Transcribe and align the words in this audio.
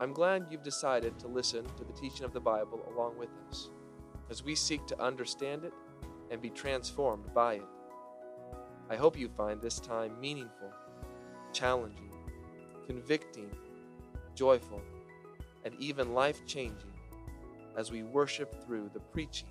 I'm 0.00 0.12
glad 0.12 0.46
you've 0.48 0.62
decided 0.62 1.18
to 1.18 1.26
listen 1.26 1.64
to 1.64 1.84
the 1.84 1.92
teaching 1.92 2.24
of 2.24 2.32
the 2.32 2.40
Bible 2.40 2.88
along 2.94 3.18
with 3.18 3.30
us 3.48 3.70
as 4.30 4.44
we 4.44 4.54
seek 4.54 4.86
to 4.86 5.02
understand 5.02 5.64
it 5.64 5.72
and 6.30 6.40
be 6.40 6.50
transformed 6.50 7.34
by 7.34 7.54
it. 7.54 7.66
I 8.88 8.94
hope 8.94 9.18
you 9.18 9.28
find 9.28 9.60
this 9.60 9.80
time 9.80 10.20
meaningful, 10.20 10.70
challenging, 11.52 12.11
convicting, 12.86 13.50
joyful, 14.34 14.80
and 15.64 15.74
even 15.78 16.14
life 16.14 16.44
changing 16.46 16.92
as 17.76 17.90
we 17.90 18.02
worship 18.02 18.64
through 18.64 18.90
the 18.92 19.00
preaching 19.00 19.48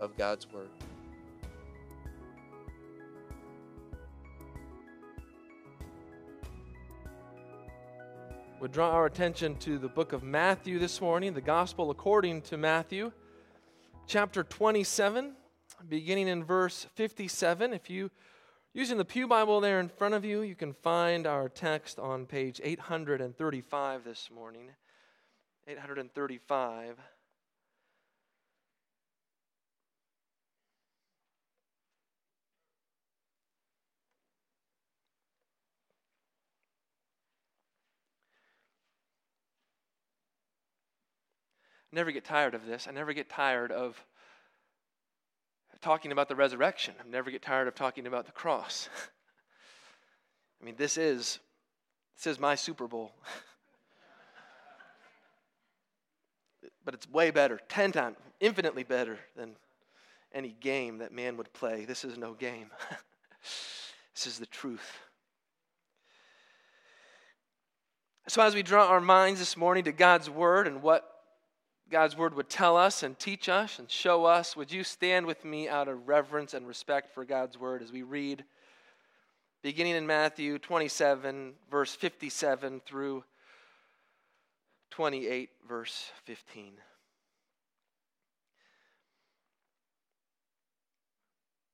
of 0.00 0.16
God's 0.16 0.46
Word. 0.50 0.70
we 8.60 8.68
draw 8.68 8.90
our 8.90 9.06
attention 9.06 9.56
to 9.56 9.78
the 9.78 9.88
book 9.88 10.12
of 10.12 10.22
Matthew 10.22 10.78
this 10.78 11.00
morning, 11.00 11.32
the 11.32 11.40
Gospel 11.40 11.90
according 11.90 12.42
to 12.42 12.58
Matthew, 12.58 13.10
chapter 14.06 14.44
27, 14.44 15.32
beginning 15.88 16.28
in 16.28 16.44
verse 16.44 16.86
57. 16.94 17.72
If 17.72 17.88
you 17.88 18.10
using 18.72 18.98
the 18.98 19.04
Pew 19.04 19.26
Bible 19.26 19.60
there 19.60 19.80
in 19.80 19.88
front 19.88 20.14
of 20.14 20.24
you, 20.24 20.42
you 20.42 20.54
can 20.54 20.72
find 20.72 21.26
our 21.26 21.48
text 21.48 21.98
on 21.98 22.26
page 22.26 22.60
835 22.62 24.04
this 24.04 24.30
morning. 24.34 24.70
835. 25.66 26.96
I 41.92 41.96
never 41.96 42.12
get 42.12 42.24
tired 42.24 42.54
of 42.54 42.66
this. 42.66 42.86
I 42.86 42.92
never 42.92 43.12
get 43.12 43.28
tired 43.28 43.72
of 43.72 44.04
talking 45.80 46.12
about 46.12 46.28
the 46.28 46.36
resurrection. 46.36 46.94
I 47.00 47.08
never 47.08 47.30
get 47.30 47.42
tired 47.42 47.68
of 47.68 47.74
talking 47.74 48.06
about 48.06 48.26
the 48.26 48.32
cross. 48.32 48.88
I 50.60 50.64
mean, 50.64 50.74
this 50.76 50.98
is 50.98 51.38
this 52.16 52.26
is 52.26 52.38
my 52.38 52.54
Super 52.54 52.86
Bowl. 52.86 53.14
but 56.84 56.94
it's 56.94 57.08
way 57.08 57.30
better, 57.30 57.60
10 57.68 57.92
times, 57.92 58.16
infinitely 58.40 58.82
better 58.82 59.18
than 59.36 59.52
any 60.32 60.54
game 60.60 60.98
that 60.98 61.12
man 61.12 61.36
would 61.36 61.52
play. 61.52 61.84
This 61.84 62.04
is 62.04 62.18
no 62.18 62.34
game. 62.34 62.70
this 64.14 64.26
is 64.26 64.38
the 64.38 64.46
truth. 64.46 64.98
So, 68.28 68.42
as 68.42 68.54
we 68.54 68.62
draw 68.62 68.86
our 68.86 69.00
minds 69.00 69.40
this 69.40 69.56
morning 69.56 69.84
to 69.84 69.92
God's 69.92 70.30
Word 70.30 70.66
and 70.66 70.82
what 70.82 71.09
God's 71.90 72.16
word 72.16 72.34
would 72.34 72.48
tell 72.48 72.76
us 72.76 73.02
and 73.02 73.18
teach 73.18 73.48
us 73.48 73.80
and 73.80 73.90
show 73.90 74.24
us, 74.24 74.56
would 74.56 74.70
you 74.70 74.84
stand 74.84 75.26
with 75.26 75.44
me 75.44 75.68
out 75.68 75.88
of 75.88 76.06
reverence 76.06 76.54
and 76.54 76.66
respect 76.68 77.12
for 77.12 77.24
God's 77.24 77.58
word 77.58 77.82
as 77.82 77.90
we 77.90 78.02
read, 78.02 78.44
beginning 79.62 79.96
in 79.96 80.06
Matthew 80.06 80.58
27, 80.58 81.54
verse 81.68 81.92
57 81.94 82.80
through 82.86 83.24
28, 84.90 85.50
verse 85.68 86.12
15. 86.24 86.74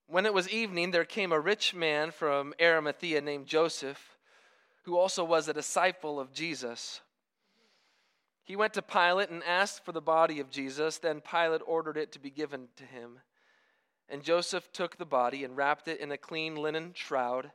When 0.09 0.25
it 0.25 0.32
was 0.32 0.49
evening, 0.49 0.93
there 0.93 1.05
came 1.05 1.32
a 1.32 1.41
rich 1.41 1.75
man 1.75 2.10
from 2.10 2.55
Arimathea 2.59 3.21
named 3.21 3.47
Joseph, 3.47 4.16
who 4.84 4.97
also 4.97 5.25
was 5.25 5.47
a 5.47 5.53
disciple 5.53 6.19
of 6.19 6.32
Jesus. 6.32 7.00
He 8.47 8.55
went 8.55 8.75
to 8.75 8.83
Pilate 8.83 9.29
and 9.29 9.43
asked 9.43 9.84
for 9.84 9.91
the 9.91 10.01
body 10.01 10.39
of 10.39 10.51
Jesus. 10.51 10.99
Then 10.99 11.21
Pilate 11.21 11.62
ordered 11.67 11.97
it 11.97 12.12
to 12.12 12.21
be 12.21 12.31
given 12.31 12.69
to 12.77 12.84
him. 12.84 13.19
And 14.09 14.23
Joseph 14.23 14.71
took 14.73 14.97
the 14.97 15.05
body 15.05 15.43
and 15.43 15.57
wrapped 15.57 15.89
it 15.89 15.99
in 15.99 16.12
a 16.12 16.17
clean 16.17 16.55
linen 16.55 16.93
shroud 16.95 17.51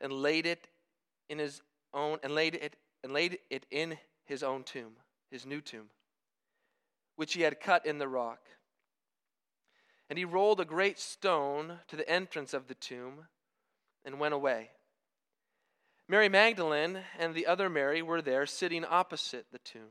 and 0.00 0.12
laid 0.12 0.46
it 0.46 0.68
in 1.28 1.40
his 1.40 1.62
own 1.92 2.18
and 2.22 2.32
laid 2.32 2.54
it 2.54 2.76
and 3.02 3.12
laid 3.12 3.38
it 3.50 3.66
in 3.72 3.98
his 4.24 4.44
own 4.44 4.62
tomb, 4.62 4.92
his 5.32 5.44
new 5.44 5.60
tomb, 5.60 5.90
which 7.16 7.34
he 7.34 7.42
had 7.42 7.58
cut 7.58 7.84
in 7.84 7.98
the 7.98 8.06
rock. 8.06 8.38
And 10.08 10.16
he 10.16 10.24
rolled 10.24 10.60
a 10.60 10.64
great 10.64 11.00
stone 11.00 11.80
to 11.88 11.96
the 11.96 12.08
entrance 12.08 12.54
of 12.54 12.68
the 12.68 12.74
tomb 12.74 13.26
and 14.04 14.20
went 14.20 14.34
away. 14.34 14.70
Mary 16.06 16.28
Magdalene 16.28 17.00
and 17.18 17.34
the 17.34 17.46
other 17.46 17.68
Mary 17.68 18.00
were 18.00 18.22
there 18.22 18.46
sitting 18.46 18.84
opposite 18.84 19.46
the 19.50 19.58
tomb. 19.58 19.90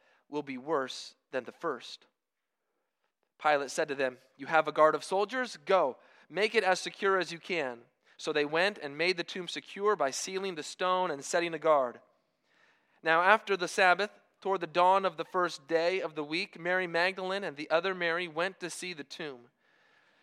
will 0.31 0.41
be 0.41 0.57
worse 0.57 1.13
than 1.31 1.43
the 1.43 1.51
first. 1.51 2.07
Pilate 3.41 3.69
said 3.69 3.89
to 3.89 3.95
them, 3.95 4.17
You 4.37 4.47
have 4.47 4.67
a 4.67 4.71
guard 4.71 4.95
of 4.95 5.03
soldiers? 5.03 5.57
Go, 5.65 5.97
make 6.29 6.55
it 6.55 6.63
as 6.63 6.79
secure 6.79 7.19
as 7.19 7.31
you 7.31 7.37
can. 7.37 7.79
So 8.17 8.31
they 8.31 8.45
went 8.45 8.79
and 8.81 8.97
made 8.97 9.17
the 9.17 9.23
tomb 9.23 9.47
secure 9.47 9.95
by 9.95 10.11
sealing 10.11 10.55
the 10.55 10.63
stone 10.63 11.11
and 11.11 11.23
setting 11.23 11.53
a 11.53 11.59
guard. 11.59 11.99
Now, 13.03 13.21
after 13.21 13.57
the 13.57 13.67
Sabbath, 13.67 14.11
toward 14.41 14.61
the 14.61 14.67
dawn 14.67 15.05
of 15.05 15.17
the 15.17 15.25
first 15.25 15.67
day 15.67 16.01
of 16.01 16.15
the 16.15 16.23
week, 16.23 16.59
Mary 16.59 16.87
Magdalene 16.87 17.43
and 17.43 17.57
the 17.57 17.69
other 17.69 17.95
Mary 17.95 18.27
went 18.27 18.59
to 18.59 18.69
see 18.69 18.93
the 18.93 19.03
tomb. 19.03 19.39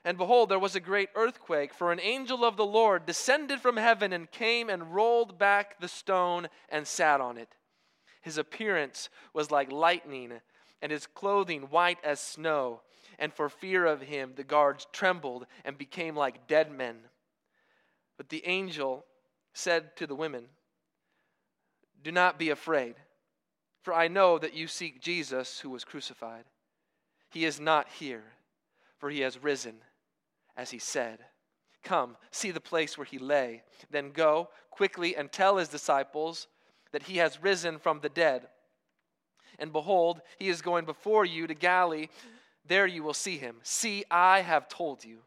And 0.05 0.17
behold, 0.17 0.49
there 0.49 0.61
was 0.61 0.77
a 0.77 0.81
great 0.81 1.09
earthquake, 1.17 1.75
for 1.75 1.91
an 1.91 2.00
angel 2.00 2.44
of 2.44 2.56
the 2.56 2.65
Lord 2.65 3.05
descended 3.05 3.61
from 3.61 3.77
heaven 3.77 4.12
and 4.12 4.31
came 4.31 4.71
and 4.71 4.94
rolled 4.94 5.38
back 5.38 5.81
the 5.81 5.88
stone 5.88 6.49
and 6.69 6.87
sat 6.87 7.21
on 7.21 7.37
it. 7.37 7.56
His 8.20 8.38
appearance 8.38 9.09
was 9.32 9.50
like 9.50 9.70
lightning, 9.70 10.32
and 10.82 10.93
his 10.93 11.06
clothing 11.06 11.62
white 11.62 11.99
as 12.05 12.20
snow. 12.20 12.82
And 13.19 13.32
for 13.32 13.49
fear 13.49 13.85
of 13.85 14.03
him, 14.03 14.32
the 14.37 14.44
guards 14.44 14.87
trembled 14.93 15.47
and 15.65 15.76
became 15.76 16.15
like 16.15 16.47
dead 16.47 16.70
men. 16.70 16.97
But 18.17 18.29
the 18.29 18.47
angel 18.47 19.05
said 19.55 19.97
to 19.97 20.06
the 20.06 20.15
women, 20.15 20.44
Do 22.03 22.12
not 22.12 22.38
be 22.38 22.50
afraid, 22.50 22.97
for 23.82 23.94
I 23.94 24.09
know 24.09 24.38
that 24.38 24.55
you 24.55 24.67
seek 24.67 25.00
Jesus 25.00 25.61
who 25.61 25.70
was 25.70 25.85
crucified. 25.85 26.44
He 27.31 27.44
is 27.44 27.61
not 27.61 27.88
here, 27.88 28.25
for 28.99 29.11
he 29.11 29.20
has 29.20 29.43
risen, 29.43 29.76
as 30.56 30.70
he 30.70 30.79
said. 30.79 31.19
Come, 31.82 32.17
see 32.31 32.50
the 32.50 32.61
place 32.61 32.99
where 32.99 33.05
he 33.05 33.19
lay. 33.19 33.62
Then 33.91 34.11
go 34.11 34.50
quickly 34.70 35.17
and 35.17 35.31
tell 35.31 35.56
his 35.56 35.69
disciples 35.69 36.49
that 36.93 37.05
he 37.05 37.19
has 37.19 37.43
risen 37.43 37.79
from 37.79 38.00
the 38.00 38.08
dead. 38.08 38.49
And 39.58 39.73
behold, 39.73 40.20
he 40.38 40.49
is 40.49 40.62
going 40.62 40.85
before 40.85 41.25
you 41.25 41.46
to 41.46 41.55
Galilee. 41.55 42.08
There 42.67 42.87
you 42.87 43.02
will 43.02 43.14
see 43.14 43.38
him. 43.38 43.56
See, 43.62 44.05
I 44.11 44.40
have 44.40 44.69
told 44.69 45.05
you. 45.05 45.19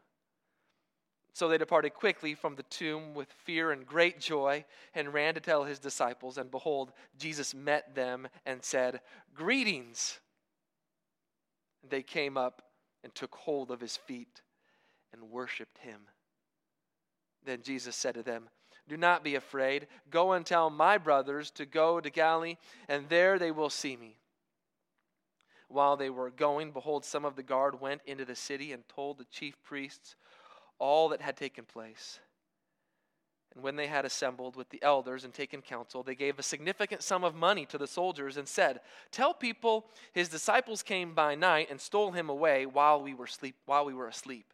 So 1.34 1.48
they 1.48 1.58
departed 1.58 1.94
quickly 1.94 2.34
from 2.34 2.56
the 2.56 2.62
tomb 2.64 3.14
with 3.14 3.28
fear 3.44 3.72
and 3.72 3.86
great 3.86 4.20
joy 4.20 4.64
and 4.94 5.14
ran 5.14 5.34
to 5.34 5.40
tell 5.40 5.64
his 5.64 5.78
disciples. 5.78 6.36
And 6.36 6.50
behold, 6.50 6.92
Jesus 7.18 7.54
met 7.54 7.94
them 7.94 8.28
and 8.44 8.62
said, 8.62 9.00
Greetings. 9.34 10.20
And 11.82 11.90
they 11.90 12.02
came 12.02 12.36
up 12.36 12.62
and 13.02 13.14
took 13.14 13.34
hold 13.34 13.70
of 13.70 13.80
his 13.80 13.96
feet 13.96 14.42
and 15.12 15.30
worshiped 15.30 15.78
him. 15.78 16.00
Then 17.44 17.62
Jesus 17.62 17.96
said 17.96 18.14
to 18.14 18.22
them, 18.22 18.48
Do 18.88 18.96
not 18.96 19.24
be 19.24 19.34
afraid. 19.34 19.86
Go 20.10 20.32
and 20.32 20.44
tell 20.44 20.70
my 20.70 20.98
brothers 20.98 21.50
to 21.52 21.66
go 21.66 22.00
to 22.00 22.10
Galilee, 22.10 22.56
and 22.88 23.08
there 23.08 23.38
they 23.38 23.50
will 23.50 23.70
see 23.70 23.96
me. 23.96 24.16
While 25.68 25.96
they 25.96 26.10
were 26.10 26.30
going, 26.30 26.72
behold, 26.72 27.04
some 27.04 27.24
of 27.24 27.36
the 27.36 27.42
guard 27.42 27.80
went 27.80 28.02
into 28.06 28.24
the 28.24 28.36
city 28.36 28.72
and 28.72 28.86
told 28.88 29.18
the 29.18 29.24
chief 29.30 29.56
priests 29.62 30.16
all 30.78 31.08
that 31.10 31.22
had 31.22 31.36
taken 31.36 31.64
place. 31.64 32.18
And 33.54 33.62
when 33.62 33.76
they 33.76 33.86
had 33.86 34.04
assembled 34.04 34.56
with 34.56 34.70
the 34.70 34.82
elders 34.82 35.24
and 35.24 35.32
taken 35.32 35.60
counsel, 35.60 36.02
they 36.02 36.14
gave 36.14 36.38
a 36.38 36.42
significant 36.42 37.02
sum 37.02 37.22
of 37.22 37.34
money 37.34 37.66
to 37.66 37.78
the 37.78 37.86
soldiers 37.86 38.36
and 38.36 38.48
said, 38.48 38.80
Tell 39.10 39.34
people 39.34 39.86
his 40.12 40.28
disciples 40.28 40.82
came 40.82 41.14
by 41.14 41.34
night 41.34 41.68
and 41.70 41.80
stole 41.80 42.12
him 42.12 42.30
away 42.30 42.64
while 42.64 43.02
we 43.02 43.12
were, 43.12 43.26
sleep, 43.26 43.56
while 43.66 43.84
we 43.84 43.94
were 43.94 44.08
asleep. 44.08 44.52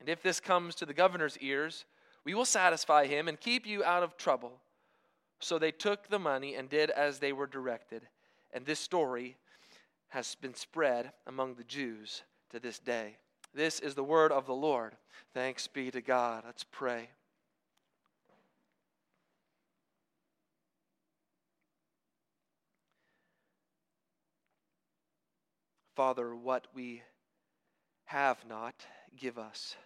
And 0.00 0.08
if 0.08 0.22
this 0.22 0.38
comes 0.38 0.76
to 0.76 0.86
the 0.86 0.94
governor's 0.94 1.36
ears, 1.38 1.84
we 2.28 2.34
will 2.34 2.44
satisfy 2.44 3.06
him 3.06 3.26
and 3.26 3.40
keep 3.40 3.66
you 3.66 3.82
out 3.82 4.02
of 4.02 4.18
trouble. 4.18 4.60
So 5.40 5.58
they 5.58 5.70
took 5.70 6.08
the 6.08 6.18
money 6.18 6.56
and 6.56 6.68
did 6.68 6.90
as 6.90 7.18
they 7.18 7.32
were 7.32 7.46
directed. 7.46 8.02
And 8.52 8.66
this 8.66 8.78
story 8.78 9.38
has 10.08 10.34
been 10.34 10.52
spread 10.52 11.12
among 11.26 11.54
the 11.54 11.64
Jews 11.64 12.24
to 12.50 12.60
this 12.60 12.78
day. 12.80 13.16
This 13.54 13.80
is 13.80 13.94
the 13.94 14.04
word 14.04 14.30
of 14.30 14.44
the 14.44 14.52
Lord. 14.52 14.92
Thanks 15.32 15.66
be 15.68 15.90
to 15.90 16.02
God. 16.02 16.42
Let's 16.44 16.64
pray. 16.64 17.08
Father, 25.96 26.36
what 26.36 26.66
we 26.74 27.00
have 28.04 28.44
not, 28.46 28.74
give 29.16 29.38
us. 29.38 29.76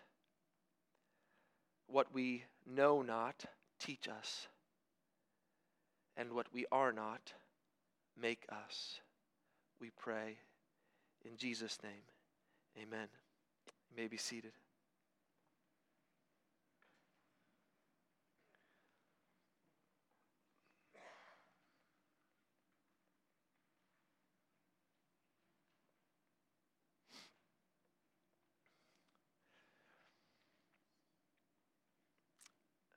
What 1.92 2.14
we 2.14 2.44
know 2.66 3.02
not, 3.02 3.44
teach 3.78 4.08
us. 4.08 4.48
And 6.16 6.32
what 6.32 6.46
we 6.50 6.64
are 6.72 6.90
not, 6.90 7.34
make 8.18 8.46
us. 8.50 8.98
We 9.78 9.90
pray 9.90 10.38
in 11.26 11.36
Jesus' 11.36 11.78
name. 11.82 12.02
Amen. 12.82 13.08
You 13.90 14.02
may 14.02 14.08
be 14.08 14.16
seated. 14.16 14.52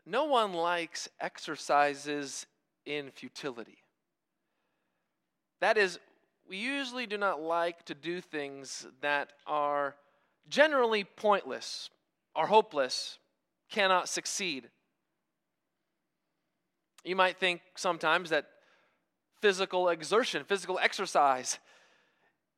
No 0.06 0.25
one 0.25 0.54
likes 0.54 1.10
exercises 1.19 2.46
in 2.86 3.12
futility. 3.12 3.80
That 5.62 5.78
is, 5.78 6.00
we 6.48 6.57
usually 6.57 7.07
do 7.07 7.18
not 7.18 7.42
like 7.42 7.86
to 7.86 7.96
do 7.96 8.22
things 8.22 8.86
that 9.02 9.34
are 9.48 9.96
generally 10.48 11.04
pointless, 11.04 11.90
are 12.36 12.48
hopeless, 12.48 13.18
cannot 13.69 14.07
succeed. 14.07 14.69
You 17.04 17.16
might 17.16 17.38
think 17.38 17.62
sometimes 17.75 18.30
that 18.30 18.46
physical 19.42 19.90
exertion, 19.90 20.44
physical 20.44 20.80
exercise, 20.80 21.60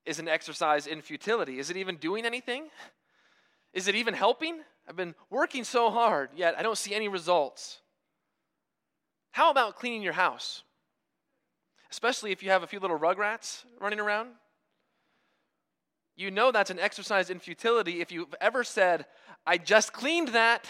is 0.06 0.20
an 0.20 0.28
exercise 0.28 0.88
in 0.88 1.02
futility. 1.02 1.60
Is 1.60 1.70
it 1.70 1.78
even 1.78 1.98
doing 1.98 2.26
anything? 2.26 2.70
Is 3.78 3.88
it 3.88 3.96
even 3.96 4.14
helping? 4.14 4.60
I've 4.88 4.96
been 4.96 5.16
working 5.30 5.64
so 5.64 5.90
hard, 5.90 6.30
yet 6.36 6.56
I 6.58 6.64
don't 6.64 6.78
see 6.78 6.96
any 6.96 7.08
results. 7.08 7.80
How 9.32 9.52
about 9.52 9.76
cleaning 9.76 10.02
your 10.02 10.14
house? 10.14 10.64
Especially 11.92 12.32
if 12.32 12.42
you 12.42 12.50
have 12.50 12.64
a 12.64 12.68
few 12.68 12.80
little 12.80 12.98
rugrats 12.98 13.64
running 13.80 14.00
around 14.00 14.30
you 16.18 16.32
know 16.32 16.52
that's 16.52 16.72
an 16.72 16.80
exercise 16.80 17.30
in 17.30 17.40
futility 17.40 18.02
if 18.02 18.12
you've 18.12 18.34
ever 18.42 18.64
said, 18.64 19.06
I 19.46 19.58
just 19.58 19.94
cleaned 19.94 20.30
that. 20.30 20.68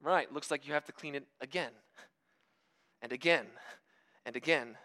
Right, 0.00 0.32
looks 0.32 0.50
like 0.50 0.66
you 0.66 0.74
have 0.74 0.84
to 0.84 0.92
clean 0.92 1.16
it 1.16 1.24
again 1.40 1.72
and 3.02 3.12
again 3.12 3.46
and 4.24 4.36
again. 4.36 4.76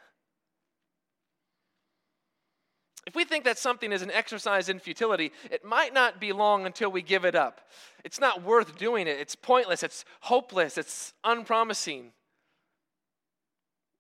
If 3.06 3.16
we 3.16 3.26
think 3.26 3.44
that 3.44 3.58
something 3.58 3.92
is 3.92 4.02
an 4.02 4.12
exercise 4.12 4.70
in 4.70 4.80
futility, 4.80 5.32
it 5.52 5.66
might 5.66 5.94
not 5.94 6.22
be 6.22 6.32
long 6.32 6.66
until 6.66 6.90
we 6.90 7.02
give 7.02 7.26
it 7.26 7.36
up. 7.36 7.62
It's 8.04 8.20
not 8.20 8.44
worth 8.44 8.78
doing 8.78 9.08
it. 9.08 9.20
It's 9.20 9.36
pointless. 9.36 9.84
It's 9.84 10.06
hopeless. 10.22 10.78
It's 10.78 11.14
unpromising. 11.24 12.12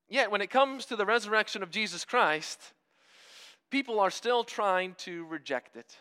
Yet, 0.10 0.32
when 0.32 0.42
it 0.42 0.50
comes 0.50 0.86
to 0.86 0.96
the 0.96 1.06
resurrection 1.06 1.64
of 1.64 1.72
Jesus 1.72 2.06
Christ, 2.06 2.60
people 3.72 4.00
are 4.00 4.12
still 4.12 4.44
trying 4.44 4.96
to 5.00 5.26
reject 5.26 5.76
it. 5.76 5.98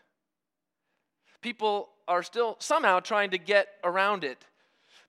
People 1.41 1.89
are 2.07 2.23
still 2.23 2.57
somehow 2.61 3.01
trying 3.01 3.31
to 3.31 3.39
get 3.39 3.69
around 3.83 4.23
it. 4.23 4.45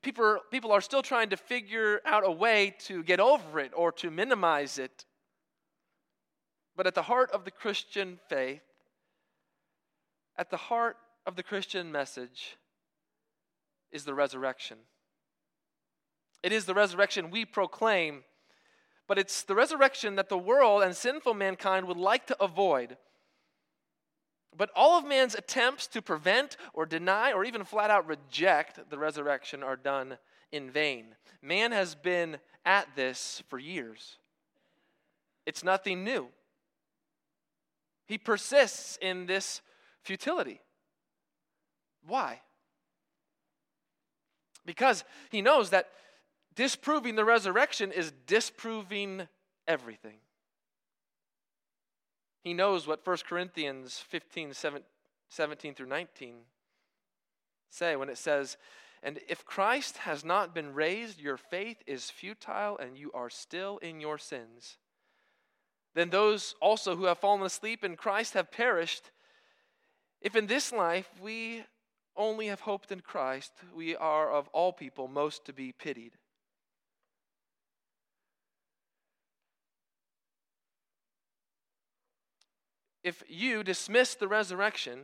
People, 0.01 0.39
people 0.51 0.71
are 0.71 0.81
still 0.81 1.01
trying 1.01 1.29
to 1.29 1.37
figure 1.37 2.01
out 2.05 2.23
a 2.25 2.31
way 2.31 2.75
to 2.85 3.03
get 3.03 3.19
over 3.19 3.59
it 3.59 3.71
or 3.75 3.91
to 3.93 4.09
minimize 4.09 4.77
it. 4.79 5.05
But 6.75 6.87
at 6.87 6.95
the 6.95 7.03
heart 7.03 7.31
of 7.31 7.45
the 7.45 7.51
Christian 7.51 8.19
faith, 8.29 8.63
at 10.37 10.49
the 10.49 10.57
heart 10.57 10.97
of 11.25 11.35
the 11.35 11.43
Christian 11.43 11.91
message, 11.91 12.57
is 13.91 14.05
the 14.05 14.13
resurrection. 14.13 14.77
It 16.41 16.51
is 16.51 16.65
the 16.65 16.73
resurrection 16.73 17.29
we 17.29 17.45
proclaim 17.45 18.23
but 19.07 19.19
it's 19.19 19.43
the 19.43 19.55
resurrection 19.55 20.15
that 20.15 20.29
the 20.29 20.37
world 20.37 20.81
and 20.81 20.95
sinful 20.95 21.33
mankind 21.33 21.87
would 21.87 21.97
like 21.97 22.25
to 22.27 22.43
avoid. 22.43 22.97
But 24.55 24.69
all 24.75 24.97
of 24.97 25.05
man's 25.05 25.35
attempts 25.35 25.87
to 25.87 26.01
prevent 26.01 26.57
or 26.73 26.85
deny 26.85 27.33
or 27.33 27.43
even 27.43 27.63
flat 27.63 27.89
out 27.89 28.07
reject 28.07 28.89
the 28.89 28.97
resurrection 28.97 29.63
are 29.63 29.75
done 29.75 30.17
in 30.51 30.69
vain. 30.69 31.15
Man 31.41 31.71
has 31.71 31.95
been 31.95 32.37
at 32.65 32.87
this 32.95 33.43
for 33.49 33.59
years, 33.59 34.17
it's 35.45 35.63
nothing 35.63 36.03
new. 36.03 36.27
He 38.05 38.17
persists 38.17 38.97
in 39.01 39.25
this 39.25 39.61
futility. 40.01 40.61
Why? 42.05 42.41
Because 44.65 45.03
he 45.29 45.41
knows 45.41 45.69
that 45.69 45.89
disproving 46.55 47.15
the 47.15 47.25
resurrection 47.25 47.91
is 47.91 48.13
disproving 48.27 49.27
everything. 49.67 50.17
He 52.41 52.53
knows 52.53 52.85
what 52.85 53.05
1 53.05 53.17
Corinthians 53.27 53.99
15, 54.09 54.53
17 55.29 55.73
through 55.73 55.87
19 55.87 56.35
say 57.73 57.95
when 57.95 58.09
it 58.09 58.17
says, 58.17 58.57
And 59.01 59.19
if 59.27 59.45
Christ 59.45 59.97
has 59.99 60.23
not 60.23 60.53
been 60.53 60.73
raised, 60.73 61.19
your 61.19 61.37
faith 61.37 61.81
is 61.87 62.09
futile 62.09 62.77
and 62.77 62.97
you 62.97 63.11
are 63.13 63.29
still 63.29 63.77
in 63.79 63.99
your 63.99 64.17
sins. 64.17 64.77
Then 65.95 66.09
those 66.09 66.55
also 66.61 66.95
who 66.95 67.05
have 67.05 67.19
fallen 67.19 67.43
asleep 67.43 67.83
in 67.83 67.95
Christ 67.95 68.33
have 68.33 68.51
perished. 68.51 69.11
If 70.21 70.35
in 70.35 70.47
this 70.47 70.71
life 70.71 71.09
we 71.21 71.63
only 72.15 72.47
have 72.47 72.61
hoped 72.61 72.91
in 72.91 73.01
Christ, 73.01 73.51
we 73.75 73.95
are 73.95 74.31
of 74.31 74.47
all 74.49 74.73
people 74.73 75.07
most 75.07 75.45
to 75.45 75.53
be 75.53 75.71
pitied. 75.71 76.13
if 83.03 83.21
you 83.27 83.63
dismiss 83.63 84.15
the 84.15 84.27
resurrection, 84.27 84.99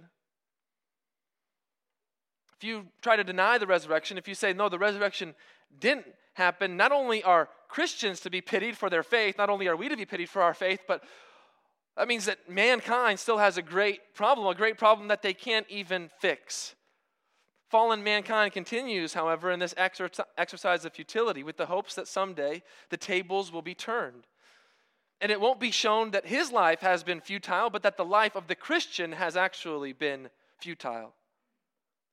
if 2.55 2.63
you 2.63 2.87
try 3.01 3.15
to 3.15 3.23
deny 3.23 3.57
the 3.57 3.67
resurrection, 3.67 4.17
if 4.17 4.27
you 4.27 4.35
say, 4.35 4.53
no, 4.53 4.69
the 4.69 4.79
resurrection 4.79 5.35
didn't 5.79 6.07
happen, 6.33 6.77
not 6.77 6.91
only 6.91 7.21
are 7.23 7.49
Christians 7.69 8.19
to 8.21 8.29
be 8.29 8.41
pitied 8.41 8.75
for 8.75 8.89
their 8.89 9.03
faith, 9.03 9.37
not 9.37 9.49
only 9.49 9.67
are 9.67 9.77
we 9.77 9.87
to 9.87 9.95
be 9.95 10.05
pitied 10.05 10.29
for 10.29 10.41
our 10.41 10.53
faith, 10.53 10.81
but 10.87 11.03
that 11.95 12.07
means 12.07 12.25
that 12.25 12.49
mankind 12.49 13.19
still 13.19 13.37
has 13.37 13.57
a 13.57 13.61
great 13.61 14.13
problem, 14.13 14.47
a 14.47 14.55
great 14.55 14.77
problem 14.77 15.07
that 15.07 15.21
they 15.21 15.33
can't 15.33 15.67
even 15.69 16.09
fix. 16.19 16.75
Fallen 17.69 18.03
mankind 18.03 18.51
continues, 18.51 19.13
however, 19.13 19.51
in 19.51 19.59
this 19.59 19.75
exercise 19.77 20.85
of 20.85 20.93
futility 20.93 21.43
with 21.43 21.57
the 21.57 21.67
hopes 21.67 21.93
that 21.95 22.07
someday 22.07 22.63
the 22.89 22.97
tables 22.97 23.51
will 23.51 23.61
be 23.61 23.75
turned. 23.75 24.25
And 25.21 25.31
it 25.31 25.39
won't 25.39 25.59
be 25.59 25.69
shown 25.69 26.11
that 26.11 26.25
his 26.25 26.51
life 26.51 26.79
has 26.79 27.03
been 27.03 27.21
futile, 27.21 27.69
but 27.69 27.83
that 27.83 27.97
the 27.97 28.05
life 28.05 28.35
of 28.35 28.47
the 28.47 28.55
Christian 28.55 29.11
has 29.11 29.37
actually 29.37 29.93
been 29.93 30.29
futile. 30.57 31.13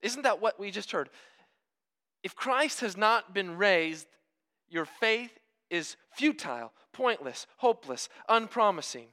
Isn't 0.03 0.23
that 0.25 0.43
what 0.43 0.61
we 0.61 0.71
just 0.71 0.93
heard? 0.93 1.09
If 2.23 2.35
Christ 2.35 2.81
has 2.81 2.97
not 2.97 3.33
been 3.33 3.57
raised, 3.57 4.09
your 4.69 4.85
faith 4.85 5.31
is 5.71 5.97
futile, 6.13 6.73
pointless, 6.93 7.47
hopeless, 7.59 8.09
unpromising. 8.29 9.09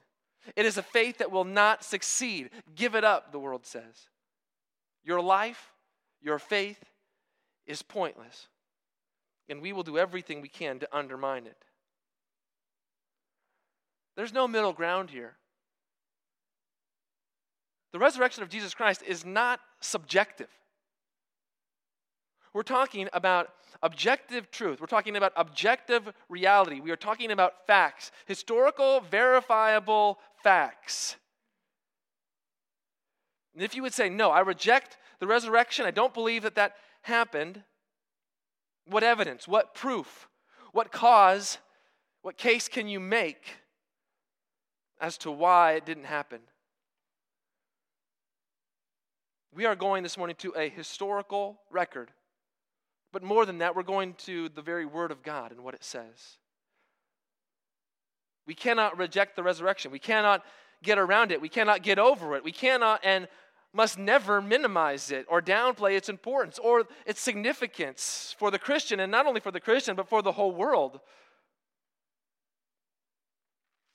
It 0.56 0.66
is 0.66 0.78
a 0.78 0.84
faith 0.84 1.20
that 1.20 1.32
will 1.32 1.46
not 1.46 1.84
succeed. 1.84 2.50
Give 2.76 2.96
it 2.96 3.04
up, 3.04 3.32
the 3.32 3.40
world 3.40 3.66
says. 3.66 4.10
Your 5.04 5.22
life, 5.22 5.72
your 6.22 6.40
faith 6.40 6.84
is 7.66 7.82
pointless. 7.82 8.48
And 9.50 9.62
we 9.62 9.74
will 9.74 9.84
do 9.84 9.98
everything 9.98 10.42
we 10.42 10.50
can 10.50 10.80
to 10.80 10.96
undermine 10.96 11.46
it. 11.46 11.58
There's 14.16 14.34
no 14.34 14.48
middle 14.48 14.74
ground 14.74 15.10
here. 15.10 15.36
The 17.92 18.00
resurrection 18.00 18.44
of 18.44 18.50
Jesus 18.50 18.74
Christ 18.74 19.04
is 19.06 19.26
not 19.26 19.60
subjective. 19.80 20.50
We're 22.54 22.64
talking 22.64 23.10
about 23.14 23.50
objective 23.82 24.52
truth. 24.52 24.80
We're 24.80 24.88
talking 24.88 25.16
about 25.16 25.34
objective 25.36 26.14
reality. 26.30 26.80
We 26.80 26.92
are 26.92 26.96
talking 26.96 27.32
about 27.32 27.66
facts, 27.66 28.12
historical, 28.26 29.02
verifiable 29.02 30.20
facts. 30.44 31.16
And 33.54 33.64
if 33.64 33.76
you 33.76 33.82
would 33.82 33.94
say, 33.94 34.10
no, 34.10 34.32
I 34.32 34.42
reject 34.42 34.98
the 35.20 35.28
resurrection, 35.28 35.86
I 35.86 35.92
don't 35.92 36.14
believe 36.14 36.44
that 36.44 36.56
that 36.56 36.76
happened, 37.02 37.64
what 38.86 39.04
evidence, 39.04 39.48
what 39.48 39.76
proof, 39.76 40.28
what 40.72 40.92
cause, 40.92 41.58
what 42.22 42.38
case 42.38 42.68
can 42.68 42.88
you 42.88 43.00
make 43.00 43.58
as 45.00 45.18
to 45.20 45.32
why 45.32 45.74
it 45.74 45.86
didn't 45.86 46.06
happen? 46.06 46.40
We 49.54 49.66
are 49.66 49.76
going 49.76 50.02
this 50.02 50.18
morning 50.18 50.36
to 50.40 50.54
a 50.58 50.68
historical 50.68 51.60
record. 51.70 52.10
But 53.14 53.24
more 53.24 53.46
than 53.46 53.60
that, 53.60 53.76
we're 53.76 53.84
going 53.84 54.16
to 54.26 54.50
the 54.50 54.62
very 54.62 54.86
Word 54.86 55.12
of 55.12 55.24
God 55.24 55.52
and 55.52 55.64
what 55.64 55.76
it 55.76 55.84
says. 55.84 56.38
We 58.46 58.56
cannot 58.56 58.98
reject 58.98 59.38
the 59.38 59.44
resurrection. 59.44 59.92
We 59.92 60.00
cannot 60.00 60.44
get 60.82 60.98
around 60.98 61.32
it. 61.32 61.40
We 61.40 61.48
cannot 61.48 61.84
get 61.84 62.00
over 62.00 62.36
it. 62.36 62.44
We 62.44 62.52
cannot 62.52 63.00
and 63.04 63.28
must 63.72 63.98
never 63.98 64.42
minimize 64.42 65.12
it 65.12 65.26
or 65.30 65.42
downplay 65.42 65.96
its 65.96 66.10
importance 66.10 66.60
or 66.60 66.84
its 67.06 67.22
significance 67.22 68.36
for 68.38 68.52
the 68.52 68.60
Christian, 68.60 69.00
and 69.00 69.12
not 69.12 69.26
only 69.26 69.40
for 69.40 69.52
the 69.52 69.60
Christian, 69.60 69.96
but 69.96 70.10
for 70.10 70.22
the 70.22 70.34
whole 70.34 70.52
world. 70.52 71.00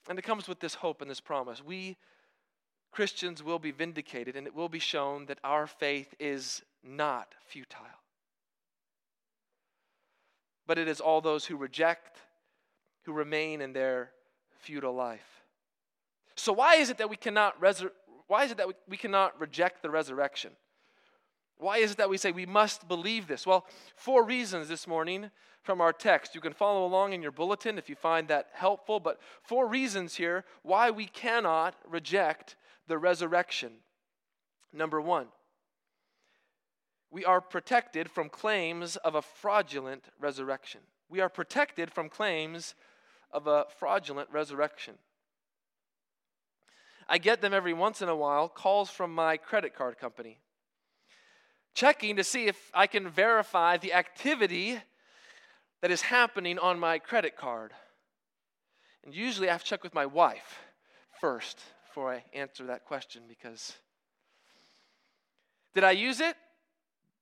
And 0.09 0.17
it 0.17 0.23
comes 0.23 0.47
with 0.47 0.59
this 0.59 0.75
hope 0.75 1.01
and 1.01 1.11
this 1.11 1.21
promise. 1.21 1.63
We 1.63 1.97
Christians 2.91 3.43
will 3.43 3.59
be 3.59 3.71
vindicated, 3.71 4.35
and 4.35 4.47
it 4.47 4.55
will 4.55 4.69
be 4.69 4.79
shown 4.79 5.27
that 5.27 5.39
our 5.43 5.67
faith 5.67 6.15
is 6.19 6.63
not 6.83 7.35
futile. 7.45 7.98
But 10.69 10.77
it 10.77 10.87
is 10.87 11.01
all 11.01 11.19
those 11.19 11.45
who 11.45 11.57
reject, 11.57 12.19
who 13.05 13.11
remain 13.11 13.59
in 13.59 13.73
their 13.73 14.11
futile 14.59 14.93
life. 14.93 15.41
So, 16.35 16.53
why 16.53 16.75
is 16.75 16.91
it 16.91 16.99
that 16.99 17.09
we 17.09 17.15
cannot, 17.15 17.59
resur- 17.59 17.89
why 18.27 18.43
is 18.43 18.51
it 18.51 18.57
that 18.57 18.67
we 18.87 18.95
cannot 18.95 19.41
reject 19.41 19.81
the 19.81 19.89
resurrection? 19.89 20.51
Why 21.57 21.79
is 21.79 21.93
it 21.93 21.97
that 21.97 22.11
we 22.11 22.17
say 22.17 22.31
we 22.31 22.45
must 22.45 22.87
believe 22.87 23.25
this? 23.25 23.47
Well, 23.47 23.65
four 23.95 24.23
reasons 24.23 24.67
this 24.67 24.85
morning 24.85 25.31
from 25.63 25.81
our 25.81 25.91
text. 25.91 26.35
You 26.35 26.41
can 26.41 26.53
follow 26.53 26.85
along 26.85 27.13
in 27.13 27.23
your 27.23 27.31
bulletin 27.31 27.79
if 27.79 27.89
you 27.89 27.95
find 27.95 28.27
that 28.27 28.49
helpful, 28.53 28.99
but 28.99 29.19
four 29.41 29.67
reasons 29.67 30.17
here 30.17 30.45
why 30.61 30.91
we 30.91 31.07
cannot 31.07 31.73
reject 31.89 32.57
the 32.85 32.99
resurrection. 32.99 33.71
Number 34.71 35.01
one, 35.01 35.29
we 37.11 37.25
are 37.25 37.41
protected 37.41 38.09
from 38.09 38.29
claims 38.29 38.95
of 38.97 39.15
a 39.15 39.21
fraudulent 39.21 40.05
resurrection. 40.19 40.81
We 41.09 41.21
are 41.21 41.29
protected 41.29 41.91
from 41.91 42.09
claims 42.09 42.75
of 43.31 43.47
a 43.47 43.65
fraudulent 43.77 44.29
resurrection. 44.31 44.95
I 47.07 47.17
get 47.17 47.41
them 47.41 47.53
every 47.53 47.73
once 47.73 48.01
in 48.03 48.09
a 48.09 48.15
while, 48.15 48.47
calls 48.47 48.91
from 48.91 49.13
my 49.13 49.37
credit 49.37 49.75
card 49.75 49.97
company, 49.97 50.37
checking 51.73 52.15
to 52.17 52.23
see 52.23 52.45
if 52.45 52.69
I 52.73 52.85
can 52.85 53.09
verify 53.09 53.77
the 53.77 53.93
activity 53.93 54.79
that 55.81 55.89
is 55.89 56.01
happening 56.01 56.59
on 56.59 56.79
my 56.79 56.99
credit 56.99 57.35
card. 57.35 57.71
And 59.03 59.15
usually 59.15 59.49
I 59.49 59.53
have 59.53 59.63
to 59.63 59.69
check 59.69 59.83
with 59.83 59.95
my 59.95 60.05
wife 60.05 60.59
first 61.19 61.59
before 61.87 62.13
I 62.13 62.23
answer 62.33 62.65
that 62.65 62.85
question 62.85 63.23
because 63.27 63.73
did 65.73 65.83
I 65.83 65.91
use 65.91 66.19
it? 66.19 66.35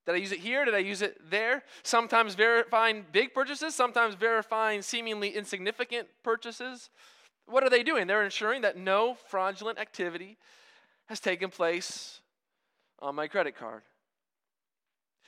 Did 0.07 0.15
I 0.15 0.19
use 0.19 0.31
it 0.31 0.39
here? 0.39 0.63
Did 0.63 0.73
I 0.73 0.77
use 0.79 1.01
it 1.01 1.19
there? 1.29 1.63
Sometimes 1.83 2.33
verifying 2.33 3.05
big 3.11 3.33
purchases, 3.33 3.75
sometimes 3.75 4.15
verifying 4.15 4.81
seemingly 4.81 5.35
insignificant 5.35 6.07
purchases. 6.23 6.89
What 7.45 7.63
are 7.63 7.69
they 7.69 7.83
doing? 7.83 8.07
They're 8.07 8.23
ensuring 8.23 8.61
that 8.61 8.77
no 8.77 9.17
fraudulent 9.27 9.77
activity 9.77 10.37
has 11.07 11.19
taken 11.19 11.49
place 11.49 12.21
on 12.99 13.15
my 13.15 13.27
credit 13.27 13.57
card. 13.57 13.81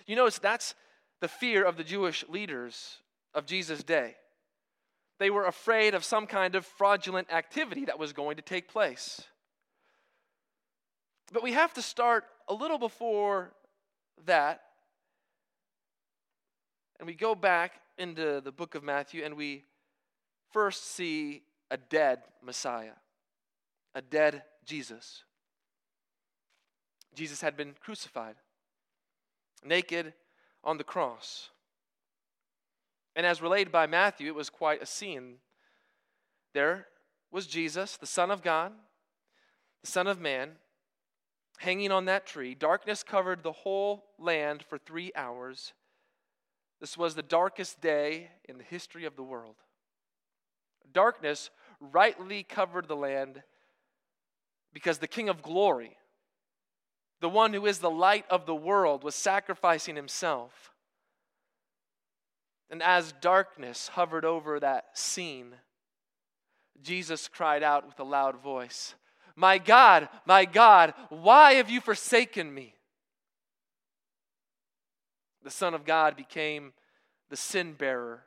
You 0.07 0.15
notice 0.15 0.39
that's 0.39 0.75
the 1.19 1.27
fear 1.27 1.65
of 1.65 1.75
the 1.75 1.83
Jewish 1.83 2.24
leaders 2.29 3.00
of 3.33 3.45
Jesus' 3.45 3.83
day. 3.83 4.15
They 5.19 5.29
were 5.29 5.45
afraid 5.45 5.93
of 5.93 6.05
some 6.05 6.25
kind 6.25 6.55
of 6.55 6.65
fraudulent 6.65 7.29
activity 7.33 7.83
that 7.83 8.00
was 8.00 8.13
going 8.13 8.38
to 8.38 8.41
take 8.41 8.69
place. 8.69 9.21
But 11.33 11.43
we 11.43 11.51
have 11.51 11.74
to 11.74 11.81
start 11.81 12.24
a 12.48 12.53
little 12.53 12.77
before 12.77 13.51
that. 14.25 14.62
And 17.00 17.08
we 17.08 17.13
go 17.13 17.34
back 17.34 17.74
into 17.98 18.41
the 18.41 18.51
book 18.51 18.75
of 18.75 18.84
Matthew 18.84 19.24
and 19.24 19.36
we 19.36 19.63
first 20.51 20.91
see 20.91 21.44
a 21.72 21.77
dead 21.77 22.20
Messiah, 22.44 22.98
a 23.96 24.01
dead 24.01 24.44
Jesus. 24.65 25.24
Jesus 27.15 27.41
had 27.41 27.56
been 27.56 27.75
crucified, 27.79 28.36
naked 29.63 30.13
on 30.63 30.77
the 30.77 30.84
cross. 30.84 31.50
And 33.15 33.25
as 33.25 33.41
relayed 33.41 33.72
by 33.72 33.88
Matthew, 33.88 34.27
it 34.27 34.36
was 34.36 34.50
quite 34.50 34.82
a 34.82 34.86
scene. 34.86 35.36
There 36.53 36.88
was 37.32 37.48
Jesus, 37.48 37.98
the 37.98 38.06
Son 38.06 38.32
of 38.32 38.41
God, 38.41 38.72
the 39.82 39.89
Son 39.89 40.08
of 40.08 40.20
Man, 40.20 40.51
hanging 41.60 41.91
on 41.91 42.06
that 42.06 42.25
tree. 42.25 42.56
Darkness 42.56 43.03
covered 43.03 43.44
the 43.44 43.51
whole 43.51 44.06
land 44.18 44.63
for 44.68 44.77
three 44.77 45.12
hours. 45.15 45.74
This 46.79 46.98
was 46.98 47.15
the 47.15 47.21
darkest 47.21 47.81
day 47.81 48.29
in 48.48 48.57
the 48.57 48.63
history 48.63 49.05
of 49.05 49.15
the 49.15 49.24
world. 49.24 49.55
Darkness 50.93 51.50
rightly 51.79 52.43
covered 52.43 52.88
the 52.88 52.95
land 52.95 53.43
because 54.74 55.00
the 55.00 55.07
King 55.07 55.29
of 55.29 55.41
glory, 55.41 55.98
the 57.21 57.29
one 57.29 57.53
who 57.53 57.65
is 57.65 57.79
the 57.79 57.89
light 57.89 58.25
of 58.29 58.45
the 58.45 58.55
world, 58.55 59.03
was 59.03 59.15
sacrificing 59.15 59.95
himself. 59.95 60.71
And 62.69 62.81
as 62.83 63.13
darkness 63.19 63.89
hovered 63.89 64.25
over 64.25 64.59
that 64.59 64.98
scene, 64.98 65.55
Jesus 66.81 67.27
cried 67.27 67.63
out 67.63 67.86
with 67.86 68.00
a 68.00 68.03
loud 68.03 68.41
voice, 68.41 68.95
My 69.36 69.57
God, 69.57 70.07
my 70.25 70.45
God, 70.45 70.93
why 71.09 71.53
have 71.55 71.69
you 71.69 71.81
forsaken 71.81 72.53
me? 72.53 72.75
The 75.50 75.56
Son 75.56 75.74
of 75.74 75.84
God 75.84 76.15
became 76.15 76.74
the 77.32 77.36
sin 77.36 77.74
bearer. 77.74 78.22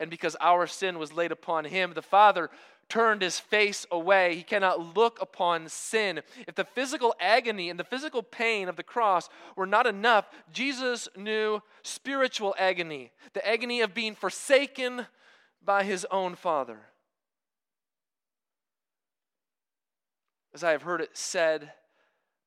And 0.00 0.10
because 0.10 0.34
our 0.40 0.66
sin 0.66 0.98
was 0.98 1.12
laid 1.12 1.30
upon 1.30 1.64
him, 1.64 1.92
the 1.94 2.02
Father 2.02 2.50
turned 2.88 3.22
his 3.22 3.38
face 3.38 3.86
away. 3.92 4.34
He 4.34 4.42
cannot 4.42 4.96
look 4.96 5.22
upon 5.22 5.68
sin. 5.68 6.22
If 6.48 6.56
the 6.56 6.64
physical 6.64 7.14
agony 7.20 7.70
and 7.70 7.78
the 7.78 7.84
physical 7.84 8.24
pain 8.24 8.68
of 8.68 8.74
the 8.74 8.82
cross 8.82 9.28
were 9.54 9.64
not 9.64 9.86
enough, 9.86 10.28
Jesus 10.52 11.06
knew 11.16 11.62
spiritual 11.84 12.56
agony, 12.58 13.12
the 13.32 13.46
agony 13.46 13.80
of 13.80 13.94
being 13.94 14.16
forsaken 14.16 15.06
by 15.64 15.84
his 15.84 16.04
own 16.10 16.34
Father. 16.34 16.80
As 20.52 20.64
I 20.64 20.72
have 20.72 20.82
heard 20.82 21.00
it 21.00 21.16
said 21.16 21.74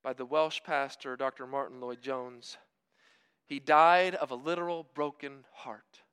by 0.04 0.12
the 0.12 0.26
Welsh 0.26 0.60
pastor, 0.66 1.16
Dr. 1.16 1.48
Martyn 1.48 1.80
Lloyd-Jones, 1.80 2.58
he 3.50 3.60
died 3.60 4.14
of 4.14 4.30
a 4.30 4.36
literal 4.36 4.86
broken 4.94 5.44
heart. 5.52 6.04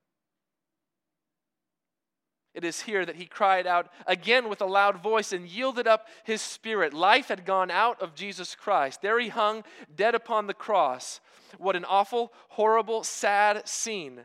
It 2.55 2.64
is 2.64 2.81
here 2.81 3.05
that 3.05 3.16
he 3.16 3.26
cried 3.26 3.66
out 3.66 3.93
again 4.07 4.49
with 4.49 4.62
a 4.62 4.66
loud 4.66 5.02
voice 5.02 5.35
and 5.35 5.47
yielded 5.47 5.87
up 5.87 6.09
his 6.25 6.40
spirit. 6.40 6.95
Life 6.95 7.28
had 7.28 7.45
gone 7.45 7.71
out 7.71 8.00
of 8.00 8.14
Jesus 8.14 8.55
Christ. 8.55 9.02
There 9.02 9.21
he 9.21 9.28
hung, 9.28 9.62
dead 9.95 10.14
upon 10.14 10.47
the 10.47 10.55
cross. 10.55 11.21
What 11.59 11.76
an 11.76 11.85
awful, 11.85 12.33
horrible, 12.49 13.05
sad 13.05 13.69
scene. 13.69 14.23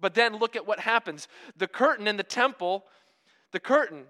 But 0.00 0.14
then 0.14 0.36
look 0.36 0.56
at 0.56 0.66
what 0.66 0.80
happens. 0.80 1.28
The 1.54 1.68
curtain 1.68 2.08
in 2.08 2.16
the 2.16 2.22
temple, 2.22 2.86
the 3.52 3.60
curtain 3.60 4.04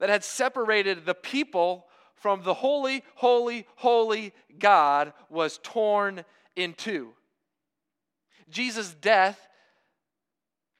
that 0.00 0.08
had 0.08 0.24
separated 0.24 1.04
the 1.04 1.14
people 1.14 1.84
from 2.14 2.42
the 2.42 2.54
holy, 2.54 3.04
holy, 3.16 3.66
holy 3.76 4.32
God 4.58 5.12
was 5.28 5.60
torn 5.62 6.24
in 6.56 6.72
two. 6.72 7.12
Jesus' 8.48 8.94
death 8.94 9.48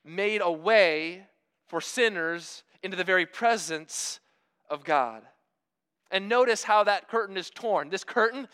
made 0.04 0.40
a 0.40 0.50
way 0.50 1.26
for 1.68 1.80
sinners 1.80 2.62
into 2.82 2.96
the 2.96 3.04
very 3.04 3.26
presence 3.26 4.20
of 4.70 4.84
God. 4.84 5.22
And 6.10 6.28
notice 6.28 6.62
how 6.62 6.84
that 6.84 7.08
curtain 7.08 7.36
is 7.36 7.50
torn. 7.50 7.88
This 7.88 8.04
curtain, 8.04 8.46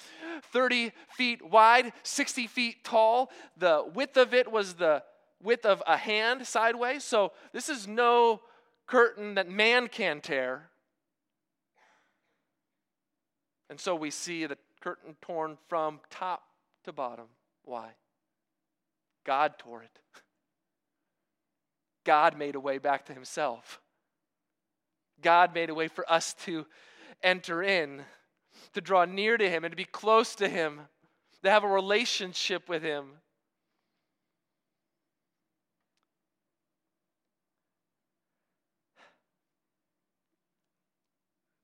30 0.53 0.93
feet 1.11 1.45
wide, 1.45 1.93
60 2.03 2.47
feet 2.47 2.83
tall. 2.83 3.31
The 3.59 3.85
width 3.95 4.17
of 4.17 4.33
it 4.33 4.51
was 4.51 4.75
the 4.75 5.03
width 5.43 5.67
of 5.67 5.83
a 5.87 5.99
hand 5.99 6.47
sideways. 6.47 7.05
So 7.05 7.33
this 7.53 7.69
is 7.69 7.87
no 7.87 8.41
curtain 8.87 9.35
that 9.35 9.51
man 9.51 9.89
can 9.89 10.21
tear. 10.23 10.71
And 13.69 13.79
so 13.79 13.95
we 13.95 14.11
see 14.11 14.47
the 14.47 14.57
curtain 14.81 15.17
torn 15.21 15.59
from 15.69 16.01
top 16.11 16.43
to 16.85 16.93
bottom. 16.93 17.27
Why? 17.65 17.91
God 19.25 19.59
tore 19.59 19.83
it. 19.83 19.99
God 22.05 22.37
made 22.37 22.55
a 22.55 22.61
way 22.61 22.79
back 22.79 23.07
to 23.07 23.15
himself. 23.15 23.81
God 25.23 25.55
made 25.55 25.71
a 25.71 25.75
way 25.75 25.89
for 25.89 26.11
us 26.11 26.35
to 26.45 26.67
enter 27.23 27.63
in, 27.63 28.03
to 28.75 28.81
draw 28.81 29.05
near 29.05 29.37
to 29.37 29.49
him 29.49 29.65
and 29.65 29.73
to 29.73 29.77
be 29.77 29.85
close 29.85 30.35
to 30.37 30.49
him, 30.49 30.81
to 31.43 31.51
have 31.51 31.65
a 31.65 31.69
relationship 31.69 32.69
with 32.69 32.83
him. 32.83 33.13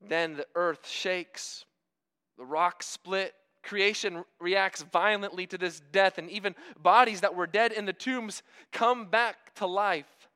Then 0.01 0.37
the 0.37 0.47
earth 0.55 0.89
shakes, 0.89 1.67
the 2.39 2.45
rocks 2.45 2.87
split, 2.87 3.35
creation 3.69 4.25
reacts 4.41 4.83
violently 4.83 5.47
to 5.47 5.59
this 5.59 5.81
death, 5.93 6.17
and 6.17 6.31
even 6.31 6.55
bodies 6.83 7.21
that 7.21 7.35
were 7.35 7.47
dead 7.47 7.71
in 7.71 7.85
the 7.85 7.93
tombs 7.93 8.43
come 8.73 9.07
back 9.07 9.55
to 9.57 9.67
life. 9.67 10.29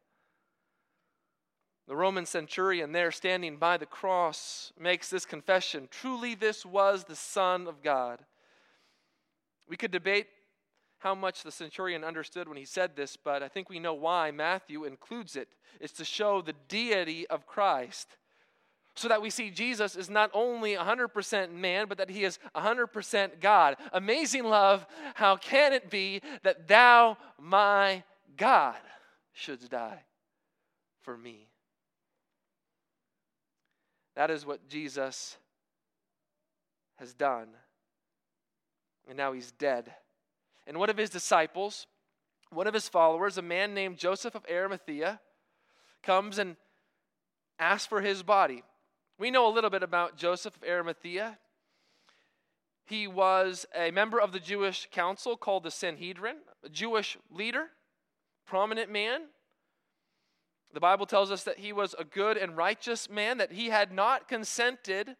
The 1.89 1.97
Roman 1.97 2.27
centurion, 2.27 2.93
there 2.93 3.11
standing 3.11 3.57
by 3.57 3.79
the 3.79 3.87
cross, 3.87 4.73
makes 4.79 5.09
this 5.09 5.25
confession 5.25 5.89
Truly, 5.91 6.35
this 6.35 6.67
was 6.67 7.05
the 7.05 7.17
Son 7.17 7.67
of 7.67 7.83
God. 7.83 8.21
We 9.67 9.79
could 9.79 9.91
debate 9.91 10.27
how 10.99 11.15
much 11.15 11.43
the 11.43 11.51
centurion 11.51 12.05
understood 12.05 12.49
when 12.49 12.59
he 12.59 12.67
said 12.67 12.95
this, 12.95 13.17
but 13.17 13.43
I 13.43 13.49
think 13.49 13.71
we 13.71 13.81
know 13.81 13.95
why 13.95 14.31
Matthew 14.31 14.85
includes 14.85 15.37
it. 15.37 15.49
It's 15.81 15.95
to 15.95 16.05
show 16.05 16.43
the 16.43 16.55
deity 16.69 17.27
of 17.29 17.47
Christ 17.47 18.09
so 18.95 19.09
that 19.09 19.23
we 19.23 19.31
see 19.31 19.51
Jesus 19.51 19.97
is 19.97 20.11
not 20.11 20.31
only 20.35 20.75
100% 20.75 21.53
man, 21.53 21.87
but 21.89 21.99
that 21.99 22.11
he 22.11 22.25
is 22.25 22.39
100% 22.55 23.41
God. 23.41 23.77
Amazing 23.93 24.45
love, 24.45 24.87
how 25.15 25.37
can 25.37 25.73
it 25.73 25.91
be 25.91 26.21
that 26.43 26.69
thou, 26.69 27.17
my 27.41 28.03
God, 28.37 28.77
shouldst 29.33 29.71
die 29.71 30.03
for 31.01 31.17
me? 31.17 31.49
That 34.15 34.31
is 34.31 34.45
what 34.45 34.69
Jesus 34.69 35.39
has 36.97 37.15
done. 37.15 37.49
And 39.09 39.17
now 39.17 39.33
he's 39.33 39.53
dead. 39.53 39.93
And 40.67 40.77
one 40.77 40.91
of 40.91 40.99
his 40.99 41.11
disciples, 41.11 41.87
one 42.51 42.67
of 42.67 42.75
his 42.75 42.89
followers, 42.89 43.39
a 43.39 43.43
man 43.43 43.73
named 43.73 43.97
Joseph 43.97 44.35
of 44.35 44.45
Arimathea, 44.51 45.19
comes 46.03 46.39
and 46.39 46.57
asks 47.59 47.87
for 47.87 48.03
his 48.03 48.23
body. 48.23 48.63
We 49.23 49.31
know 49.31 49.47
a 49.47 49.55
little 49.55 49.71
bit 49.71 49.85
about 49.85 50.17
Joseph 50.17 50.57
of 50.57 50.65
Arimathea. 50.69 51.39
He 52.87 53.07
was 53.07 53.67
a 53.73 53.93
member 53.93 54.21
of 54.21 54.33
the 54.33 54.41
Jewish 54.41 54.89
council 54.91 55.37
called 55.37 55.63
the 55.63 55.71
Sanhedrin, 55.71 56.39
a 56.65 56.69
Jewish 56.69 57.17
leader, 57.31 57.67
prominent 58.45 58.91
man. 58.91 59.27
The 60.75 60.81
Bible 60.81 61.07
tells 61.07 61.31
us 61.31 61.45
that 61.45 61.59
he 61.59 61.73
was 61.73 61.95
a 61.97 62.03
good 62.03 62.37
and 62.37 62.57
righteous 62.57 63.09
man, 63.09 63.39
that 63.39 63.53
he 63.53 63.69
had 63.69 63.93
not 63.93 64.27
consented 64.27 65.15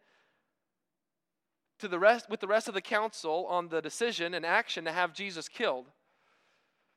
to 1.79 1.87
the 1.87 1.97
rest, 1.97 2.29
with 2.29 2.41
the 2.41 2.47
rest 2.47 2.67
of 2.67 2.73
the 2.73 2.81
council 2.81 3.45
on 3.47 3.69
the 3.69 3.81
decision 3.81 4.33
and 4.33 4.45
action 4.45 4.83
to 4.83 4.91
have 4.91 5.13
Jesus 5.13 5.47
killed, 5.47 5.85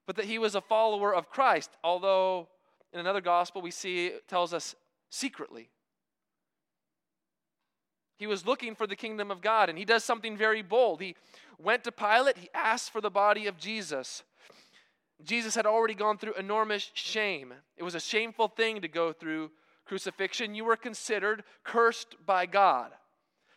but 0.08 0.16
that 0.16 0.24
he 0.24 0.40
was 0.40 0.56
a 0.56 0.60
follower 0.60 1.14
of 1.14 1.30
Christ, 1.30 1.70
although 1.84 2.48
in 2.92 2.98
another 2.98 3.20
gospel 3.20 3.62
we 3.62 3.70
see 3.70 4.10
tells 4.26 4.52
us 4.52 4.74
secretly. 5.08 5.70
He 8.16 8.26
was 8.26 8.46
looking 8.46 8.74
for 8.74 8.86
the 8.86 8.96
kingdom 8.96 9.30
of 9.30 9.42
God, 9.42 9.68
and 9.68 9.78
he 9.78 9.84
does 9.84 10.04
something 10.04 10.36
very 10.36 10.62
bold. 10.62 11.00
He 11.00 11.16
went 11.58 11.84
to 11.84 11.92
Pilate, 11.92 12.38
he 12.38 12.48
asked 12.54 12.90
for 12.90 13.00
the 13.00 13.10
body 13.10 13.46
of 13.46 13.58
Jesus. 13.58 14.22
Jesus 15.24 15.54
had 15.54 15.66
already 15.66 15.94
gone 15.94 16.18
through 16.18 16.34
enormous 16.34 16.90
shame. 16.94 17.54
It 17.76 17.82
was 17.82 17.94
a 17.94 18.00
shameful 18.00 18.48
thing 18.48 18.80
to 18.82 18.88
go 18.88 19.12
through 19.12 19.50
crucifixion. 19.86 20.54
You 20.54 20.64
were 20.64 20.76
considered 20.76 21.44
cursed 21.64 22.16
by 22.24 22.46
God 22.46 22.92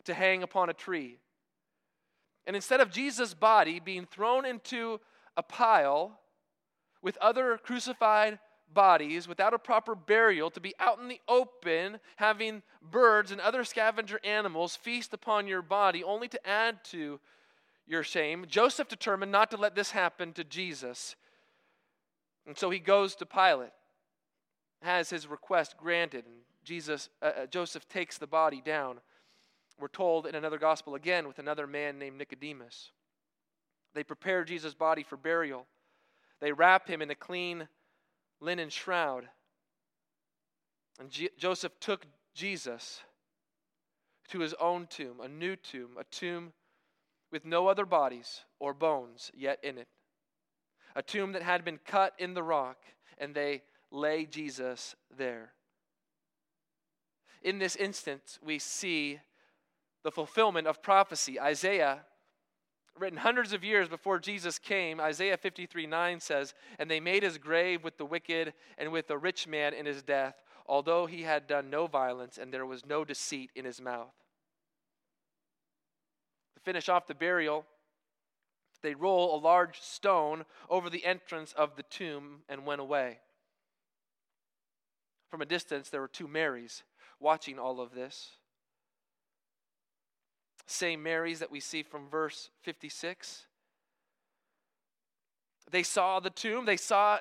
to 0.06 0.14
hang 0.14 0.44
upon 0.44 0.70
a 0.70 0.74
tree. 0.74 1.18
And 2.48 2.56
instead 2.56 2.80
of 2.80 2.92
Jesus' 2.92 3.34
body 3.34 3.80
being 3.80 4.06
thrown 4.06 4.46
into 4.46 5.00
a 5.36 5.44
pile 5.44 6.20
with 7.02 7.18
other 7.18 7.58
crucified 7.58 8.40
bodies 8.74 9.28
without 9.28 9.54
a 9.54 9.60
proper 9.60 9.96
burial 9.96 10.50
to 10.52 10.60
be 10.60 10.74
out 10.80 11.00
in 11.00 11.08
the 11.08 11.22
open, 11.28 12.00
having 12.18 12.62
birds 12.82 13.32
and 13.32 13.42
other 13.42 13.64
scavenger 13.64 14.20
animals 14.24 14.76
feast 14.76 15.14
upon 15.14 15.48
your 15.48 15.62
body, 15.62 16.04
only 16.04 16.28
to 16.28 16.48
add 16.48 16.84
to 16.86 17.20
your 17.88 18.04
shame. 18.04 18.46
Joseph 18.48 18.88
determined 18.88 19.32
not 19.32 19.52
to 19.52 19.58
let 19.58 19.76
this 19.76 19.92
happen 19.92 20.34
to 20.34 20.44
Jesus. 20.44 21.16
And 22.46 22.58
so 22.58 22.70
he 22.70 22.80
goes 22.80 23.16
to 23.16 23.26
Pilate, 23.26 23.72
has 24.82 25.10
his 25.10 25.28
request 25.28 25.76
granted, 25.78 26.26
and 26.26 26.36
Jesus, 26.64 27.10
uh, 27.22 27.32
uh 27.44 27.46
Joseph 27.48 27.88
takes 27.90 28.18
the 28.18 28.28
body 28.28 28.62
down. 28.64 29.00
We're 29.80 29.88
told 29.88 30.28
in 30.28 30.36
another 30.36 30.58
gospel 30.58 30.96
again 30.96 31.28
with 31.28 31.40
another 31.40 31.66
man 31.66 31.98
named 31.98 32.18
Nicodemus. 32.18 32.92
They 33.94 34.04
prepare 34.04 34.44
Jesus' 34.44 34.74
body 34.74 35.04
for 35.04 35.18
burial. 35.18 35.66
They 36.42 36.52
wrap 36.52 36.88
him 36.88 37.02
in 37.02 37.10
a 37.10 37.16
clean 37.16 37.68
linen 38.40 38.70
shroud. 38.70 39.30
And 41.00 41.10
G- 41.10 41.30
Joseph 41.38 41.80
took 41.80 42.06
Jesus 42.34 43.02
to 44.30 44.40
his 44.40 44.54
own 44.56 44.88
tomb, 44.88 45.20
a 45.22 45.28
new 45.28 45.56
tomb, 45.56 45.92
a 46.00 46.04
tomb 46.06 46.54
with 47.32 47.46
no 47.46 47.68
other 47.68 47.86
bodies 47.86 48.42
or 48.60 48.74
bones 48.74 49.32
yet 49.34 49.60
in 49.64 49.78
it. 49.78 49.88
A 50.96 51.02
tomb 51.02 51.34
that 51.34 51.44
had 51.44 51.64
been 51.64 51.80
cut 51.86 52.14
in 52.18 52.34
the 52.34 52.44
rock, 52.44 52.78
and 53.18 53.34
they 53.34 53.64
lay 53.92 54.26
Jesus 54.26 54.96
there. 55.16 55.54
In 57.42 57.60
this 57.60 57.76
instance, 57.76 58.40
we 58.44 58.60
see 58.60 59.20
the 60.04 60.12
fulfillment 60.12 60.68
of 60.68 60.82
prophecy. 60.82 61.40
Isaiah 61.40 62.02
written 62.98 63.18
hundreds 63.18 63.54
of 63.54 63.64
years 63.64 63.88
before 63.88 64.20
Jesus 64.20 64.60
came, 64.60 65.00
Isaiah 65.00 65.38
53 65.38 65.86
9 65.86 66.20
says, 66.20 66.54
And 66.78 66.90
they 66.90 67.00
made 67.00 67.24
his 67.24 67.38
grave 67.38 67.84
with 67.84 67.98
the 67.98 68.06
wicked 68.06 68.54
and 68.78 68.92
with 68.92 69.08
the 69.08 69.18
rich 69.18 69.48
man 69.48 69.74
in 69.74 69.86
his 69.86 70.02
death, 70.02 70.36
although 70.66 71.06
he 71.06 71.24
had 71.24 71.48
done 71.48 71.70
no 71.70 71.88
violence 71.88 72.38
and 72.38 72.54
there 72.54 72.66
was 72.66 72.86
no 72.86 73.04
deceit 73.06 73.52
in 73.56 73.66
his 73.66 73.82
mouth. 73.82 74.14
To 76.56 76.62
finish 76.62 76.90
off 76.90 77.08
the 77.08 77.16
burial, 77.16 77.66
they 78.82 78.96
roll 78.96 79.36
a 79.36 79.40
large 79.40 79.80
stone 79.80 80.46
over 80.70 80.90
the 80.90 81.06
entrance 81.06 81.54
of 81.54 81.76
the 81.76 81.84
tomb 81.84 82.44
and 82.48 82.66
went 82.66 82.82
away. 82.82 83.20
From 85.30 85.42
a 85.42 85.46
distance, 85.46 85.90
there 85.90 86.02
were 86.02 86.08
two 86.08 86.28
Marys 86.28 86.84
watching 87.20 87.60
all 87.60 87.80
of 87.80 87.94
this 87.94 88.32
same 90.72 91.04
Marys 91.04 91.40
that 91.40 91.52
we 91.52 91.60
see 91.60 91.84
from 91.84 92.08
verse 92.10 92.50
56. 92.62 93.46
They 95.72 95.84
saw 95.84 96.20
the 96.20 96.30
tomb, 96.30 96.66
they 96.66 96.78
saw 96.78 97.20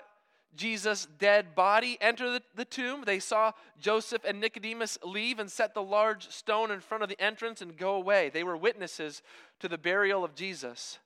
Jesus' 0.56 1.06
dead 1.18 1.54
body 1.54 1.98
enter 2.00 2.30
the, 2.30 2.42
the, 2.54 2.64
tomb. 2.64 3.04
They 3.04 3.18
saw 3.18 3.52
Joseph 3.78 4.24
and 4.24 4.40
Nicodemus 4.40 4.98
leave 5.04 5.38
and 5.38 5.50
set 5.50 5.74
the 5.74 5.82
large 5.82 6.30
stone 6.30 6.70
in 6.70 6.80
front 6.80 7.02
of 7.02 7.08
the 7.08 7.20
entrance 7.20 7.60
and 7.60 7.76
go 7.76 7.94
away. 7.94 8.30
They 8.30 8.44
were 8.44 8.56
witnesses 8.56 9.22
to 9.60 9.68
the 9.68 9.78
burial 9.78 10.24
of 10.24 10.34
Jesus. 10.34 10.98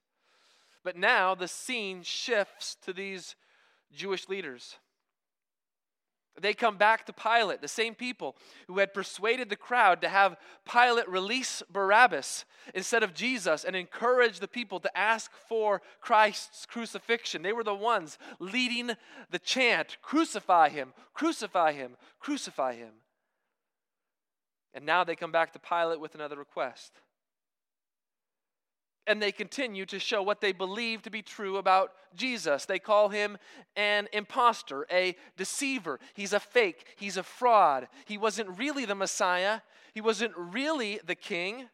But 0.85 0.96
now 0.96 1.35
the 1.35 1.48
scene 1.48 2.02
shifts 2.02 2.76
to 2.83 2.92
these 2.92 3.35
Jewish 3.92 4.28
leaders. 4.28 4.76
They 6.40 6.55
come 6.55 6.79
back 6.79 7.05
to 7.07 7.12
Pilate, 7.12 7.61
the 7.61 7.68
same 7.68 7.95
people 7.95 8.37
who 8.66 8.79
had 8.79 8.95
persuaded 8.95 9.51
the 9.51 9.57
crowd 9.57 10.01
to 10.01 10.09
have 10.09 10.37
Pilate 10.71 11.09
release 11.09 11.62
Barabbas 11.71 12.47
instead 12.75 13.03
of 13.03 13.12
Jesus 13.12 13.64
and 13.64 13.77
encourage 13.77 14.40
the 14.40 14.49
people 14.49 14.81
to 14.81 14.99
ask 14.99 15.31
for 15.49 15.83
Christ's 16.01 16.64
crucifixion. 16.64 17.42
They 17.42 17.53
were 17.53 17.64
the 17.64 17.75
ones 17.75 18.18
leading 18.38 18.92
the 19.31 19.38
chant 19.38 19.99
Crucify 20.01 20.71
him, 20.71 20.95
crucify 21.12 21.73
him, 21.73 21.97
crucify 22.18 22.75
him. 22.75 22.92
And 24.75 24.87
now 24.87 25.05
they 25.05 25.16
come 25.16 25.33
back 25.33 25.53
to 25.53 25.59
Pilate 25.59 26.01
with 26.01 26.14
another 26.14 26.37
request. 26.37 26.92
And 29.07 29.21
they 29.21 29.33
continue 29.33 29.85
to 29.87 29.99
show 29.99 30.23
what 30.23 30.41
they 30.41 30.53
believe 30.53 31.03
to 31.03 31.11
be 31.11 31.23
true 31.23 31.57
about 31.57 31.93
Jesus. 32.15 32.67
They 32.67 32.79
call 32.79 33.09
him 33.09 33.37
an 33.75 34.09
impostor, 34.12 34.87
a 34.93 35.17
deceiver. 35.37 35.99
He's 36.15 36.33
a 36.33 36.41
fake, 36.41 36.87
he's 36.97 37.17
a 37.17 37.23
fraud. 37.23 37.88
He 38.07 38.17
wasn't 38.17 38.57
really 38.59 38.85
the 38.85 38.95
Messiah, 38.95 39.61
he 39.93 40.01
wasn't 40.01 40.33
really 40.37 41.01
the 41.05 41.17
king, 41.17 41.69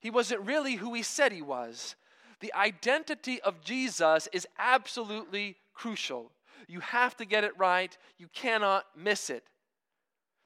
he 0.00 0.10
wasn't 0.10 0.42
really 0.42 0.74
who 0.74 0.94
he 0.94 1.02
said 1.02 1.32
he 1.32 1.42
was. 1.42 1.94
The 2.40 2.52
identity 2.54 3.40
of 3.40 3.62
Jesus 3.62 4.28
is 4.32 4.46
absolutely 4.58 5.56
crucial. 5.72 6.30
You 6.66 6.80
have 6.80 7.16
to 7.18 7.24
get 7.24 7.44
it 7.44 7.56
right, 7.56 7.96
you 8.18 8.28
cannot 8.34 8.84
miss 8.96 9.30
it. 9.30 9.44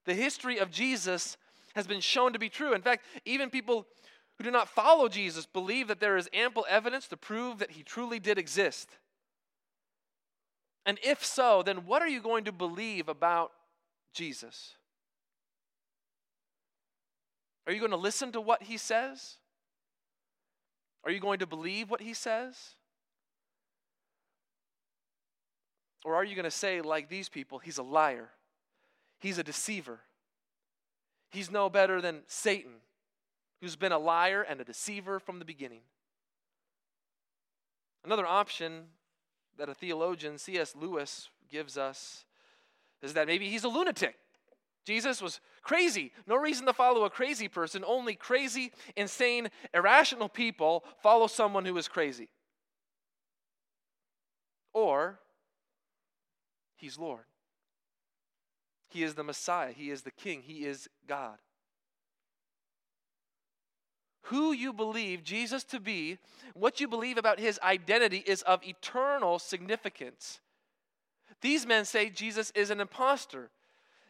The 0.05 0.15
history 0.15 0.59
of 0.59 0.71
Jesus 0.71 1.37
has 1.75 1.87
been 1.87 2.01
shown 2.01 2.33
to 2.33 2.39
be 2.39 2.49
true. 2.49 2.73
In 2.73 2.83
fact, 2.83 3.05
even 3.25 3.51
people 3.51 3.87
who 4.39 4.45
do 4.45 4.51
not 4.53 4.69
follow 4.69 5.09
Jesus 5.09 5.47
believe 5.47 5.89
that 5.89 5.99
there 5.99 6.17
is 6.17 6.31
ample 6.33 6.65
evidence 6.69 7.09
to 7.09 7.17
prove 7.17 7.59
that 7.59 7.73
he 7.73 7.83
truly 7.83 8.21
did 8.21 8.39
exist. 8.39 8.89
And 10.87 10.99
if 11.03 11.25
so, 11.25 11.63
then 11.63 11.79
what 11.87 12.03
are 12.03 12.09
you 12.09 12.23
going 12.23 12.45
to 12.45 12.53
believe 12.53 13.09
about 13.09 13.51
Jesus? 14.15 14.77
Are 17.67 17.73
you 17.73 17.81
going 17.81 17.91
to 17.91 17.97
listen 17.97 18.33
to 18.33 18.41
what 18.41 18.63
he 18.63 18.77
says? 18.79 19.35
Are 21.05 21.11
you 21.11 21.21
going 21.21 21.41
to 21.41 21.47
believe 21.47 21.91
what 21.91 22.01
he 22.01 22.15
says? 22.15 22.57
Or 26.05 26.15
are 26.15 26.25
you 26.25 26.35
going 26.35 26.45
to 26.45 26.51
say, 26.51 26.81
like 26.81 27.09
these 27.09 27.29
people, 27.29 27.59
he's 27.59 27.79
a 27.79 27.83
liar, 27.83 28.31
he's 29.19 29.37
a 29.37 29.43
deceiver, 29.43 30.01
he's 31.31 31.51
no 31.51 31.69
better 31.69 32.01
than 32.01 32.21
Satan? 32.29 32.73
Who's 33.61 33.77
been 33.77 33.93
a 33.93 33.99
liar 33.99 34.43
and 34.43 34.61
a 34.61 34.65
deceiver 34.65 35.19
from 35.19 35.39
the 35.39 35.45
beginning. 35.45 35.81
Another 38.05 38.27
option 38.27 38.85
that 39.57 39.69
a 39.69 39.75
theologian, 39.75 40.39
C.S. 40.39 40.75
Lewis, 40.77 41.29
gives 41.51 41.77
us 41.77 42.25
is 43.03 43.15
that 43.15 43.27
maybe 43.27 43.49
he's 43.49 43.65
a 43.65 43.69
lunatic. 43.69 44.17
Jesus 44.85 45.21
was 45.21 45.41
crazy. 45.63 46.13
No 46.27 46.37
reason 46.37 46.67
to 46.67 46.73
follow 46.73 47.05
a 47.05 47.11
crazy 47.11 47.49
person. 47.49 47.85
Only 47.87 48.15
crazy, 48.15 48.73
insane, 48.97 49.49
irrational 49.75 50.29
people 50.29 50.85
follow 51.03 51.27
someone 51.27 51.65
who 51.65 51.77
is 51.77 51.89
crazy. 51.89 52.29
Or 54.73 55.19
he's 56.77 56.99
Lord. 56.99 57.25
He 58.89 59.03
is 59.03 59.15
the 59.15 59.25
Messiah. 59.25 59.73
He 59.73 59.91
is 59.91 60.03
the 60.03 60.11
King. 60.11 60.43
He 60.43 60.65
is 60.65 60.89
God 61.07 61.39
who 64.23 64.53
you 64.53 64.73
believe 64.73 65.25
Jesus 65.25 65.65
to 65.65 65.81
be, 65.81 66.19
what 66.55 66.81
you 66.81 66.89
believe 66.89 67.19
about 67.19 67.41
his 67.41 67.59
identity 67.63 68.23
is 68.27 68.43
of 68.43 68.67
eternal 68.67 69.39
significance. 69.39 70.41
These 71.41 71.67
men 71.67 71.85
say 71.85 72.11
Jesus 72.11 72.51
is 72.55 72.71
an 72.71 72.81
impostor, 72.81 73.51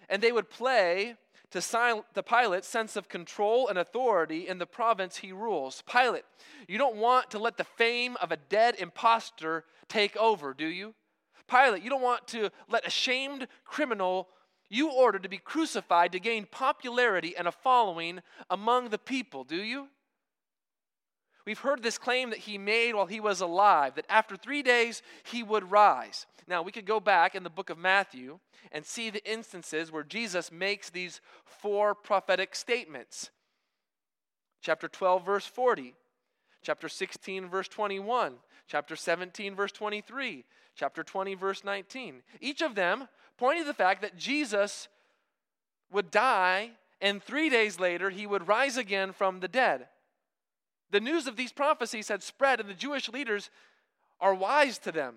and 0.08 0.22
they 0.22 0.32
would 0.32 0.50
play 0.50 1.14
to, 1.50 1.60
sil- 1.62 2.04
to 2.14 2.22
Pilate's 2.22 2.68
sense 2.68 2.96
of 2.96 3.08
control 3.08 3.68
and 3.68 3.78
authority 3.78 4.48
in 4.48 4.58
the 4.58 4.66
province 4.66 5.18
he 5.18 5.32
rules. 5.32 5.82
Pilate, 5.90 6.24
you 6.66 6.78
don't 6.78 6.96
want 6.96 7.30
to 7.30 7.38
let 7.38 7.56
the 7.56 7.64
fame 7.64 8.16
of 8.20 8.32
a 8.32 8.36
dead 8.36 8.76
impostor 8.78 9.64
take 9.88 10.16
over, 10.16 10.52
do 10.52 10.66
you? 10.66 10.94
Pilate, 11.48 11.82
you 11.82 11.90
don't 11.90 12.02
want 12.02 12.26
to 12.28 12.50
let 12.68 12.86
a 12.86 12.90
shamed 12.90 13.48
criminal 13.64 14.28
you 14.70 14.90
ordered 14.90 15.22
to 15.22 15.28
be 15.30 15.38
crucified 15.38 16.12
to 16.12 16.20
gain 16.20 16.44
popularity 16.44 17.34
and 17.36 17.48
a 17.48 17.52
following 17.52 18.20
among 18.50 18.90
the 18.90 18.98
people, 18.98 19.44
do 19.44 19.56
you? 19.56 19.88
We've 21.48 21.58
heard 21.58 21.82
this 21.82 21.96
claim 21.96 22.28
that 22.28 22.40
he 22.40 22.58
made 22.58 22.94
while 22.94 23.06
he 23.06 23.20
was 23.20 23.40
alive, 23.40 23.94
that 23.94 24.04
after 24.10 24.36
three 24.36 24.62
days 24.62 25.00
he 25.24 25.42
would 25.42 25.70
rise. 25.70 26.26
Now, 26.46 26.60
we 26.60 26.70
could 26.70 26.84
go 26.84 27.00
back 27.00 27.34
in 27.34 27.42
the 27.42 27.48
book 27.48 27.70
of 27.70 27.78
Matthew 27.78 28.38
and 28.70 28.84
see 28.84 29.08
the 29.08 29.24
instances 29.24 29.90
where 29.90 30.02
Jesus 30.02 30.52
makes 30.52 30.90
these 30.90 31.22
four 31.46 31.94
prophetic 31.94 32.54
statements. 32.54 33.30
Chapter 34.60 34.88
12, 34.88 35.24
verse 35.24 35.46
40, 35.46 35.94
chapter 36.60 36.86
16, 36.86 37.48
verse 37.48 37.68
21, 37.68 38.34
chapter 38.66 38.94
17, 38.94 39.54
verse 39.54 39.72
23, 39.72 40.44
chapter 40.76 41.02
20, 41.02 41.34
verse 41.34 41.64
19. 41.64 42.16
Each 42.42 42.60
of 42.60 42.74
them 42.74 43.08
pointed 43.38 43.62
to 43.62 43.68
the 43.68 43.72
fact 43.72 44.02
that 44.02 44.18
Jesus 44.18 44.88
would 45.90 46.10
die 46.10 46.72
and 47.00 47.22
three 47.22 47.48
days 47.48 47.80
later 47.80 48.10
he 48.10 48.26
would 48.26 48.46
rise 48.46 48.76
again 48.76 49.14
from 49.14 49.40
the 49.40 49.48
dead. 49.48 49.86
The 50.90 51.00
news 51.00 51.26
of 51.26 51.36
these 51.36 51.52
prophecies 51.52 52.08
had 52.08 52.22
spread, 52.22 52.60
and 52.60 52.68
the 52.68 52.74
Jewish 52.74 53.08
leaders 53.08 53.50
are 54.20 54.34
wise 54.34 54.78
to 54.78 54.92
them. 54.92 55.16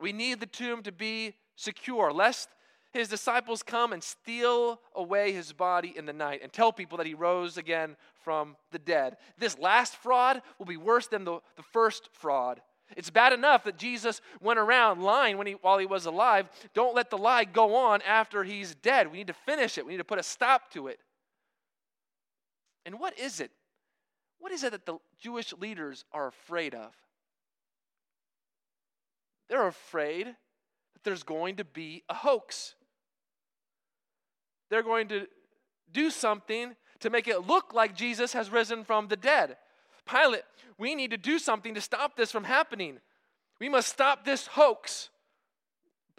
We 0.00 0.12
need 0.12 0.40
the 0.40 0.46
tomb 0.46 0.82
to 0.82 0.92
be 0.92 1.34
secure, 1.54 2.12
lest 2.12 2.48
his 2.92 3.08
disciples 3.08 3.62
come 3.62 3.92
and 3.92 4.02
steal 4.02 4.80
away 4.94 5.32
his 5.32 5.52
body 5.52 5.94
in 5.96 6.04
the 6.04 6.12
night 6.12 6.40
and 6.42 6.52
tell 6.52 6.72
people 6.72 6.98
that 6.98 7.06
he 7.06 7.14
rose 7.14 7.56
again 7.56 7.96
from 8.22 8.56
the 8.70 8.78
dead. 8.78 9.16
This 9.38 9.58
last 9.58 9.96
fraud 9.96 10.42
will 10.58 10.66
be 10.66 10.76
worse 10.76 11.06
than 11.06 11.24
the, 11.24 11.40
the 11.56 11.62
first 11.62 12.10
fraud. 12.12 12.60
It's 12.96 13.08
bad 13.08 13.32
enough 13.32 13.64
that 13.64 13.78
Jesus 13.78 14.20
went 14.42 14.58
around 14.58 15.00
lying 15.00 15.38
when 15.38 15.46
he, 15.46 15.54
while 15.54 15.78
he 15.78 15.86
was 15.86 16.04
alive. 16.04 16.50
Don't 16.74 16.94
let 16.94 17.08
the 17.08 17.16
lie 17.16 17.44
go 17.44 17.74
on 17.74 18.02
after 18.02 18.44
he's 18.44 18.74
dead. 18.74 19.10
We 19.10 19.18
need 19.18 19.28
to 19.28 19.32
finish 19.32 19.78
it, 19.78 19.86
we 19.86 19.92
need 19.92 19.98
to 19.98 20.04
put 20.04 20.18
a 20.18 20.22
stop 20.22 20.70
to 20.72 20.88
it. 20.88 20.98
And 22.84 22.98
what 22.98 23.18
is 23.18 23.40
it? 23.40 23.50
What 24.38 24.52
is 24.52 24.64
it 24.64 24.72
that 24.72 24.86
the 24.86 24.98
Jewish 25.20 25.52
leaders 25.52 26.04
are 26.12 26.26
afraid 26.26 26.74
of? 26.74 26.92
They're 29.48 29.66
afraid 29.66 30.26
that 30.26 31.04
there's 31.04 31.22
going 31.22 31.56
to 31.56 31.64
be 31.64 32.02
a 32.08 32.14
hoax. 32.14 32.74
They're 34.70 34.82
going 34.82 35.08
to 35.08 35.26
do 35.92 36.10
something 36.10 36.74
to 37.00 37.10
make 37.10 37.28
it 37.28 37.46
look 37.46 37.74
like 37.74 37.94
Jesus 37.94 38.32
has 38.32 38.50
risen 38.50 38.84
from 38.84 39.08
the 39.08 39.16
dead. 39.16 39.56
Pilate, 40.06 40.42
we 40.78 40.94
need 40.94 41.10
to 41.10 41.16
do 41.16 41.38
something 41.38 41.74
to 41.74 41.80
stop 41.80 42.16
this 42.16 42.32
from 42.32 42.44
happening. 42.44 42.98
We 43.60 43.68
must 43.68 43.88
stop 43.88 44.24
this 44.24 44.46
hoax. 44.46 45.10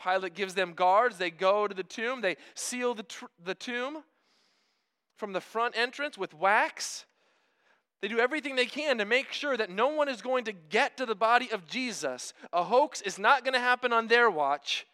Pilate 0.01 0.33
gives 0.33 0.53
them 0.53 0.73
guards. 0.73 1.17
They 1.17 1.31
go 1.31 1.67
to 1.67 1.73
the 1.73 1.83
tomb. 1.83 2.21
They 2.21 2.37
seal 2.55 2.93
the, 2.93 3.03
tr- 3.03 3.25
the 3.43 3.55
tomb 3.55 4.03
from 5.17 5.33
the 5.33 5.41
front 5.41 5.77
entrance 5.77 6.17
with 6.17 6.33
wax. 6.33 7.05
They 8.01 8.07
do 8.07 8.19
everything 8.19 8.55
they 8.55 8.65
can 8.65 8.97
to 8.97 9.05
make 9.05 9.31
sure 9.31 9.55
that 9.55 9.69
no 9.69 9.87
one 9.87 10.09
is 10.09 10.21
going 10.21 10.43
to 10.45 10.51
get 10.51 10.97
to 10.97 11.05
the 11.05 11.15
body 11.15 11.49
of 11.51 11.67
Jesus. 11.67 12.33
A 12.51 12.63
hoax 12.63 13.01
is 13.01 13.17
not 13.17 13.43
going 13.43 13.53
to 13.53 13.59
happen 13.59 13.93
on 13.93 14.07
their 14.07 14.29
watch. 14.29 14.85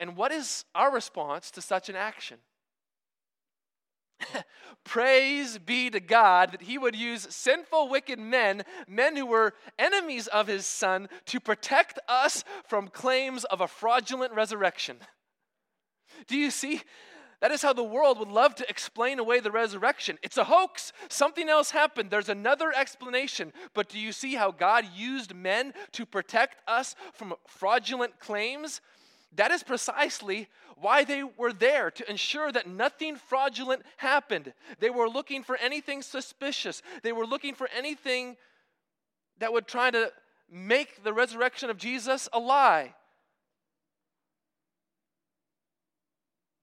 And 0.00 0.16
what 0.16 0.32
is 0.32 0.64
our 0.74 0.92
response 0.92 1.50
to 1.52 1.60
such 1.60 1.88
an 1.88 1.96
action? 1.96 2.38
Praise 4.84 5.58
be 5.58 5.90
to 5.90 6.00
God 6.00 6.52
that 6.52 6.62
He 6.62 6.78
would 6.78 6.96
use 6.96 7.26
sinful, 7.34 7.88
wicked 7.88 8.18
men, 8.18 8.62
men 8.88 9.16
who 9.16 9.26
were 9.26 9.54
enemies 9.78 10.26
of 10.28 10.46
His 10.46 10.66
Son, 10.66 11.08
to 11.26 11.40
protect 11.40 11.98
us 12.08 12.44
from 12.66 12.88
claims 12.88 13.44
of 13.44 13.60
a 13.60 13.68
fraudulent 13.68 14.32
resurrection. 14.32 14.98
Do 16.28 16.36
you 16.36 16.50
see? 16.50 16.82
That 17.40 17.50
is 17.50 17.62
how 17.62 17.72
the 17.72 17.84
world 17.84 18.18
would 18.18 18.28
love 18.28 18.54
to 18.56 18.68
explain 18.68 19.18
away 19.18 19.40
the 19.40 19.50
resurrection. 19.50 20.18
It's 20.22 20.38
a 20.38 20.44
hoax. 20.44 20.92
Something 21.08 21.48
else 21.48 21.70
happened. 21.70 22.10
There's 22.10 22.30
another 22.30 22.72
explanation. 22.74 23.52
But 23.74 23.88
do 23.88 23.98
you 23.98 24.12
see 24.12 24.34
how 24.34 24.52
God 24.52 24.86
used 24.94 25.34
men 25.34 25.74
to 25.92 26.06
protect 26.06 26.56
us 26.66 26.94
from 27.12 27.34
fraudulent 27.46 28.18
claims? 28.20 28.80
That 29.34 29.50
is 29.50 29.62
precisely 29.62 30.48
why 30.76 31.04
they 31.04 31.22
were 31.24 31.52
there 31.52 31.90
to 31.90 32.10
ensure 32.10 32.52
that 32.52 32.66
nothing 32.66 33.16
fraudulent 33.16 33.82
happened. 33.98 34.52
They 34.78 34.90
were 34.90 35.08
looking 35.08 35.42
for 35.42 35.56
anything 35.56 36.02
suspicious, 36.02 36.82
they 37.02 37.12
were 37.12 37.26
looking 37.26 37.54
for 37.54 37.68
anything 37.76 38.36
that 39.38 39.52
would 39.52 39.66
try 39.66 39.90
to 39.90 40.12
make 40.50 41.02
the 41.02 41.12
resurrection 41.12 41.70
of 41.70 41.76
Jesus 41.76 42.28
a 42.32 42.38
lie. 42.38 42.94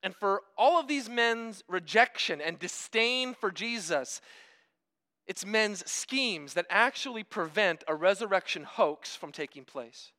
And 0.03 0.13
for 0.13 0.41
all 0.57 0.79
of 0.79 0.87
these 0.87 1.09
men's 1.09 1.63
rejection 1.69 2.41
and 2.41 2.59
disdain 2.59 3.33
for 3.33 3.49
Jesus, 3.49 4.19
it's 5.25 5.45
men's 5.45 5.89
schemes 5.89 6.53
that 6.55 6.65
actually 6.69 7.23
prevent 7.23 7.85
a 7.87 7.95
resurrection 7.95 8.65
hoax 8.65 9.15
from 9.15 9.31
taking 9.31 9.63
place. 9.63 10.11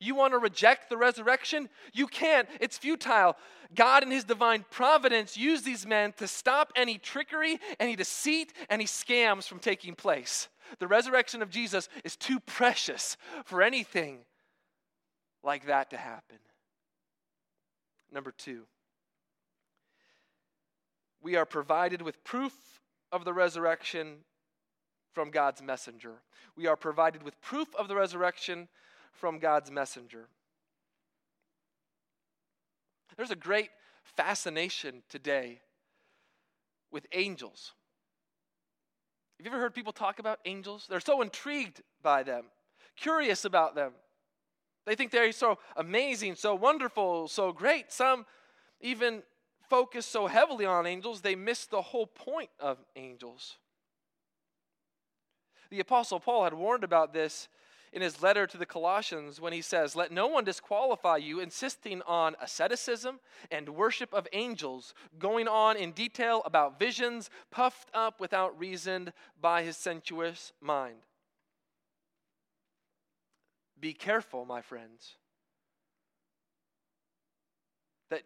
You 0.00 0.14
want 0.14 0.32
to 0.32 0.38
reject 0.38 0.88
the 0.90 0.96
resurrection? 0.96 1.68
You 1.92 2.06
can't. 2.06 2.48
It's 2.60 2.78
futile. 2.78 3.36
God, 3.74 4.02
in 4.02 4.10
His 4.10 4.24
divine 4.24 4.64
providence, 4.70 5.36
used 5.36 5.64
these 5.64 5.86
men 5.86 6.12
to 6.18 6.26
stop 6.26 6.72
any 6.76 6.98
trickery, 6.98 7.58
any 7.78 7.96
deceit, 7.96 8.52
any 8.68 8.84
scams 8.84 9.44
from 9.44 9.58
taking 9.58 9.94
place. 9.94 10.48
The 10.78 10.88
resurrection 10.88 11.42
of 11.42 11.50
Jesus 11.50 11.88
is 12.04 12.16
too 12.16 12.40
precious 12.40 13.16
for 13.44 13.62
anything 13.62 14.20
like 15.42 15.66
that 15.66 15.90
to 15.90 15.96
happen. 15.96 16.38
Number 18.16 18.32
two, 18.32 18.62
we 21.20 21.36
are 21.36 21.44
provided 21.44 22.00
with 22.00 22.24
proof 22.24 22.54
of 23.12 23.26
the 23.26 23.34
resurrection 23.34 24.20
from 25.12 25.30
God's 25.30 25.60
messenger. 25.60 26.22
We 26.56 26.66
are 26.66 26.76
provided 26.76 27.22
with 27.22 27.38
proof 27.42 27.68
of 27.74 27.88
the 27.88 27.94
resurrection 27.94 28.68
from 29.12 29.38
God's 29.38 29.70
messenger. 29.70 30.28
There's 33.18 33.30
a 33.30 33.36
great 33.36 33.68
fascination 34.02 35.02
today 35.10 35.60
with 36.90 37.06
angels. 37.12 37.74
Have 39.36 39.44
you 39.44 39.52
ever 39.52 39.60
heard 39.60 39.74
people 39.74 39.92
talk 39.92 40.20
about 40.20 40.38
angels? 40.46 40.86
They're 40.88 41.00
so 41.00 41.20
intrigued 41.20 41.82
by 42.02 42.22
them, 42.22 42.46
curious 42.96 43.44
about 43.44 43.74
them. 43.74 43.92
They 44.86 44.94
think 44.94 45.10
they're 45.10 45.32
so 45.32 45.58
amazing, 45.76 46.36
so 46.36 46.54
wonderful, 46.54 47.28
so 47.28 47.52
great. 47.52 47.92
Some 47.92 48.24
even 48.80 49.22
focus 49.68 50.06
so 50.06 50.28
heavily 50.28 50.64
on 50.64 50.86
angels, 50.86 51.20
they 51.20 51.34
miss 51.34 51.66
the 51.66 51.82
whole 51.82 52.06
point 52.06 52.50
of 52.60 52.78
angels. 52.94 53.56
The 55.70 55.80
Apostle 55.80 56.20
Paul 56.20 56.44
had 56.44 56.54
warned 56.54 56.84
about 56.84 57.12
this 57.12 57.48
in 57.92 58.02
his 58.02 58.22
letter 58.22 58.46
to 58.46 58.58
the 58.58 58.66
Colossians 58.66 59.40
when 59.40 59.52
he 59.52 59.62
says, 59.62 59.96
Let 59.96 60.12
no 60.12 60.26
one 60.26 60.44
disqualify 60.44 61.16
you, 61.16 61.40
insisting 61.40 62.02
on 62.02 62.36
asceticism 62.40 63.18
and 63.50 63.70
worship 63.70 64.12
of 64.12 64.28
angels, 64.32 64.94
going 65.18 65.48
on 65.48 65.76
in 65.76 65.92
detail 65.92 66.42
about 66.44 66.78
visions, 66.78 67.30
puffed 67.50 67.88
up 67.94 68.20
without 68.20 68.58
reason 68.58 69.12
by 69.40 69.62
his 69.62 69.76
sensuous 69.76 70.52
mind. 70.60 70.98
Be 73.78 73.92
careful, 73.92 74.44
my 74.44 74.62
friends, 74.62 75.16
that 78.10 78.22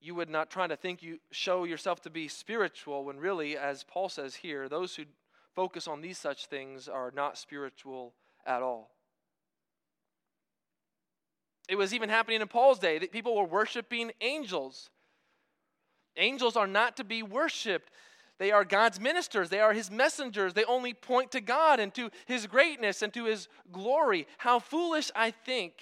you 0.00 0.14
would 0.14 0.30
not 0.30 0.50
try 0.50 0.66
to 0.66 0.76
think 0.76 1.02
you 1.02 1.18
show 1.30 1.64
yourself 1.64 2.00
to 2.02 2.10
be 2.10 2.28
spiritual 2.28 3.04
when 3.04 3.18
really, 3.18 3.56
as 3.56 3.84
Paul 3.84 4.08
says 4.08 4.36
here, 4.36 4.68
those 4.68 4.96
who 4.96 5.04
focus 5.54 5.86
on 5.86 6.00
these 6.00 6.18
such 6.18 6.46
things 6.46 6.88
are 6.88 7.12
not 7.14 7.36
spiritual 7.38 8.14
at 8.46 8.62
all. 8.62 8.90
It 11.68 11.76
was 11.76 11.92
even 11.92 12.08
happening 12.08 12.40
in 12.40 12.48
Paul's 12.48 12.78
day 12.78 12.98
that 12.98 13.10
people 13.10 13.36
were 13.36 13.44
worshiping 13.44 14.12
angels. 14.20 14.90
Angels 16.16 16.56
are 16.56 16.66
not 16.66 16.96
to 16.96 17.04
be 17.04 17.22
worshiped. 17.22 17.90
They 18.38 18.50
are 18.50 18.64
God's 18.64 19.00
ministers. 19.00 19.48
They 19.48 19.60
are 19.60 19.72
his 19.72 19.90
messengers. 19.90 20.52
They 20.52 20.64
only 20.64 20.92
point 20.92 21.30
to 21.32 21.40
God 21.40 21.80
and 21.80 21.94
to 21.94 22.10
his 22.26 22.46
greatness 22.46 23.02
and 23.02 23.12
to 23.14 23.24
his 23.24 23.48
glory. 23.72 24.26
How 24.38 24.58
foolish 24.58 25.10
I 25.14 25.30
think 25.30 25.74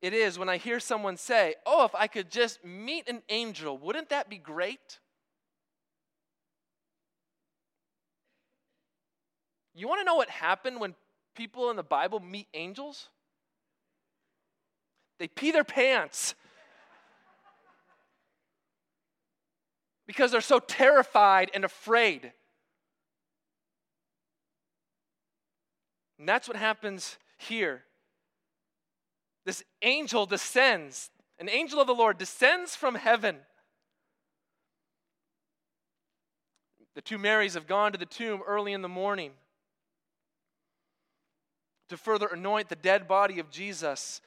it 0.00 0.12
is 0.12 0.38
when 0.38 0.48
I 0.48 0.56
hear 0.56 0.78
someone 0.78 1.16
say, 1.16 1.54
Oh, 1.66 1.84
if 1.84 1.94
I 1.94 2.06
could 2.06 2.30
just 2.30 2.64
meet 2.64 3.08
an 3.08 3.22
angel, 3.28 3.76
wouldn't 3.76 4.10
that 4.10 4.30
be 4.30 4.38
great? 4.38 5.00
You 9.74 9.88
want 9.88 10.00
to 10.00 10.04
know 10.04 10.14
what 10.14 10.30
happened 10.30 10.78
when 10.78 10.94
people 11.34 11.70
in 11.70 11.76
the 11.76 11.82
Bible 11.82 12.20
meet 12.20 12.46
angels? 12.54 13.08
They 15.18 15.26
pee 15.26 15.50
their 15.50 15.64
pants. 15.64 16.36
Because 20.06 20.30
they're 20.30 20.40
so 20.40 20.58
terrified 20.58 21.50
and 21.54 21.64
afraid. 21.64 22.32
And 26.18 26.28
that's 26.28 26.48
what 26.48 26.56
happens 26.56 27.18
here. 27.38 27.82
This 29.44 29.62
angel 29.82 30.26
descends, 30.26 31.10
an 31.38 31.48
angel 31.48 31.80
of 31.80 31.86
the 31.86 31.94
Lord 31.94 32.18
descends 32.18 32.74
from 32.74 32.94
heaven. 32.94 33.36
The 36.94 37.02
two 37.02 37.18
Marys 37.18 37.54
have 37.54 37.66
gone 37.66 37.92
to 37.92 37.98
the 37.98 38.06
tomb 38.06 38.40
early 38.46 38.72
in 38.72 38.82
the 38.82 38.88
morning 38.88 39.32
to 41.88 41.96
further 41.96 42.28
anoint 42.28 42.68
the 42.68 42.76
dead 42.76 43.06
body 43.08 43.40
of 43.40 43.50
Jesus. 43.50 44.20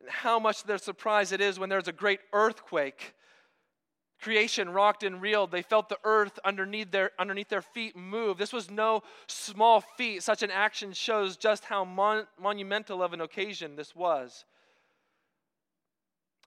And 0.00 0.10
how 0.10 0.38
much 0.38 0.64
their 0.64 0.78
surprise 0.78 1.30
it 1.32 1.40
is 1.40 1.58
when 1.58 1.68
there's 1.68 1.88
a 1.88 1.92
great 1.92 2.20
earthquake. 2.32 3.14
Creation 4.20 4.70
rocked 4.70 5.02
and 5.02 5.20
reeled. 5.20 5.50
They 5.50 5.62
felt 5.62 5.88
the 5.88 5.98
earth 6.04 6.38
underneath 6.44 6.90
their, 6.90 7.12
underneath 7.18 7.48
their 7.48 7.62
feet 7.62 7.96
move. 7.96 8.38
This 8.38 8.52
was 8.52 8.70
no 8.70 9.02
small 9.26 9.80
feat. 9.80 10.22
Such 10.22 10.42
an 10.42 10.50
action 10.50 10.92
shows 10.92 11.36
just 11.36 11.64
how 11.64 11.84
mon- 11.84 12.26
monumental 12.40 13.02
of 13.02 13.12
an 13.12 13.20
occasion 13.20 13.76
this 13.76 13.94
was. 13.94 14.44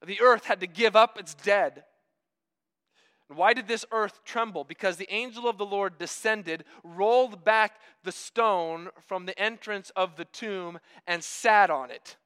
The 0.05 0.21
earth 0.21 0.45
had 0.45 0.61
to 0.61 0.67
give 0.67 0.95
up 0.95 1.19
its 1.19 1.33
dead. 1.33 1.83
Why 3.27 3.53
did 3.53 3.67
this 3.67 3.85
earth 3.91 4.21
tremble? 4.25 4.63
Because 4.63 4.97
the 4.97 5.13
angel 5.13 5.47
of 5.47 5.59
the 5.59 5.65
Lord 5.65 5.99
descended, 5.99 6.63
rolled 6.83 7.43
back 7.43 7.79
the 8.03 8.11
stone 8.11 8.89
from 9.07 9.27
the 9.27 9.37
entrance 9.39 9.91
of 9.95 10.15
the 10.15 10.25
tomb, 10.25 10.79
and 11.05 11.23
sat 11.23 11.69
on 11.69 11.91
it. 11.91 12.17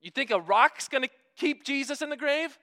You 0.00 0.10
think 0.10 0.32
a 0.32 0.40
rock's 0.40 0.88
going 0.88 1.04
to 1.04 1.10
keep 1.36 1.64
Jesus 1.64 2.02
in 2.02 2.10
the 2.10 2.16
grave? 2.16 2.58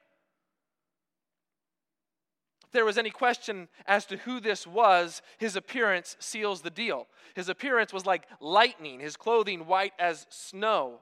If 2.73 2.77
there 2.77 2.85
was 2.85 2.97
any 2.97 3.11
question 3.11 3.67
as 3.85 4.03
to 4.07 4.17
who 4.17 4.39
this 4.39 4.65
was, 4.65 5.21
his 5.37 5.55
appearance 5.55 6.17
seals 6.19 6.63
the 6.63 6.71
deal. 6.71 7.05
His 7.35 7.47
appearance 7.47 7.93
was 7.93 8.07
like 8.07 8.25
lightning, 8.39 8.99
his 8.99 9.15
clothing 9.15 9.67
white 9.67 9.93
as 9.99 10.25
snow. 10.31 10.97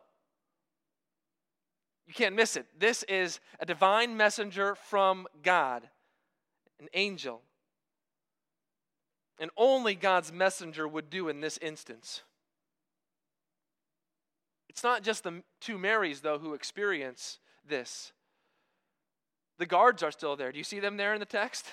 You 2.06 2.14
can't 2.14 2.36
miss 2.36 2.58
it. 2.58 2.66
This 2.78 3.04
is 3.04 3.40
a 3.58 3.66
divine 3.66 4.18
messenger 4.18 4.76
from 4.76 5.28
God, 5.44 5.88
an 6.82 6.90
angel. 6.94 7.42
And 9.40 9.50
only 9.56 9.96
God's 9.96 10.34
messenger 10.34 10.86
would 10.86 11.10
do 11.10 11.30
in 11.30 11.40
this 11.40 11.58
instance. 11.60 12.24
It's 14.68 14.84
not 14.84 15.04
just 15.04 15.24
the 15.24 15.42
two 15.62 15.78
Marys, 15.78 16.20
though, 16.20 16.38
who 16.38 16.54
experience 16.54 17.40
this. 17.66 18.12
The 19.62 19.68
guards 19.68 20.02
are 20.02 20.10
still 20.10 20.36
there. 20.36 20.52
Do 20.52 20.58
you 20.58 20.64
see 20.64 20.80
them 20.80 20.98
there 20.98 21.14
in 21.14 21.20
the 21.20 21.26
text? 21.28 21.68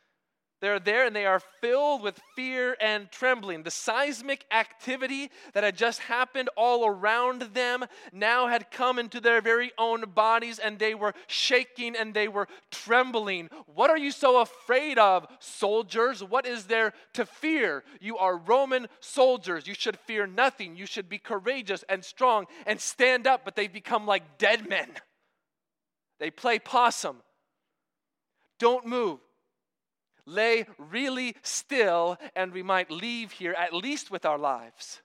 They're 0.60 0.78
there 0.78 1.04
and 1.04 1.16
they 1.16 1.26
are 1.26 1.42
filled 1.60 2.00
with 2.00 2.20
fear 2.36 2.76
and 2.80 3.10
trembling. 3.10 3.64
The 3.64 3.72
seismic 3.72 4.44
activity 4.52 5.32
that 5.52 5.64
had 5.64 5.76
just 5.76 5.98
happened 5.98 6.48
all 6.56 6.86
around 6.86 7.42
them 7.52 7.86
now 8.12 8.46
had 8.46 8.70
come 8.70 9.00
into 9.00 9.20
their 9.20 9.40
very 9.40 9.72
own 9.78 10.02
bodies 10.14 10.60
and 10.60 10.78
they 10.78 10.94
were 10.94 11.12
shaking 11.26 11.96
and 11.96 12.14
they 12.14 12.28
were 12.28 12.46
trembling. 12.70 13.50
What 13.66 13.90
are 13.90 13.98
you 13.98 14.12
so 14.12 14.40
afraid 14.40 14.96
of, 14.96 15.26
soldiers? 15.40 16.22
What 16.22 16.46
is 16.46 16.66
there 16.66 16.92
to 17.14 17.26
fear? 17.26 17.82
You 18.00 18.16
are 18.16 18.36
Roman 18.36 18.86
soldiers. 19.00 19.66
You 19.66 19.74
should 19.74 19.98
fear 19.98 20.28
nothing. 20.28 20.76
You 20.76 20.86
should 20.86 21.08
be 21.08 21.18
courageous 21.18 21.84
and 21.88 22.04
strong 22.04 22.46
and 22.64 22.80
stand 22.80 23.26
up, 23.26 23.44
but 23.44 23.56
they've 23.56 23.72
become 23.72 24.06
like 24.06 24.38
dead 24.38 24.68
men. 24.68 24.88
They 26.18 26.30
play 26.30 26.58
possum. 26.58 27.22
Don't 28.58 28.86
move 28.86 29.20
lay 30.26 30.66
really 30.78 31.36
still 31.42 32.16
and 32.34 32.52
we 32.52 32.62
might 32.62 32.90
leave 32.90 33.32
here 33.32 33.52
at 33.52 33.74
least 33.74 34.10
with 34.10 34.24
our 34.24 34.38
lives. 34.38 35.00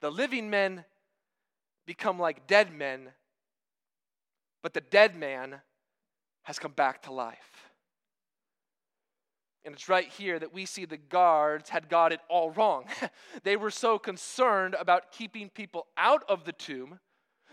The 0.00 0.10
living 0.10 0.48
men 0.48 0.84
become 1.86 2.18
like 2.18 2.46
dead 2.46 2.72
men, 2.72 3.10
but 4.62 4.72
the 4.72 4.80
dead 4.80 5.14
man 5.14 5.60
has 6.44 6.58
come 6.58 6.72
back 6.72 7.02
to 7.02 7.12
life. 7.12 7.36
And 9.62 9.74
it's 9.74 9.90
right 9.90 10.08
here 10.08 10.38
that 10.38 10.54
we 10.54 10.64
see 10.64 10.86
the 10.86 10.96
guards 10.96 11.68
had 11.68 11.90
got 11.90 12.12
it 12.12 12.20
all 12.30 12.50
wrong. 12.50 12.86
they 13.42 13.56
were 13.56 13.70
so 13.70 13.98
concerned 13.98 14.74
about 14.78 15.12
keeping 15.12 15.50
people 15.50 15.86
out 15.98 16.24
of 16.30 16.44
the 16.44 16.52
tomb 16.52 16.98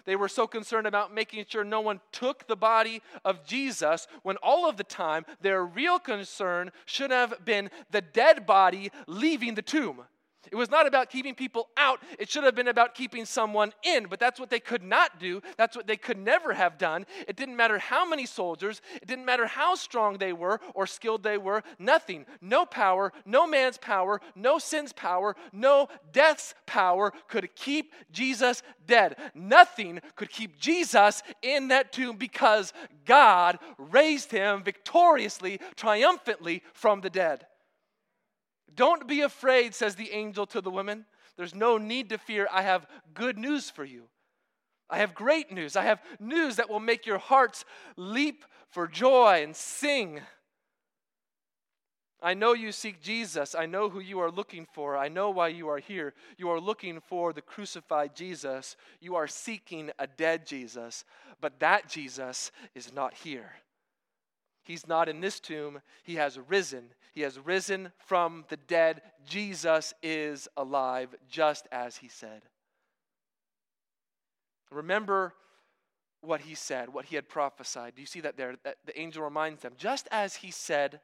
they 0.08 0.16
were 0.16 0.30
so 0.30 0.48
concerned 0.48 0.88
about 0.88 1.14
making 1.14 1.46
sure 1.50 1.66
no 1.66 1.82
one 1.82 2.00
took 2.14 2.48
the 2.48 2.56
body 2.56 3.02
of 3.26 3.46
Jesus 3.46 4.08
when 4.24 4.38
all 4.38 4.68
of 4.68 4.78
the 4.78 4.84
time 4.84 5.26
their 5.42 5.64
real 5.66 6.00
concern 6.00 6.72
should 6.86 7.12
have 7.12 7.44
been 7.44 7.70
the 7.92 8.02
dead 8.02 8.46
body 8.46 8.90
leaving 9.06 9.54
the 9.54 9.62
tomb. 9.62 10.04
It 10.52 10.56
was 10.56 10.70
not 10.70 10.88
about 10.88 11.10
keeping 11.10 11.36
people 11.36 11.70
out, 11.78 12.02
it 12.20 12.30
should 12.30 12.44
have 12.44 12.56
been 12.56 12.68
about 12.68 12.96
keeping 12.96 13.26
someone 13.26 13.74
in, 13.84 14.08
but 14.08 14.20
that's 14.20 14.40
what 14.40 14.50
they 14.50 14.60
could 14.60 14.84
not 14.84 15.20
do. 15.20 15.42
That's 15.58 15.76
what 15.76 15.88
they 15.88 15.98
could 15.98 16.18
never 16.18 16.54
have 16.54 16.78
done. 16.78 17.06
It 17.28 17.36
didn't 17.36 17.56
matter 17.56 17.78
how 17.78 18.08
many 18.08 18.26
soldiers, 18.26 18.82
it 18.96 19.08
didn't 19.08 19.26
matter 19.26 19.46
how 19.46 19.76
strong 19.76 20.18
they 20.18 20.34
were 20.34 20.60
or 20.74 20.88
skilled 20.88 21.24
they 21.24 21.38
were, 21.38 21.64
nothing. 21.80 22.26
No 22.42 22.66
power, 22.66 23.12
no 23.26 23.48
man's 23.48 23.78
power, 23.78 24.22
no 24.36 24.60
sin's 24.60 24.94
power, 24.94 25.36
no 25.52 25.88
death's 26.12 26.54
power 26.66 27.14
could 27.28 27.56
keep 27.56 27.94
Jesus 28.12 28.64
dead. 28.86 29.18
Nothing 29.34 30.00
could 30.16 30.30
keep 30.30 30.60
Jesus 30.60 31.24
in 31.42 31.68
that 31.70 31.92
tomb 31.92 32.18
because 32.18 32.74
God 33.06 33.60
raised 33.78 34.32
him 34.32 34.64
victoriously, 34.64 35.60
triumphantly 35.76 36.64
from 36.74 37.02
the 37.02 37.10
dead. 37.10 37.46
Don't 38.78 39.08
be 39.08 39.22
afraid, 39.22 39.76
says 39.76 39.96
the 39.96 40.12
angel 40.12 40.46
to 40.48 40.62
the 40.62 40.72
women. 40.72 41.06
There's 41.36 41.56
no 41.56 41.78
need 41.78 42.10
to 42.10 42.18
fear. 42.18 42.48
I 42.52 42.62
have 42.62 42.88
good 43.14 43.38
news 43.38 43.70
for 43.70 43.84
you. 43.84 44.04
I 44.90 45.00
have 45.00 45.14
great 45.14 45.52
news. 45.52 45.76
I 45.76 45.84
have 45.84 46.02
news 46.20 46.56
that 46.56 46.70
will 46.70 46.80
make 46.80 47.06
your 47.06 47.18
hearts 47.18 47.66
leap 47.98 48.46
for 48.70 48.88
joy 48.88 49.42
and 49.44 49.56
sing. 49.56 50.22
I 52.22 52.34
know 52.34 52.54
you 52.54 52.72
seek 52.72 53.02
Jesus. 53.02 53.54
I 53.54 53.66
know 53.66 53.90
who 53.90 54.00
you 54.00 54.20
are 54.20 54.32
looking 54.32 54.68
for. 54.74 54.96
I 54.96 55.08
know 55.08 55.30
why 55.30 55.50
you 55.50 55.70
are 55.70 55.80
here. 55.80 56.14
You 56.38 56.50
are 56.50 56.60
looking 56.60 57.00
for 57.00 57.34
the 57.34 57.42
crucified 57.42 58.16
Jesus. 58.16 58.76
You 59.00 59.16
are 59.16 59.28
seeking 59.28 59.92
a 60.00 60.08
dead 60.08 60.46
Jesus. 60.46 61.04
But 61.42 61.60
that 61.60 61.90
Jesus 61.90 62.52
is 62.74 62.94
not 62.94 63.14
here. 63.14 63.52
He's 64.64 64.88
not 64.88 65.10
in 65.10 65.22
this 65.22 65.40
tomb. 65.40 65.82
He 66.04 66.16
has 66.16 66.40
risen. 66.48 66.90
He 67.18 67.24
has 67.24 67.40
risen 67.40 67.92
from 67.98 68.46
the 68.50 68.58
dead. 68.58 69.02
Jesus 69.26 69.92
is 70.04 70.48
alive, 70.56 71.16
just 71.28 71.68
as 71.72 71.98
he 71.98 72.10
said. 72.10 72.44
Remember 74.70 75.34
what 76.22 76.42
he 76.42 76.54
said, 76.54 76.94
what 76.94 77.06
he 77.06 77.16
had 77.16 77.28
prophesied. 77.28 77.96
Do 77.96 78.02
you 78.02 78.06
see 78.06 78.22
that 78.22 78.38
there? 78.38 78.58
That 78.64 78.78
the 78.86 79.00
angel 79.00 79.24
reminds 79.24 79.64
them, 79.64 79.74
just 79.80 80.08
as 80.12 80.36
he 80.36 80.52
said, 80.52 81.00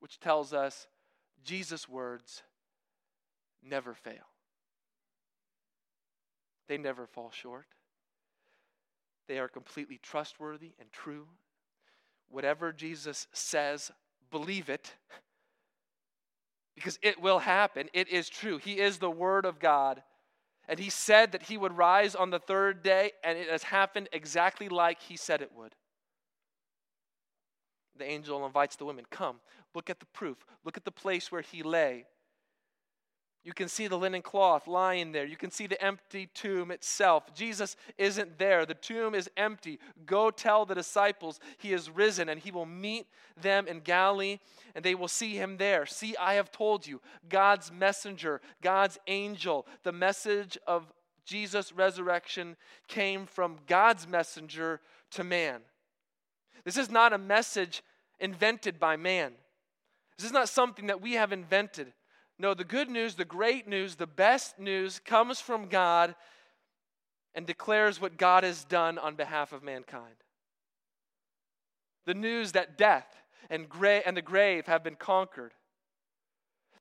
which 0.00 0.20
tells 0.20 0.52
us 0.52 0.86
Jesus' 1.42 1.88
words 1.88 2.42
never 3.62 3.94
fail. 3.94 4.28
They 6.68 6.76
never 6.76 7.06
fall 7.06 7.30
short. 7.30 7.68
They 9.28 9.38
are 9.38 9.48
completely 9.48 9.98
trustworthy 10.02 10.72
and 10.78 10.92
true. 10.92 11.26
Whatever 12.28 12.70
Jesus 12.70 13.28
says, 13.32 13.90
believe 14.30 14.68
it 14.68 14.92
because 16.74 16.98
it 17.02 17.20
will 17.20 17.38
happen. 17.38 17.88
It 17.92 18.08
is 18.08 18.28
true. 18.28 18.58
He 18.58 18.78
is 18.78 18.98
the 18.98 19.10
Word 19.10 19.46
of 19.46 19.58
God. 19.58 20.02
And 20.68 20.78
He 20.78 20.90
said 20.90 21.32
that 21.32 21.42
He 21.42 21.56
would 21.56 21.76
rise 21.76 22.14
on 22.14 22.30
the 22.30 22.38
third 22.38 22.82
day, 22.82 23.12
and 23.24 23.38
it 23.38 23.48
has 23.48 23.62
happened 23.62 24.08
exactly 24.12 24.68
like 24.68 25.00
He 25.00 25.16
said 25.16 25.40
it 25.40 25.52
would 25.54 25.74
the 27.98 28.04
angel 28.04 28.44
invites 28.46 28.76
the 28.76 28.84
women 28.84 29.04
come 29.10 29.36
look 29.74 29.90
at 29.90 30.00
the 30.00 30.06
proof 30.06 30.44
look 30.64 30.76
at 30.76 30.84
the 30.84 30.90
place 30.90 31.30
where 31.32 31.40
he 31.42 31.62
lay 31.62 32.04
you 33.46 33.54
can 33.54 33.68
see 33.68 33.86
the 33.86 33.96
linen 33.96 34.22
cloth 34.22 34.66
lying 34.66 35.12
there. 35.12 35.24
You 35.24 35.36
can 35.36 35.52
see 35.52 35.68
the 35.68 35.80
empty 35.80 36.28
tomb 36.34 36.72
itself. 36.72 37.32
Jesus 37.32 37.76
isn't 37.96 38.40
there. 38.40 38.66
The 38.66 38.74
tomb 38.74 39.14
is 39.14 39.30
empty. 39.36 39.78
Go 40.04 40.32
tell 40.32 40.66
the 40.66 40.74
disciples 40.74 41.38
he 41.56 41.72
is 41.72 41.88
risen 41.88 42.28
and 42.28 42.40
he 42.40 42.50
will 42.50 42.66
meet 42.66 43.06
them 43.40 43.68
in 43.68 43.80
galilee 43.80 44.40
and 44.74 44.84
they 44.84 44.96
will 44.96 45.06
see 45.06 45.36
him 45.36 45.58
there. 45.58 45.86
See 45.86 46.16
i 46.16 46.34
have 46.34 46.50
told 46.50 46.88
you 46.88 47.00
god's 47.28 47.70
messenger 47.70 48.40
god's 48.62 48.98
angel 49.06 49.64
the 49.84 49.92
message 49.92 50.58
of 50.66 50.92
jesus 51.24 51.72
resurrection 51.72 52.56
came 52.88 53.26
from 53.26 53.58
god's 53.68 54.08
messenger 54.08 54.80
to 55.12 55.22
man. 55.22 55.60
This 56.64 56.76
is 56.76 56.90
not 56.90 57.12
a 57.12 57.18
message 57.18 57.84
invented 58.18 58.80
by 58.80 58.96
man. 58.96 59.34
This 60.18 60.26
is 60.26 60.32
not 60.32 60.48
something 60.48 60.88
that 60.88 61.00
we 61.00 61.12
have 61.12 61.30
invented. 61.32 61.92
No, 62.38 62.52
the 62.52 62.64
good 62.64 62.90
news, 62.90 63.14
the 63.14 63.24
great 63.24 63.66
news, 63.66 63.96
the 63.96 64.06
best 64.06 64.58
news 64.58 64.98
comes 64.98 65.40
from 65.40 65.68
God 65.68 66.14
and 67.34 67.46
declares 67.46 68.00
what 68.00 68.18
God 68.18 68.44
has 68.44 68.64
done 68.64 68.98
on 68.98 69.14
behalf 69.14 69.52
of 69.52 69.62
mankind. 69.62 70.16
The 72.04 72.14
news 72.14 72.52
that 72.52 72.76
death 72.76 73.06
and, 73.48 73.68
gra- 73.68 74.02
and 74.04 74.16
the 74.16 74.22
grave 74.22 74.66
have 74.66 74.84
been 74.84 74.96
conquered, 74.96 75.52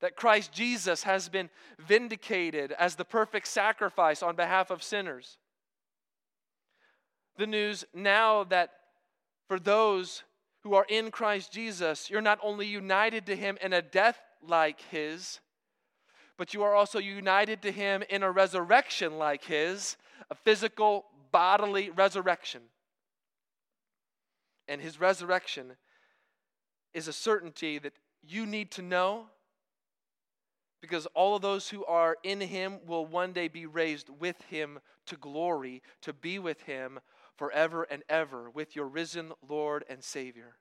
that 0.02 0.16
Christ 0.16 0.52
Jesus 0.52 1.04
has 1.04 1.30
been 1.30 1.50
vindicated 1.80 2.74
as 2.74 2.96
the 2.96 3.06
perfect 3.06 3.48
sacrifice 3.48 4.22
on 4.22 4.36
behalf 4.36 4.72
of 4.72 4.84
sinners. 4.84 5.38
The 7.38 7.48
news 7.48 7.86
now 7.94 8.44
that 8.46 8.72
for 9.48 9.60
those 9.60 10.24
who 10.64 10.74
are 10.74 10.86
in 10.90 11.12
Christ 11.12 11.52
Jesus, 11.52 12.10
you're 12.10 12.22
not 12.22 12.40
only 12.42 12.66
united 12.66 13.26
to 13.28 13.36
him 13.36 13.58
in 13.62 13.74
a 13.74 13.82
death 13.82 14.20
like 14.42 14.82
his, 14.92 15.40
but 16.38 16.54
you 16.54 16.64
are 16.64 16.76
also 16.76 17.00
united 17.00 17.62
to 17.62 17.72
him 17.72 18.04
in 18.10 18.24
a 18.24 18.32
resurrection 18.32 19.18
like 19.18 19.44
his, 19.44 19.98
a 20.30 20.36
physical, 20.36 21.06
bodily 21.32 21.90
resurrection. 21.90 22.62
And 24.68 24.82
his 24.82 25.00
resurrection 25.00 25.74
is 26.94 27.08
a 27.08 27.14
certainty 27.14 27.78
that 27.80 27.94
you 28.24 28.46
need 28.46 28.72
to 28.72 28.82
know 28.82 29.26
because 30.82 31.08
all 31.16 31.36
of 31.36 31.42
those 31.42 31.70
who 31.70 31.84
are 31.86 32.16
in 32.24 32.40
him 32.40 32.80
will 32.86 33.06
one 33.06 33.34
day 33.34 33.48
be 33.48 33.66
raised 33.66 34.10
with 34.10 34.42
him 34.44 34.80
to 35.08 35.16
glory, 35.18 35.82
to 36.02 36.14
be 36.14 36.38
with 36.40 36.62
him 36.64 37.00
forever 37.38 37.84
and 37.84 38.04
ever 38.08 38.50
with 38.50 38.76
your 38.76 38.86
risen 38.86 39.32
Lord 39.48 39.84
and 39.90 40.04
Savior. 40.04 40.58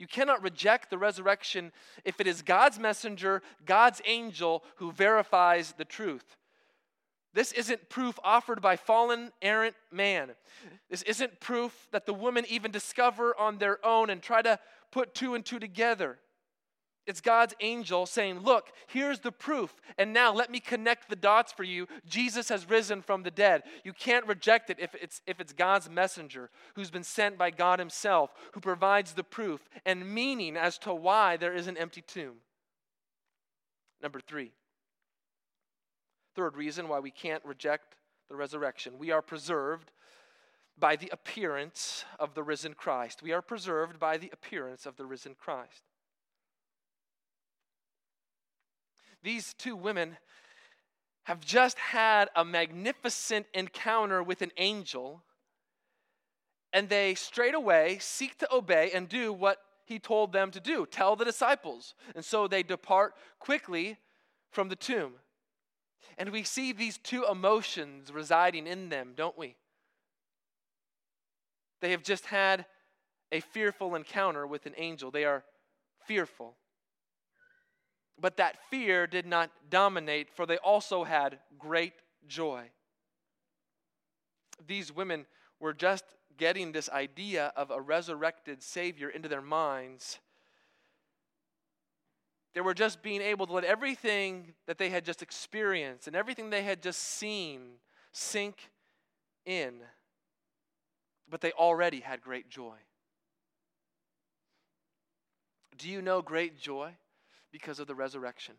You 0.00 0.06
cannot 0.06 0.42
reject 0.42 0.88
the 0.88 0.96
resurrection 0.96 1.72
if 2.06 2.22
it 2.22 2.26
is 2.26 2.40
God's 2.40 2.78
messenger, 2.78 3.42
God's 3.66 4.00
angel, 4.06 4.64
who 4.76 4.92
verifies 4.92 5.74
the 5.76 5.84
truth. 5.84 6.24
This 7.34 7.52
isn't 7.52 7.90
proof 7.90 8.18
offered 8.24 8.62
by 8.62 8.76
fallen, 8.76 9.30
errant 9.42 9.76
man. 9.92 10.30
This 10.88 11.02
isn't 11.02 11.38
proof 11.38 11.86
that 11.92 12.06
the 12.06 12.14
women 12.14 12.46
even 12.48 12.70
discover 12.70 13.38
on 13.38 13.58
their 13.58 13.84
own 13.84 14.08
and 14.08 14.22
try 14.22 14.40
to 14.40 14.58
put 14.90 15.14
two 15.14 15.34
and 15.34 15.44
two 15.44 15.58
together. 15.58 16.18
It's 17.10 17.20
God's 17.20 17.54
angel 17.58 18.06
saying, 18.06 18.38
Look, 18.38 18.68
here's 18.86 19.18
the 19.18 19.32
proof. 19.32 19.74
And 19.98 20.12
now 20.12 20.32
let 20.32 20.48
me 20.48 20.60
connect 20.60 21.10
the 21.10 21.16
dots 21.16 21.50
for 21.52 21.64
you. 21.64 21.88
Jesus 22.06 22.48
has 22.50 22.70
risen 22.70 23.02
from 23.02 23.24
the 23.24 23.32
dead. 23.32 23.64
You 23.82 23.92
can't 23.92 24.28
reject 24.28 24.70
it 24.70 24.78
if 24.78 24.94
it's, 24.94 25.20
if 25.26 25.40
it's 25.40 25.52
God's 25.52 25.90
messenger 25.90 26.50
who's 26.76 26.92
been 26.92 27.02
sent 27.02 27.36
by 27.36 27.50
God 27.50 27.80
Himself, 27.80 28.30
who 28.52 28.60
provides 28.60 29.14
the 29.14 29.24
proof 29.24 29.68
and 29.84 30.14
meaning 30.14 30.56
as 30.56 30.78
to 30.78 30.94
why 30.94 31.36
there 31.36 31.52
is 31.52 31.66
an 31.66 31.76
empty 31.76 32.00
tomb. 32.00 32.36
Number 34.00 34.20
three, 34.20 34.52
third 36.36 36.56
reason 36.56 36.86
why 36.86 37.00
we 37.00 37.10
can't 37.10 37.44
reject 37.44 37.96
the 38.28 38.36
resurrection 38.36 39.00
we 39.00 39.10
are 39.10 39.20
preserved 39.20 39.90
by 40.78 40.94
the 40.94 41.10
appearance 41.12 42.04
of 42.20 42.34
the 42.34 42.44
risen 42.44 42.74
Christ. 42.74 43.20
We 43.20 43.32
are 43.32 43.42
preserved 43.42 43.98
by 43.98 44.16
the 44.16 44.30
appearance 44.32 44.86
of 44.86 44.96
the 44.96 45.06
risen 45.06 45.34
Christ. 45.34 45.89
These 49.22 49.54
two 49.54 49.76
women 49.76 50.16
have 51.24 51.40
just 51.44 51.78
had 51.78 52.28
a 52.34 52.44
magnificent 52.44 53.46
encounter 53.54 54.22
with 54.22 54.42
an 54.42 54.50
angel, 54.56 55.22
and 56.72 56.88
they 56.88 57.14
straight 57.14 57.54
away 57.54 57.98
seek 58.00 58.38
to 58.38 58.54
obey 58.54 58.90
and 58.92 59.08
do 59.08 59.32
what 59.32 59.58
he 59.84 59.98
told 59.98 60.32
them 60.32 60.50
to 60.52 60.60
do 60.60 60.86
tell 60.86 61.16
the 61.16 61.24
disciples. 61.24 61.94
And 62.14 62.24
so 62.24 62.46
they 62.46 62.62
depart 62.62 63.14
quickly 63.38 63.98
from 64.50 64.68
the 64.68 64.76
tomb. 64.76 65.14
And 66.16 66.30
we 66.30 66.42
see 66.42 66.72
these 66.72 66.98
two 66.98 67.24
emotions 67.30 68.12
residing 68.12 68.66
in 68.66 68.88
them, 68.88 69.12
don't 69.16 69.36
we? 69.36 69.56
They 71.80 71.90
have 71.92 72.02
just 72.02 72.26
had 72.26 72.66
a 73.32 73.40
fearful 73.40 73.94
encounter 73.94 74.46
with 74.46 74.66
an 74.66 74.74
angel. 74.76 75.10
They 75.10 75.24
are 75.24 75.44
fearful. 76.06 76.56
But 78.20 78.36
that 78.36 78.58
fear 78.68 79.06
did 79.06 79.26
not 79.26 79.50
dominate, 79.70 80.28
for 80.30 80.44
they 80.44 80.58
also 80.58 81.04
had 81.04 81.38
great 81.58 81.94
joy. 82.28 82.70
These 84.66 84.94
women 84.94 85.24
were 85.58 85.72
just 85.72 86.04
getting 86.36 86.72
this 86.72 86.88
idea 86.90 87.52
of 87.56 87.70
a 87.70 87.80
resurrected 87.80 88.62
Savior 88.62 89.08
into 89.08 89.28
their 89.28 89.40
minds. 89.40 90.18
They 92.52 92.60
were 92.60 92.74
just 92.74 93.02
being 93.02 93.22
able 93.22 93.46
to 93.46 93.52
let 93.52 93.64
everything 93.64 94.54
that 94.66 94.76
they 94.76 94.90
had 94.90 95.04
just 95.04 95.22
experienced 95.22 96.06
and 96.06 96.16
everything 96.16 96.50
they 96.50 96.62
had 96.62 96.82
just 96.82 97.00
seen 97.00 97.74
sink 98.12 98.70
in. 99.46 99.74
But 101.28 101.40
they 101.40 101.52
already 101.52 102.00
had 102.00 102.20
great 102.20 102.50
joy. 102.50 102.74
Do 105.78 105.88
you 105.88 106.02
know 106.02 106.20
great 106.20 106.58
joy? 106.58 106.96
Because 107.52 107.80
of 107.80 107.86
the 107.86 107.94
resurrection. 107.94 108.54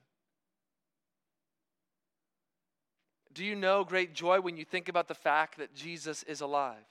Do 3.34 3.46
you 3.46 3.56
know 3.56 3.84
great 3.84 4.14
joy 4.14 4.42
when 4.42 4.58
you 4.58 4.66
think 4.66 4.90
about 4.90 5.08
the 5.08 5.16
fact 5.16 5.58
that 5.58 5.74
Jesus 5.74 6.24
is 6.24 6.42
alive, 6.42 6.86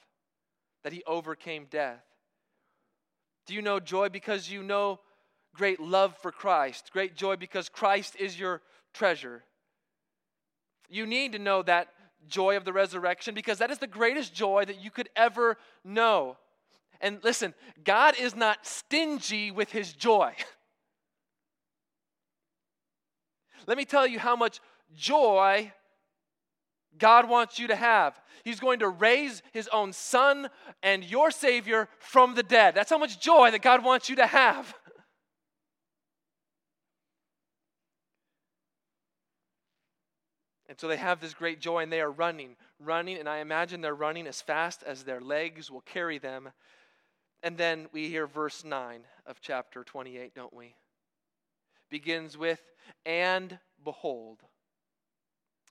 that 0.83 0.93
he 0.93 1.03
overcame 1.07 1.67
death? 1.71 2.03
Do 3.47 3.55
you 3.55 3.63
know 3.63 3.81
joy 3.81 4.09
because 4.09 4.51
you 4.51 4.63
know 4.63 5.01
great 5.55 5.81
love 5.81 6.17
for 6.19 6.33
Christ, 6.33 6.91
great 6.93 7.17
joy 7.17 7.37
because 7.37 7.69
Christ 7.69 8.17
is 8.19 8.39
your 8.39 8.63
treasure? 8.95 9.45
You 10.89 11.07
need 11.07 11.33
to 11.33 11.39
know 11.39 11.63
that 11.63 11.89
joy 12.29 12.57
of 12.57 12.65
the 12.65 12.73
resurrection 12.73 13.35
because 13.35 13.59
that 13.59 13.71
is 13.71 13.79
the 13.79 13.87
greatest 13.87 14.35
joy 14.35 14.65
that 14.65 14.83
you 14.83 14.91
could 14.91 15.09
ever 15.17 15.57
know. 15.85 16.37
And 17.01 17.23
listen, 17.25 17.55
God 17.85 18.15
is 18.19 18.35
not 18.37 18.67
stingy 18.67 19.51
with 19.51 19.71
his 19.73 19.93
joy. 19.93 20.35
Let 23.67 23.77
me 23.77 23.85
tell 23.85 24.07
you 24.07 24.19
how 24.19 24.37
much 24.37 24.61
joy 24.95 25.73
God 26.99 27.29
wants 27.29 27.59
you 27.59 27.69
to 27.69 27.77
have. 27.77 28.21
He's 28.45 28.61
going 28.61 28.81
to 28.81 28.89
raise 28.89 29.43
his 29.53 29.69
own 29.73 29.93
son 29.93 30.49
and 30.83 31.05
your 31.05 31.31
Savior 31.31 31.89
from 31.99 32.35
the 32.35 32.43
dead. 32.43 32.75
That's 32.75 32.91
how 32.91 32.99
much 32.99 33.21
joy 33.21 33.51
that 33.51 33.63
God 33.63 33.85
wants 33.85 34.09
you 34.09 34.17
to 34.17 34.27
have. 34.27 34.75
And 40.69 40.79
so 40.79 40.87
they 40.87 40.97
have 40.97 41.21
this 41.21 41.35
great 41.35 41.61
joy 41.61 41.83
and 41.83 41.93
they 41.93 42.01
are 42.01 42.13
running, 42.13 42.55
running, 42.79 43.19
and 43.19 43.29
I 43.29 43.39
imagine 43.39 43.81
they're 43.81 43.93
running 43.93 44.29
as 44.29 44.41
fast 44.41 44.85
as 44.85 45.03
their 45.03 45.21
legs 45.21 45.69
will 45.69 45.81
carry 45.81 46.19
them. 46.19 46.51
And 47.43 47.59
then 47.59 47.89
we 47.93 48.09
hear 48.09 48.29
verse 48.29 48.65
9 48.65 49.01
of 49.27 49.41
chapter 49.41 49.83
28, 49.83 50.33
don't 50.33 50.55
we? 50.55 50.77
Begins 51.91 52.39
with, 52.39 52.61
and 53.05 53.59
behold. 53.85 54.39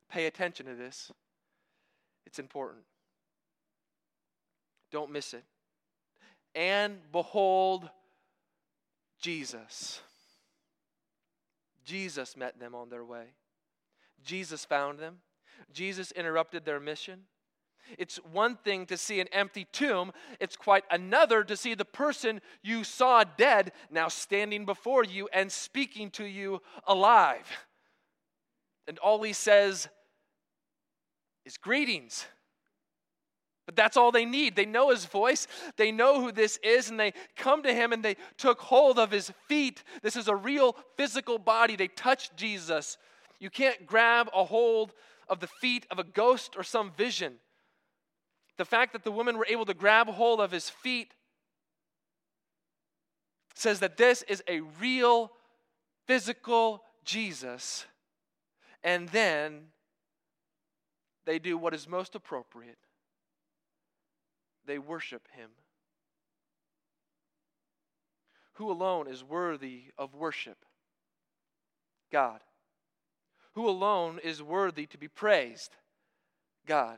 Pay 0.09 0.25
attention 0.25 0.65
to 0.65 0.75
this, 0.75 1.11
it's 2.25 2.39
important. 2.39 2.83
Don't 4.91 5.11
miss 5.11 5.33
it. 5.33 5.43
And 6.55 6.97
behold, 7.11 7.89
Jesus. 9.21 10.01
Jesus 11.85 12.35
met 12.35 12.59
them 12.59 12.73
on 12.75 12.89
their 12.89 13.03
way. 13.03 13.25
Jesus 14.23 14.65
found 14.65 14.99
them. 14.99 15.17
Jesus 15.71 16.11
interrupted 16.11 16.65
their 16.65 16.79
mission. 16.79 17.21
It's 17.97 18.17
one 18.31 18.57
thing 18.57 18.85
to 18.87 18.97
see 18.97 19.19
an 19.19 19.27
empty 19.31 19.67
tomb, 19.71 20.11
it's 20.39 20.55
quite 20.55 20.83
another 20.91 21.43
to 21.43 21.57
see 21.57 21.73
the 21.73 21.85
person 21.85 22.41
you 22.61 22.83
saw 22.83 23.23
dead 23.23 23.71
now 23.89 24.07
standing 24.07 24.65
before 24.65 25.03
you 25.03 25.29
and 25.33 25.51
speaking 25.51 26.11
to 26.11 26.25
you 26.25 26.61
alive. 26.87 27.47
And 28.87 28.97
all 28.99 29.21
he 29.21 29.33
says 29.33 29.87
is 31.45 31.57
greetings. 31.57 32.25
But 33.65 33.75
that's 33.75 33.97
all 33.97 34.11
they 34.11 34.25
need. 34.25 34.55
They 34.55 34.65
know 34.65 34.89
his 34.89 35.05
voice, 35.05 35.45
they 35.77 35.91
know 35.91 36.19
who 36.19 36.31
this 36.31 36.57
is, 36.63 36.89
and 36.89 36.99
they 36.99 37.13
come 37.35 37.61
to 37.61 37.71
him 37.71 37.93
and 37.93 38.01
they 38.03 38.15
took 38.35 38.59
hold 38.61 38.97
of 38.97 39.11
his 39.11 39.31
feet. 39.47 39.83
This 40.01 40.15
is 40.15 40.27
a 40.27 40.35
real 40.35 40.75
physical 40.97 41.37
body. 41.37 41.75
They 41.75 41.87
touched 41.87 42.35
Jesus. 42.35 42.97
You 43.39 43.51
can't 43.51 43.85
grab 43.85 44.27
a 44.33 44.43
hold 44.43 44.93
of 45.27 45.39
the 45.39 45.45
feet 45.47 45.85
of 45.91 45.99
a 45.99 46.03
ghost 46.03 46.55
or 46.57 46.63
some 46.63 46.91
vision. 46.97 47.35
The 48.59 48.65
fact 48.65 48.91
that 48.91 49.05
the 49.05 49.11
women 49.11 49.37
were 49.37 49.47
able 49.47 49.63
to 49.63 49.73
grab 49.73 50.09
hold 50.09 50.41
of 50.41 50.51
his 50.51 50.69
feet 50.69 51.13
says 53.55 53.79
that 53.79 53.95
this 53.95 54.21
is 54.23 54.43
a 54.49 54.59
real 54.81 55.31
physical 56.07 56.83
Jesus. 57.05 57.85
And 58.83 59.07
then 59.09 59.67
they 61.25 61.39
do 61.39 61.57
what 61.57 61.73
is 61.73 61.87
most 61.87 62.15
appropriate 62.15 62.77
they 64.65 64.77
worship 64.77 65.29
him. 65.37 65.51
Who 68.55 68.69
alone 68.69 69.07
is 69.07 69.23
worthy 69.23 69.85
of 69.97 70.13
worship? 70.15 70.65
God. 72.11 72.41
Who 73.55 73.69
alone 73.69 74.19
is 74.21 74.43
worthy 74.43 74.85
to 74.87 74.97
be 74.97 75.07
praised? 75.07 75.77
God. 76.67 76.97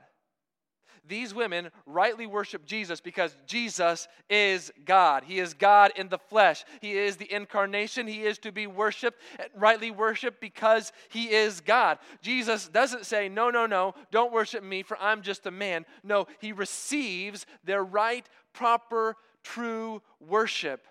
These 1.07 1.33
women 1.33 1.71
rightly 1.85 2.27
worship 2.27 2.65
Jesus 2.65 3.01
because 3.01 3.35
Jesus 3.47 4.07
is 4.29 4.71
God. 4.85 5.23
He 5.23 5.39
is 5.39 5.55
God 5.55 5.91
in 5.95 6.09
the 6.09 6.19
flesh. 6.19 6.63
He 6.79 6.93
is 6.93 7.17
the 7.17 7.31
incarnation. 7.33 8.07
He 8.07 8.23
is 8.23 8.37
to 8.39 8.51
be 8.51 8.67
worshiped, 8.67 9.19
rightly 9.55 9.89
worshiped 9.89 10.39
because 10.39 10.91
He 11.09 11.31
is 11.31 11.59
God. 11.59 11.97
Jesus 12.21 12.67
doesn't 12.67 13.05
say, 13.05 13.29
No, 13.29 13.49
no, 13.49 13.65
no, 13.65 13.95
don't 14.11 14.31
worship 14.31 14.63
me, 14.63 14.83
for 14.83 14.95
I'm 14.99 15.23
just 15.23 15.47
a 15.47 15.51
man. 15.51 15.85
No, 16.03 16.27
He 16.39 16.51
receives 16.51 17.47
their 17.63 17.83
right, 17.83 18.27
proper, 18.53 19.15
true 19.43 20.03
worship. 20.19 20.85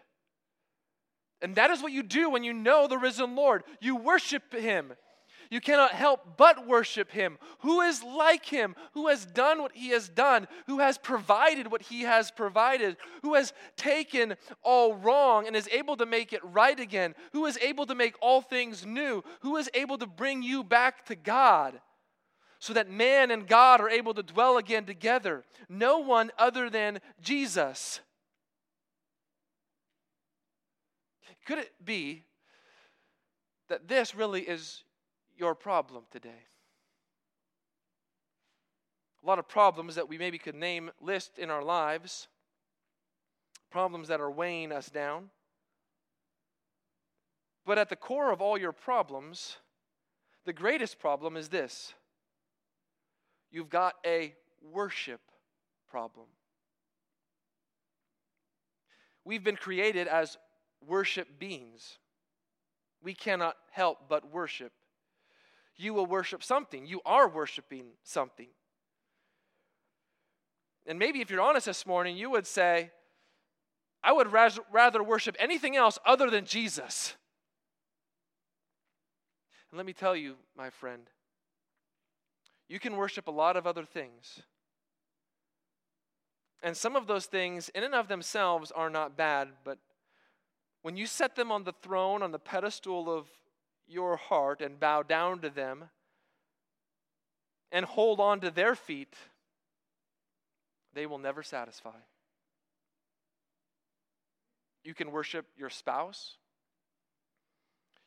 And 1.40 1.54
that 1.54 1.70
is 1.70 1.82
what 1.82 1.92
you 1.92 2.02
do 2.02 2.30
when 2.30 2.44
you 2.44 2.52
know 2.52 2.88
the 2.88 2.98
risen 2.98 3.36
Lord. 3.36 3.62
You 3.80 3.96
worship 3.96 4.52
Him. 4.52 4.92
You 5.51 5.61
cannot 5.61 5.90
help 5.90 6.36
but 6.36 6.68
worship 6.68 7.11
him. 7.11 7.36
Who 7.61 7.80
is 7.80 8.05
like 8.05 8.46
him? 8.46 8.76
Who 8.94 9.09
has 9.09 9.26
done 9.26 9.61
what 9.61 9.72
he 9.74 9.88
has 9.88 10.09
done? 10.09 10.46
Who 10.68 10.78
has 10.78 10.96
provided 10.96 11.72
what 11.72 11.82
he 11.82 12.03
has 12.03 12.30
provided? 12.30 12.96
Who 13.22 13.34
has 13.34 13.53
taken 13.76 14.36
all 14.62 14.94
wrong 14.94 15.48
and 15.48 15.57
is 15.57 15.68
able 15.72 15.96
to 15.96 16.07
make 16.07 16.32
it 16.32 16.40
right 16.44 16.78
again? 16.78 17.16
Who 17.32 17.46
is 17.46 17.59
able 17.59 17.84
to 17.86 17.96
make 17.96 18.14
all 18.20 18.40
things 18.40 18.86
new? 18.86 19.24
Who 19.40 19.57
is 19.57 19.68
able 19.74 19.98
to 19.98 20.07
bring 20.07 20.44
you 20.44 20.62
back 20.62 21.05
to 21.07 21.16
God? 21.16 21.80
So 22.61 22.72
that 22.74 22.88
man 22.88 23.32
and 23.32 23.48
God 23.48 23.80
are 23.80 23.90
able 23.90 24.14
to 24.14 24.22
dwell 24.22 24.57
again 24.57 24.84
together. 24.84 25.42
No 25.68 25.98
one 25.98 26.30
other 26.38 26.70
than 26.70 27.01
Jesus. 27.20 28.01
Could 31.44 31.59
it 31.59 31.72
be 31.84 32.22
that 33.68 33.88
this 33.88 34.14
really 34.14 34.42
is 34.42 34.84
your 35.41 35.55
problem 35.55 36.05
today. 36.12 36.45
A 39.22 39.26
lot 39.26 39.38
of 39.38 39.49
problems 39.49 39.97
that 39.97 40.09
we 40.09 40.18
maybe 40.18 40.38
could 40.38 40.55
name, 40.55 40.91
list 41.01 41.38
in 41.38 41.51
our 41.51 41.64
lives, 41.64 42.28
problems 43.70 44.09
that 44.09 44.20
are 44.20 44.30
weighing 44.30 44.70
us 44.70 44.88
down. 44.88 45.30
But 47.66 47.78
at 47.78 47.88
the 47.88 47.97
core 47.97 48.32
of 48.32 48.41
all 48.41 48.57
your 48.57 48.72
problems, 48.72 49.57
the 50.45 50.53
greatest 50.53 50.99
problem 50.99 51.36
is 51.36 51.49
this 51.49 51.95
you've 53.51 53.70
got 53.70 53.95
a 54.07 54.34
worship 54.62 55.20
problem. 55.91 56.26
We've 59.24 59.45
been 59.45 59.57
created 59.57 60.07
as 60.07 60.38
worship 60.86 61.38
beings. 61.38 61.99
We 63.03 63.14
cannot 63.14 63.57
help 63.70 64.09
but 64.09 64.30
worship 64.30 64.72
you 65.81 65.95
will 65.95 66.07
worship 66.07 66.45
something. 66.45 66.87
You 66.87 67.01
are 67.07 67.28
worshiping 67.28 67.87
something. 68.05 68.49
And 70.87 70.99
maybe 70.99 71.20
if 71.20 71.31
you're 71.31 71.41
honest 71.41 71.66
this 71.66 71.87
morning, 71.87 72.16
you 72.16 72.31
would 72.31 72.47
say, 72.47 72.91
I 74.03 74.12
would 74.12 74.33
rather 74.33 75.03
worship 75.03 75.37
anything 75.39 75.76
else 75.76 75.99
other 76.07 76.31
than 76.31 76.45
Jesus. 76.45 77.14
And 79.70 79.76
let 79.76 79.87
me 79.87 79.93
tell 79.93 80.16
you, 80.16 80.37
my 80.57 80.70
friend, 80.70 81.03
you 82.68 82.78
can 82.78 82.97
worship 82.97 83.28
a 83.28 83.33
lot 83.33 83.57
of 83.57 83.66
other 83.66 83.85
things. 83.85 84.41
And 86.62 86.76
some 86.76 86.97
of 86.97 87.07
those 87.07 87.26
things, 87.26 87.68
in 87.70 87.85
and 87.85 87.95
of 87.95 88.09
themselves, 88.09 88.70
are 88.70 88.91
not 88.91 89.16
bad, 89.16 89.49
but 89.64 89.78
when 90.83 90.97
you 90.97 91.07
set 91.07 91.37
them 91.37 91.51
on 91.53 91.64
the 91.64 91.74
throne, 91.83 92.22
on 92.22 92.33
the 92.33 92.39
pedestal 92.39 93.11
of 93.14 93.28
your 93.91 94.16
heart 94.16 94.61
and 94.61 94.78
bow 94.78 95.03
down 95.03 95.41
to 95.41 95.51
them 95.51 95.84
and 97.72 97.84
hold 97.84 98.20
on 98.20 98.41
to 98.41 98.51
their 98.51 98.74
feet, 98.74 99.14
they 100.95 101.07
will 101.07 101.18
never 101.18 101.43
satisfy. 101.43 101.97
You 104.84 104.95
can 104.95 105.12
worship 105.12 105.47
your 105.57 105.70
spouse. 105.70 106.36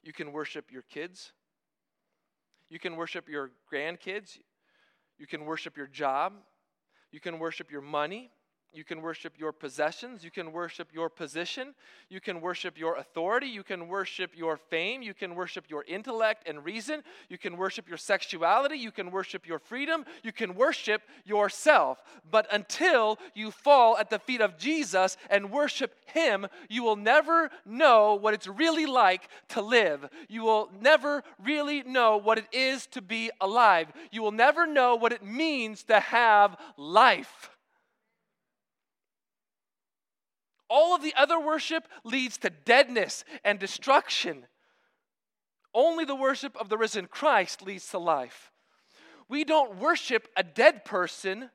You 0.04 0.12
can 0.12 0.32
worship 0.32 0.72
your 0.72 0.82
kids. 0.82 1.32
You 2.70 2.80
can 2.80 2.96
worship 2.96 3.30
your 3.30 3.52
grandkids. 3.72 4.38
You 5.18 5.28
can 5.28 5.46
worship 5.46 5.78
your 5.78 5.88
job. 5.88 6.34
You 7.12 7.20
can 7.20 7.40
worship 7.40 7.72
your 7.72 7.82
money. 7.82 8.32
You 8.74 8.84
can 8.84 9.02
worship 9.04 9.34
your 9.38 9.52
possessions. 9.52 10.24
You 10.24 10.32
can 10.32 10.52
worship 10.52 10.88
your 10.92 11.08
position. 11.08 11.76
You 12.10 12.20
can 12.20 12.42
worship 12.42 12.78
your 12.78 12.96
authority. 12.96 13.46
You 13.46 13.62
can 13.62 13.88
worship 13.88 14.32
your 14.36 14.58
fame. 14.58 15.04
You 15.04 15.14
can 15.14 15.36
worship 15.36 15.66
your 15.70 15.84
intellect 15.88 16.48
and 16.48 16.66
reason. 16.66 17.04
You 17.30 17.38
can 17.38 17.56
worship 17.56 17.88
your 17.88 17.98
sexuality. 17.98 18.78
You 18.78 18.92
can 18.92 19.12
worship 19.12 19.48
your 19.48 19.60
freedom. 19.60 20.06
You 20.24 20.32
can 20.32 20.56
worship 20.56 21.04
yourself. 21.24 22.02
But 22.30 22.48
until 22.52 23.20
you 23.36 23.52
fall 23.52 23.98
at 23.98 24.10
the 24.10 24.18
feet 24.18 24.42
of 24.42 24.58
Jesus 24.58 25.18
and 25.30 25.52
worship 25.52 25.94
Him, 26.06 26.48
you 26.68 26.84
will 26.84 26.96
never 26.96 27.52
know 27.66 28.16
what 28.16 28.34
it's 28.34 28.48
really 28.48 28.88
like 28.88 29.30
to 29.50 29.62
live. 29.62 30.10
You 30.28 30.44
will 30.44 30.72
never 30.82 31.24
really 31.44 31.84
know 31.84 32.18
what 32.18 32.40
it 32.40 32.48
is 32.52 32.88
to 32.88 33.04
be 33.04 33.30
alive. 33.40 33.94
You 34.12 34.24
will 34.24 34.32
never 34.32 34.66
know 34.66 34.96
what 34.96 35.14
it 35.14 35.24
means 35.24 35.84
to 35.84 36.00
have 36.00 36.58
life. 36.76 37.52
All 40.74 40.96
of 40.96 41.04
the 41.04 41.14
other 41.16 41.40
worship 41.40 41.88
leads 42.04 42.40
to 42.40 42.50
deadness 42.50 43.24
and 43.46 43.60
destruction. 43.60 44.48
Only 45.72 46.04
the 46.04 46.16
worship 46.16 46.58
of 46.58 46.68
the 46.68 46.80
risen 46.80 47.06
Christ 47.06 47.62
leads 47.62 47.88
to 47.90 48.00
life. 48.00 48.52
We 49.30 49.44
don't 49.44 49.78
worship 49.78 50.28
a 50.36 50.42
dead 50.42 50.84
person. 50.84 51.52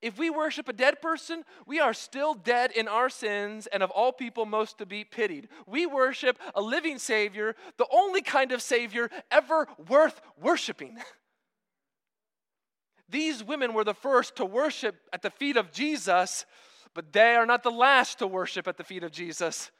If 0.00 0.16
we 0.16 0.30
worship 0.30 0.68
a 0.68 0.72
dead 0.72 1.02
person, 1.02 1.44
we 1.66 1.80
are 1.80 1.92
still 1.92 2.34
dead 2.34 2.70
in 2.70 2.86
our 2.86 3.10
sins 3.10 3.66
and 3.66 3.82
of 3.82 3.90
all 3.90 4.12
people 4.12 4.46
most 4.46 4.78
to 4.78 4.86
be 4.86 5.02
pitied. 5.02 5.48
We 5.66 5.84
worship 5.84 6.38
a 6.54 6.62
living 6.62 6.98
Savior, 6.98 7.56
the 7.78 7.88
only 7.92 8.22
kind 8.22 8.52
of 8.52 8.62
Savior 8.62 9.10
ever 9.32 9.66
worth 9.88 10.20
worshiping. 10.40 10.98
These 13.08 13.42
women 13.42 13.74
were 13.74 13.84
the 13.84 13.92
first 13.92 14.36
to 14.36 14.44
worship 14.44 14.94
at 15.12 15.22
the 15.22 15.30
feet 15.30 15.56
of 15.56 15.72
Jesus, 15.72 16.46
but 16.94 17.12
they 17.12 17.34
are 17.34 17.46
not 17.46 17.62
the 17.62 17.70
last 17.70 18.18
to 18.18 18.26
worship 18.26 18.68
at 18.68 18.76
the 18.76 18.84
feet 18.84 19.02
of 19.02 19.12
Jesus. 19.12 19.70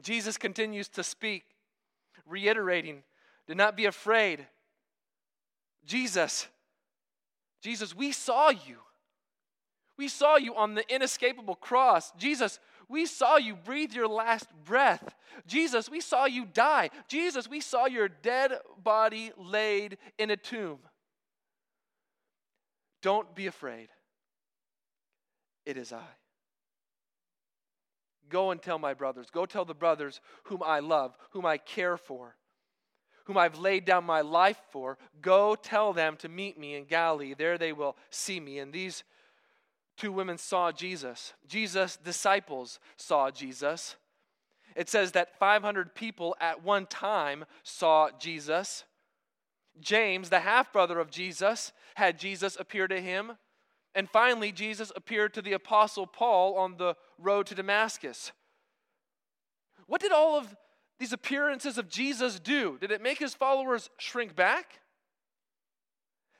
Jesus 0.00 0.36
continues 0.38 0.88
to 0.88 1.04
speak, 1.04 1.44
reiterating, 2.26 3.02
Do 3.46 3.54
not 3.54 3.76
be 3.76 3.84
afraid. 3.84 4.46
Jesus, 5.84 6.48
Jesus, 7.62 7.94
we 7.94 8.12
saw 8.12 8.50
you. 8.50 8.78
We 9.98 10.08
saw 10.08 10.36
you 10.36 10.54
on 10.54 10.74
the 10.74 10.88
inescapable 10.92 11.54
cross. 11.54 12.12
Jesus, 12.12 12.58
we 12.88 13.06
saw 13.06 13.36
you 13.36 13.54
breathe 13.54 13.92
your 13.92 14.08
last 14.08 14.46
breath. 14.64 15.14
Jesus, 15.46 15.90
we 15.90 16.00
saw 16.00 16.24
you 16.24 16.44
die. 16.44 16.90
Jesus, 17.08 17.48
we 17.48 17.60
saw 17.60 17.86
your 17.86 18.08
dead 18.08 18.52
body 18.82 19.32
laid 19.36 19.98
in 20.18 20.30
a 20.30 20.36
tomb. 20.36 20.78
Don't 23.02 23.34
be 23.34 23.46
afraid. 23.46 23.88
It 25.64 25.76
is 25.76 25.92
I. 25.92 26.02
Go 28.28 28.50
and 28.50 28.60
tell 28.60 28.78
my 28.78 28.94
brothers. 28.94 29.28
Go 29.30 29.46
tell 29.46 29.64
the 29.64 29.74
brothers 29.74 30.20
whom 30.44 30.62
I 30.64 30.80
love, 30.80 31.16
whom 31.30 31.44
I 31.44 31.58
care 31.58 31.96
for, 31.96 32.36
whom 33.24 33.36
I've 33.36 33.58
laid 33.58 33.84
down 33.84 34.04
my 34.04 34.22
life 34.22 34.60
for. 34.70 34.96
Go 35.20 35.54
tell 35.54 35.92
them 35.92 36.16
to 36.18 36.28
meet 36.28 36.58
me 36.58 36.74
in 36.74 36.84
Galilee. 36.84 37.34
There 37.36 37.58
they 37.58 37.72
will 37.72 37.96
see 38.10 38.40
me. 38.40 38.58
And 38.58 38.72
these 38.72 39.04
two 39.96 40.12
women 40.12 40.38
saw 40.38 40.72
Jesus. 40.72 41.34
Jesus' 41.46 41.96
disciples 41.96 42.80
saw 42.96 43.30
Jesus. 43.30 43.96
It 44.74 44.88
says 44.88 45.12
that 45.12 45.38
500 45.38 45.94
people 45.94 46.34
at 46.40 46.64
one 46.64 46.86
time 46.86 47.44
saw 47.62 48.08
Jesus. 48.18 48.84
James, 49.80 50.30
the 50.30 50.40
half 50.40 50.72
brother 50.72 50.98
of 50.98 51.10
Jesus, 51.10 51.72
had 51.94 52.18
Jesus 52.18 52.56
appear 52.58 52.88
to 52.88 53.00
him. 53.00 53.32
And 53.94 54.08
finally, 54.08 54.52
Jesus 54.52 54.90
appeared 54.96 55.34
to 55.34 55.42
the 55.42 55.52
Apostle 55.52 56.06
Paul 56.06 56.56
on 56.56 56.76
the 56.76 56.96
road 57.18 57.46
to 57.46 57.54
Damascus. 57.54 58.32
What 59.86 60.00
did 60.00 60.12
all 60.12 60.38
of 60.38 60.56
these 60.98 61.12
appearances 61.12 61.78
of 61.78 61.88
Jesus 61.88 62.40
do? 62.40 62.78
Did 62.80 62.90
it 62.90 63.02
make 63.02 63.18
his 63.18 63.34
followers 63.34 63.90
shrink 63.98 64.34
back? 64.34 64.80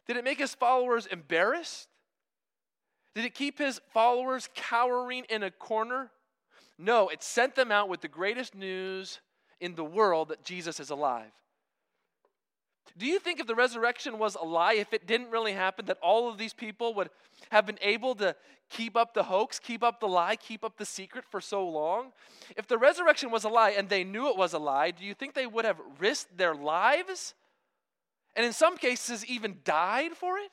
Did 0.07 0.17
it 0.17 0.25
make 0.25 0.39
his 0.39 0.55
followers 0.55 1.07
embarrassed? 1.07 1.89
Did 3.15 3.25
it 3.25 3.35
keep 3.35 3.59
his 3.59 3.81
followers 3.93 4.49
cowering 4.55 5.25
in 5.29 5.43
a 5.43 5.51
corner? 5.51 6.11
No, 6.79 7.09
it 7.09 7.23
sent 7.23 7.55
them 7.55 7.71
out 7.71 7.89
with 7.89 8.01
the 8.01 8.09
greatest 8.09 8.55
news 8.55 9.21
in 9.61 9.75
the 9.75 9.85
world 9.85 10.29
that 10.29 10.43
Jesus 10.43 10.81
is 10.81 10.91
alive. 10.91 11.31
Do 12.99 13.07
you 13.07 13.19
think 13.19 13.41
if 13.41 13.47
the 13.47 13.55
resurrection 13.55 14.19
was 14.19 14.35
a 14.35 14.45
lie, 14.45 14.75
if 14.75 14.93
it 14.93 15.07
didn't 15.07 15.31
really 15.31 15.53
happen, 15.53 15.87
that 15.87 15.99
all 16.03 16.29
of 16.29 16.37
these 16.37 16.53
people 16.53 16.95
would 16.95 17.11
have 17.51 17.65
been 17.65 17.79
able 17.81 18.15
to 18.17 18.37
keep 18.69 18.97
up 18.97 19.15
the 19.15 19.25
hoax, 19.25 19.59
keep 19.59 19.83
up 19.83 20.01
the 20.01 20.09
lie, 20.09 20.37
keep 20.37 20.63
up 20.63 20.77
the 20.77 20.85
secret 20.85 21.25
for 21.31 21.41
so 21.41 21.67
long? 21.67 22.13
If 22.57 22.67
the 22.67 22.79
resurrection 22.79 23.31
was 23.31 23.45
a 23.45 23.49
lie 23.49 23.71
and 23.71 23.89
they 23.89 24.05
knew 24.05 24.29
it 24.29 24.37
was 24.37 24.53
a 24.53 24.59
lie, 24.59 24.91
do 24.91 25.05
you 25.05 25.15
think 25.15 25.35
they 25.35 25.47
would 25.47 25.65
have 25.65 25.81
risked 25.99 26.37
their 26.37 26.55
lives? 26.55 27.35
And 28.37 28.45
in 28.45 28.53
some 28.53 28.77
cases, 28.77 29.25
even 29.27 29.59
died 29.65 30.13
for 30.13 30.39
it? 30.39 30.51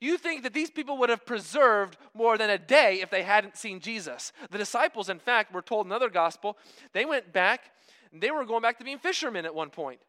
You 0.00 0.16
think 0.16 0.44
that 0.44 0.54
these 0.54 0.70
people 0.70 0.96
would 0.98 1.08
have 1.08 1.26
preserved 1.26 1.96
more 2.14 2.38
than 2.38 2.50
a 2.50 2.58
day 2.58 3.00
if 3.00 3.10
they 3.10 3.22
hadn't 3.22 3.56
seen 3.56 3.80
Jesus. 3.80 4.32
The 4.50 4.58
disciples, 4.58 5.08
in 5.08 5.18
fact, 5.18 5.52
were 5.52 5.62
told 5.62 5.86
in 5.86 5.92
another 5.92 6.08
gospel, 6.08 6.56
they 6.92 7.04
went 7.04 7.32
back, 7.32 7.72
they 8.12 8.30
were 8.30 8.44
going 8.44 8.62
back 8.62 8.78
to 8.78 8.84
being 8.84 8.98
fishermen 8.98 9.44
at 9.44 9.54
one 9.54 9.70
point. 9.70 10.00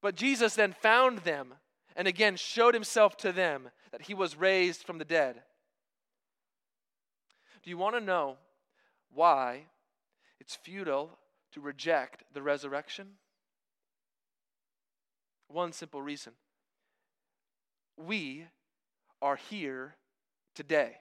But 0.00 0.14
Jesus 0.14 0.54
then 0.54 0.72
found 0.72 1.18
them 1.18 1.54
and 1.96 2.06
again 2.06 2.36
showed 2.36 2.74
himself 2.74 3.16
to 3.18 3.32
them 3.32 3.70
that 3.90 4.02
he 4.02 4.14
was 4.14 4.36
raised 4.36 4.84
from 4.84 4.98
the 4.98 5.04
dead. 5.04 5.42
Do 7.62 7.70
you 7.70 7.78
want 7.78 7.96
to 7.96 8.00
know 8.00 8.36
why 9.12 9.62
it's 10.40 10.54
futile 10.54 11.10
to 11.52 11.60
reject 11.60 12.22
the 12.32 12.42
resurrection? 12.42 13.08
One 15.48 15.72
simple 15.72 16.02
reason 16.02 16.34
we 17.96 18.46
are 19.20 19.36
here 19.36 19.96
today. 20.54 20.98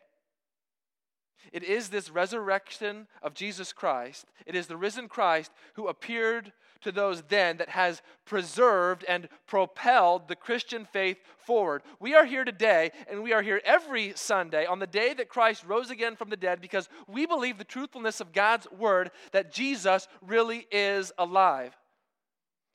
It 1.54 1.64
is 1.64 1.90
this 1.90 2.10
resurrection 2.10 3.08
of 3.22 3.34
Jesus 3.34 3.72
Christ, 3.72 4.26
it 4.46 4.56
is 4.56 4.68
the 4.68 4.78
risen 4.78 5.08
Christ 5.08 5.52
who 5.76 5.88
appeared 5.88 6.52
to 6.82 6.92
those 6.92 7.24
then 7.24 7.58
that 7.58 7.70
has 7.70 8.02
preserved 8.26 9.04
and 9.08 9.30
propelled 9.46 10.28
the 10.28 10.36
Christian 10.36 10.86
faith 10.86 11.18
forward. 11.46 11.82
We 12.00 12.16
are 12.16 12.26
here 12.26 12.44
today, 12.44 12.92
and 13.10 13.24
we 13.24 13.34
are 13.34 13.42
here 13.42 13.62
every 13.64 14.14
Sunday 14.16 14.66
on 14.66 14.80
the 14.80 14.88
day 14.88 15.14
that 15.14 15.30
Christ 15.30 15.64
rose 15.66 15.90
again 15.90 16.16
from 16.16 16.30
the 16.30 16.38
dead 16.38 16.62
because 16.62 16.90
we 17.08 17.26
believe 17.26 17.58
the 17.58 17.64
truthfulness 17.64 18.20
of 18.20 18.34
God's 18.34 18.70
word 18.72 19.12
that 19.32 19.52
Jesus 19.52 20.08
really 20.22 20.68
is 20.72 21.12
alive. 21.18 21.76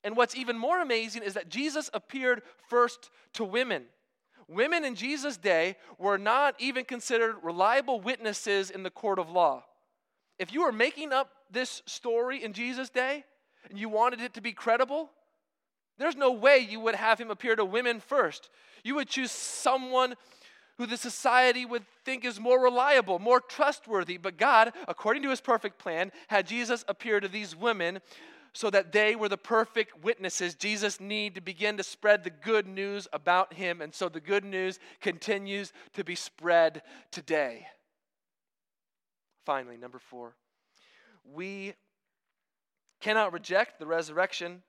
And 0.05 0.17
what's 0.17 0.37
even 0.37 0.59
more 0.59 0.81
amazing 0.81 1.23
is 1.23 1.35
that 1.35 1.49
Jesus 1.49 1.89
appeared 1.95 2.43
first 2.69 3.11
to 3.35 3.45
women. 3.45 3.85
Women 4.49 4.85
in 4.85 4.95
Jesus' 4.95 5.37
day 5.37 5.77
were 5.99 6.19
not 6.19 6.55
even 6.59 6.85
considered 6.85 7.37
reliable 7.43 8.01
witnesses 8.01 8.71
in 8.71 8.83
the 8.83 8.91
court 8.91 9.19
of 9.19 9.31
law. 9.31 9.65
If 10.39 10.53
you 10.53 10.63
were 10.63 10.73
making 10.73 11.13
up 11.13 11.31
this 11.51 11.83
story 11.87 12.43
in 12.43 12.53
Jesus' 12.53 12.91
day 12.91 13.25
and 13.69 13.79
you 13.79 13.89
wanted 13.89 14.21
it 14.21 14.35
to 14.35 14.41
be 14.41 14.53
credible, 14.53 15.11
there's 15.99 16.17
no 16.17 16.33
way 16.33 16.59
you 16.59 16.81
would 16.81 16.95
have 16.95 17.21
him 17.21 17.31
appear 17.31 17.55
to 17.57 17.65
women 17.65 18.01
first. 18.01 18.51
You 18.83 18.97
would 18.97 19.09
choose 19.09 19.31
someone 19.31 20.15
who 20.79 20.87
the 20.87 20.97
society 20.97 21.65
would 21.65 21.85
think 22.05 22.25
is 22.25 22.41
more 22.41 22.61
reliable, 22.61 23.19
more 23.19 23.41
trustworthy. 23.41 24.17
But 24.17 24.37
God, 24.37 24.73
according 24.89 25.23
to 25.23 25.31
his 25.31 25.41
perfect 25.41 25.79
plan, 25.79 26.11
had 26.29 26.47
Jesus 26.47 26.85
appear 26.89 27.21
to 27.21 27.29
these 27.29 27.55
women 27.55 28.01
so 28.55 28.69
that 28.71 28.93
they 28.93 29.15
were 29.15 29.29
the 29.29 29.39
perfect 29.39 30.03
witnesses 30.05 30.55
Jesus 30.55 31.01
need 31.01 31.35
to 31.35 31.41
begin 31.41 31.77
to 31.77 31.83
spread 31.83 32.25
the 32.25 32.31
good 32.31 32.67
news 32.67 33.09
about 33.13 33.55
him. 33.55 33.81
And 33.81 33.95
so 33.95 34.09
the 34.09 34.21
good 34.21 34.45
news 34.45 34.79
continues 35.01 35.73
to 35.95 36.05
be 36.05 36.15
spread 36.15 36.83
today. 37.11 37.67
Finally, 39.45 39.77
number 39.77 39.99
four, 39.99 40.35
we 41.25 41.75
cannot 43.03 43.33
reject 43.33 43.79
the 43.79 43.87
resurrection 43.87 44.63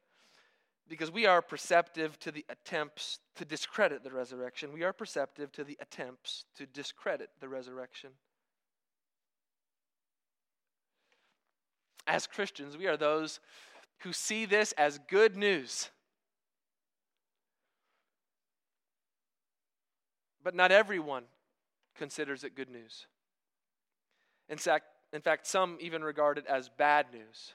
because 0.89 1.11
we 1.11 1.25
are 1.25 1.41
perceptive 1.41 2.19
to 2.19 2.31
the 2.31 2.45
attempts 2.49 3.19
to 3.35 3.45
discredit 3.45 4.03
the 4.03 4.11
resurrection. 4.11 4.73
We 4.73 4.83
are 4.83 4.91
perceptive 4.91 5.51
to 5.53 5.63
the 5.63 5.77
attempts 5.79 6.45
to 6.57 6.65
discredit 6.65 7.29
the 7.39 7.47
resurrection. 7.47 8.09
As 12.05 12.27
Christians, 12.27 12.75
we 12.75 12.87
are 12.87 12.97
those 12.97 13.39
who 13.99 14.11
see 14.11 14.45
this 14.45 14.73
as 14.73 14.99
good 15.09 15.37
news. 15.37 15.89
But 20.43 20.53
not 20.53 20.71
everyone 20.71 21.23
considers 21.95 22.43
it 22.43 22.55
good 22.55 22.69
news. 22.69 23.05
In 24.49 24.57
fact, 24.57 24.85
in 25.13 25.21
fact, 25.21 25.47
some 25.47 25.77
even 25.79 26.03
regard 26.03 26.37
it 26.37 26.45
as 26.47 26.67
bad 26.67 27.05
news. 27.13 27.53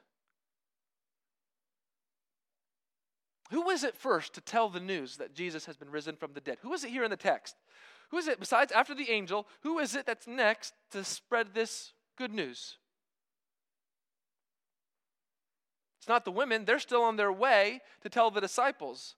Who 3.50 3.70
is 3.70 3.84
it 3.84 3.96
first 3.96 4.34
to 4.34 4.40
tell 4.40 4.68
the 4.68 4.80
news 4.80 5.16
that 5.16 5.34
Jesus 5.34 5.64
has 5.66 5.76
been 5.76 5.90
risen 5.90 6.16
from 6.16 6.32
the 6.34 6.40
dead? 6.40 6.58
Who 6.62 6.72
is 6.74 6.84
it 6.84 6.90
here 6.90 7.04
in 7.04 7.10
the 7.10 7.16
text? 7.16 7.56
Who 8.10 8.18
is 8.18 8.28
it, 8.28 8.40
besides 8.40 8.72
after 8.72 8.94
the 8.94 9.10
angel, 9.10 9.46
who 9.62 9.78
is 9.78 9.94
it 9.94 10.06
that's 10.06 10.26
next 10.26 10.74
to 10.92 11.04
spread 11.04 11.54
this 11.54 11.92
good 12.16 12.32
news? 12.32 12.76
It's 15.98 16.08
not 16.08 16.24
the 16.24 16.30
women, 16.30 16.64
they're 16.64 16.78
still 16.78 17.02
on 17.02 17.16
their 17.16 17.32
way 17.32 17.80
to 18.02 18.08
tell 18.08 18.30
the 18.30 18.40
disciples. 18.40 19.16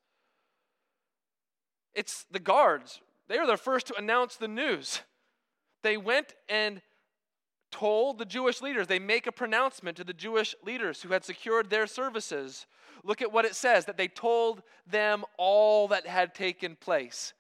It's 1.95 2.25
the 2.31 2.39
guards. 2.39 3.01
They 3.29 3.39
are 3.39 3.47
the 3.47 3.57
first 3.57 3.87
to 3.89 3.97
announce 3.97 4.37
the 4.37 4.49
news. 4.49 5.03
They 5.83 5.97
went 5.97 6.35
and 6.49 6.83
told 7.71 8.19
the 8.19 8.25
Jewish 8.25 8.61
leaders. 8.61 8.87
They 8.87 8.99
make 8.99 9.27
a 9.27 9.33
pronouncement 9.33 9.97
to 9.97 10.05
the 10.05 10.13
Jewish 10.13 10.55
leaders 10.65 11.03
who 11.03 11.13
had 11.13 11.25
secured 11.25 11.71
their 11.71 11.87
services. 11.87 12.67
Look 13.03 13.23
at 13.23 13.33
what 13.33 13.45
it 13.45 13.55
says 13.55 13.85
that 13.87 13.97
they 13.97 14.09
told 14.09 14.63
them 14.87 15.25
all 15.39 15.89
that 15.89 16.07
had 16.07 16.35
taken 16.35 16.77
place. 16.77 17.33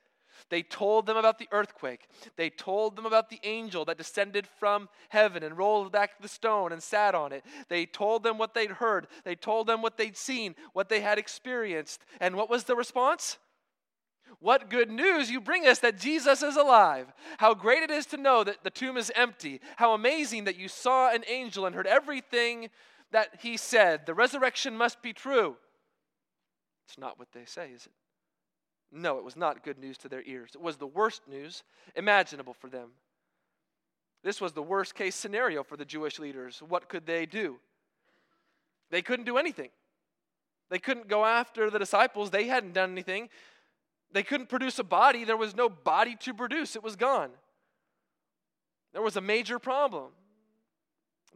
They 0.49 0.63
told 0.63 1.07
them 1.07 1.17
about 1.17 1.39
the 1.39 1.49
earthquake. 1.53 2.09
They 2.37 2.51
told 2.51 2.97
them 2.97 3.07
about 3.07 3.29
the 3.29 3.41
angel 3.45 3.85
that 3.85 3.99
descended 3.99 4.47
from 4.59 4.89
heaven 5.11 5.43
and 5.43 5.57
rolled 5.57 5.93
back 5.93 6.21
the 6.21 6.29
stone 6.29 6.73
and 6.73 6.83
sat 6.83 7.15
on 7.15 7.33
it. 7.33 7.45
They 7.69 7.87
told 7.87 8.23
them 8.23 8.39
what 8.39 8.55
they'd 8.55 8.71
heard. 8.71 9.07
They 9.25 9.35
told 9.35 9.67
them 9.67 9.83
what 9.83 9.97
they'd 9.97 10.17
seen, 10.17 10.57
what 10.73 10.89
they 10.89 11.01
had 11.01 11.19
experienced. 11.19 12.03
And 12.21 12.37
what 12.37 12.51
was 12.51 12.65
the 12.65 12.75
response? 12.77 13.39
What 14.41 14.71
good 14.71 14.91
news 14.91 15.31
you 15.31 15.41
bring 15.41 15.67
us 15.67 15.81
that 15.81 15.99
Jesus 15.99 16.43
is 16.43 16.57
alive. 16.57 17.13
How 17.39 17.53
great 17.53 17.83
it 17.83 17.91
is 17.91 18.07
to 18.07 18.17
know 18.17 18.43
that 18.43 18.65
the 18.65 18.71
tomb 18.71 18.97
is 18.97 19.13
empty. 19.15 19.61
How 19.77 19.93
amazing 19.93 20.45
that 20.45 20.59
you 20.59 20.67
saw 20.67 21.11
an 21.13 21.25
angel 21.29 21.67
and 21.67 21.77
heard 21.77 21.87
everything 21.87 22.71
that 23.13 23.41
he 23.41 23.59
said. 23.59 24.07
The 24.07 24.15
resurrection 24.15 24.77
must 24.77 25.03
be 25.03 25.13
true. 25.13 25.57
It's 26.89 26.99
not 26.99 27.19
what 27.19 27.29
they 27.33 27.45
say, 27.45 27.71
is 27.75 27.87
it? 27.87 27.93
No, 28.93 29.19
it 29.19 29.25
was 29.25 29.37
not 29.37 29.63
good 29.63 29.79
news 29.79 29.99
to 29.99 30.09
their 30.09 30.23
ears. 30.23 30.53
It 30.55 30.61
was 30.61 30.79
the 30.79 30.87
worst 30.87 31.23
news 31.29 31.63
imaginable 31.95 32.55
for 32.55 32.69
them. 32.69 32.91
This 34.25 34.41
was 34.41 34.53
the 34.53 34.63
worst 34.63 34.95
case 34.95 35.15
scenario 35.15 35.63
for 35.63 35.77
the 35.77 35.85
Jewish 35.85 36.19
leaders. 36.19 36.63
What 36.67 36.89
could 36.89 37.07
they 37.07 37.27
do? 37.27 37.59
They 38.91 39.03
couldn't 39.03 39.27
do 39.27 39.39
anything. 39.39 39.69
They 40.71 40.79
couldn't 40.79 41.09
go 41.09 41.25
after 41.25 41.71
the 41.71 41.79
disciples. 41.79 42.31
They 42.31 42.47
hadn't 42.47 42.73
done 42.73 42.93
anything. 42.93 43.29
They 44.13 44.23
couldn't 44.23 44.49
produce 44.49 44.79
a 44.79 44.85
body. 44.85 45.25
There 45.25 45.37
was 45.37 45.55
no 45.55 45.69
body 45.69 46.17
to 46.21 46.35
produce, 46.35 46.77
it 46.77 46.83
was 46.83 46.97
gone. 46.97 47.31
There 48.93 49.03
was 49.03 49.17
a 49.17 49.21
major 49.21 49.59
problem. 49.59 50.09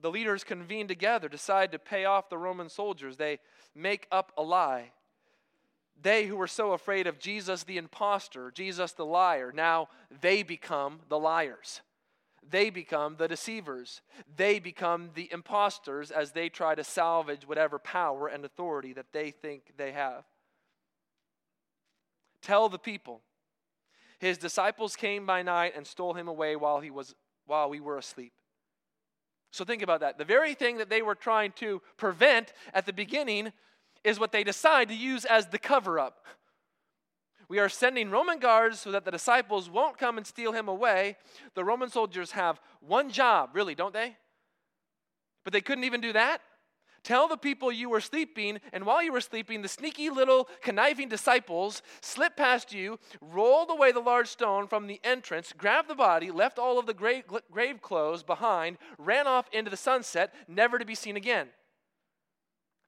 The 0.01 0.11
leaders 0.11 0.45
convene 0.45 0.89
together, 0.89 1.29
decide 1.29 1.73
to 1.73 1.79
pay 1.79 2.05
off 2.05 2.29
the 2.29 2.37
Roman 2.37 2.69
soldiers. 2.69 3.17
They 3.17 3.39
make 3.75 4.07
up 4.11 4.33
a 4.37 4.43
lie. 4.43 4.91
They 6.03 6.27
who 6.27 6.37
were 6.37 6.49
so 6.49 6.73
afraid 6.73 7.07
of 7.07 7.19
Jesus 7.19 7.63
the 7.63 7.79
impostor, 7.79 8.51
Jesus 8.51 8.93
the 8.93 9.07
liar, 9.07 9.53
now 9.55 9.89
they 10.21 10.43
become 10.43 11.01
the 11.09 11.19
liars. 11.19 11.81
They 12.51 12.69
become 12.69 13.17
the 13.17 13.29
deceivers. 13.29 14.03
They 14.37 14.59
become 14.59 15.11
the 15.15 15.33
impostors 15.33 16.11
as 16.11 16.33
they 16.33 16.49
try 16.49 16.75
to 16.75 16.85
salvage 16.85 17.49
whatever 17.49 17.79
power 17.79 18.29
and 18.29 18.45
authority 18.45 18.93
that 18.93 19.13
they 19.13 19.31
think 19.31 19.73
they 19.77 19.93
have. 19.93 20.25
Tell 22.45 22.69
the 22.69 22.79
people. 22.79 23.23
His 24.19 24.39
disciples 24.39 24.97
came 24.97 25.25
by 25.27 25.43
night 25.43 25.73
and 25.75 25.87
stole 25.87 26.13
him 26.13 26.29
away 26.29 26.57
while 26.57 26.81
he 26.81 26.91
was 26.91 27.15
while 27.47 27.69
we 27.71 27.81
were 27.81 27.99
asleep. 27.99 28.33
So 29.51 29.65
think 29.65 29.83
about 29.83 30.01
that. 30.01 30.19
The 30.19 30.25
very 30.25 30.55
thing 30.55 30.79
that 30.79 30.91
they 30.91 31.03
were 31.03 31.15
trying 31.15 31.53
to 31.57 31.81
prevent 31.97 32.53
at 32.73 32.87
the 32.87 32.93
beginning 32.93 33.53
is 34.03 34.21
what 34.21 34.31
they 34.31 34.45
decide 34.45 34.89
to 34.89 34.95
use 34.95 35.25
as 35.25 35.47
the 35.47 35.59
cover 35.59 35.99
up. 35.99 36.27
We 37.49 37.59
are 37.59 37.69
sending 37.69 38.11
Roman 38.11 38.39
guards 38.39 38.81
so 38.81 38.91
that 38.93 39.05
the 39.05 39.11
disciples 39.11 39.71
won't 39.71 39.99
come 39.99 40.19
and 40.19 40.27
steal 40.27 40.53
him 40.53 40.69
away. 40.69 41.17
The 41.55 41.65
Roman 41.65 41.91
soldiers 41.91 42.33
have 42.33 42.61
one 42.81 43.11
job, 43.11 43.51
really, 43.53 43.75
don't 43.75 43.95
they? 43.95 44.17
But 45.45 45.53
they 45.53 45.61
couldn't 45.61 45.85
even 45.85 46.01
do 46.01 46.13
that. 46.15 46.41
Tell 47.05 47.29
the 47.29 47.37
people 47.37 47.71
you 47.71 47.91
were 47.91 48.01
sleeping, 48.01 48.59
and 48.73 48.87
while 48.87 49.03
you 49.03 49.13
were 49.13 49.21
sleeping, 49.21 49.61
the 49.61 49.69
sneaky 49.69 50.09
little 50.09 50.49
conniving 50.63 51.11
disciples 51.11 51.83
slipped 52.01 52.39
past 52.39 52.73
you, 52.73 52.99
rolled 53.21 53.71
away 53.71 53.93
the 53.93 54.01
large 54.01 54.29
stone 54.29 54.67
from 54.67 54.87
the 54.87 55.01
entrance, 55.05 55.53
grabbed 55.53 55.89
the 55.89 55.95
body, 55.95 56.31
left 56.31 56.59
all 56.59 56.79
of 56.79 56.87
the 56.87 56.95
grave, 56.95 57.25
grave 57.51 57.83
clothes 57.83 58.23
behind, 58.23 58.79
ran 58.97 59.27
off 59.27 59.47
into 59.53 59.71
the 59.71 59.77
sunset, 59.77 60.33
never 60.49 60.79
to 60.79 60.87
be 60.87 60.95
seen 60.95 61.17
again. 61.17 61.49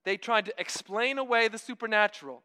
They 0.05 0.17
tried 0.17 0.47
to 0.47 0.55
explain 0.59 1.19
away 1.19 1.49
the 1.49 1.59
supernatural. 1.59 2.43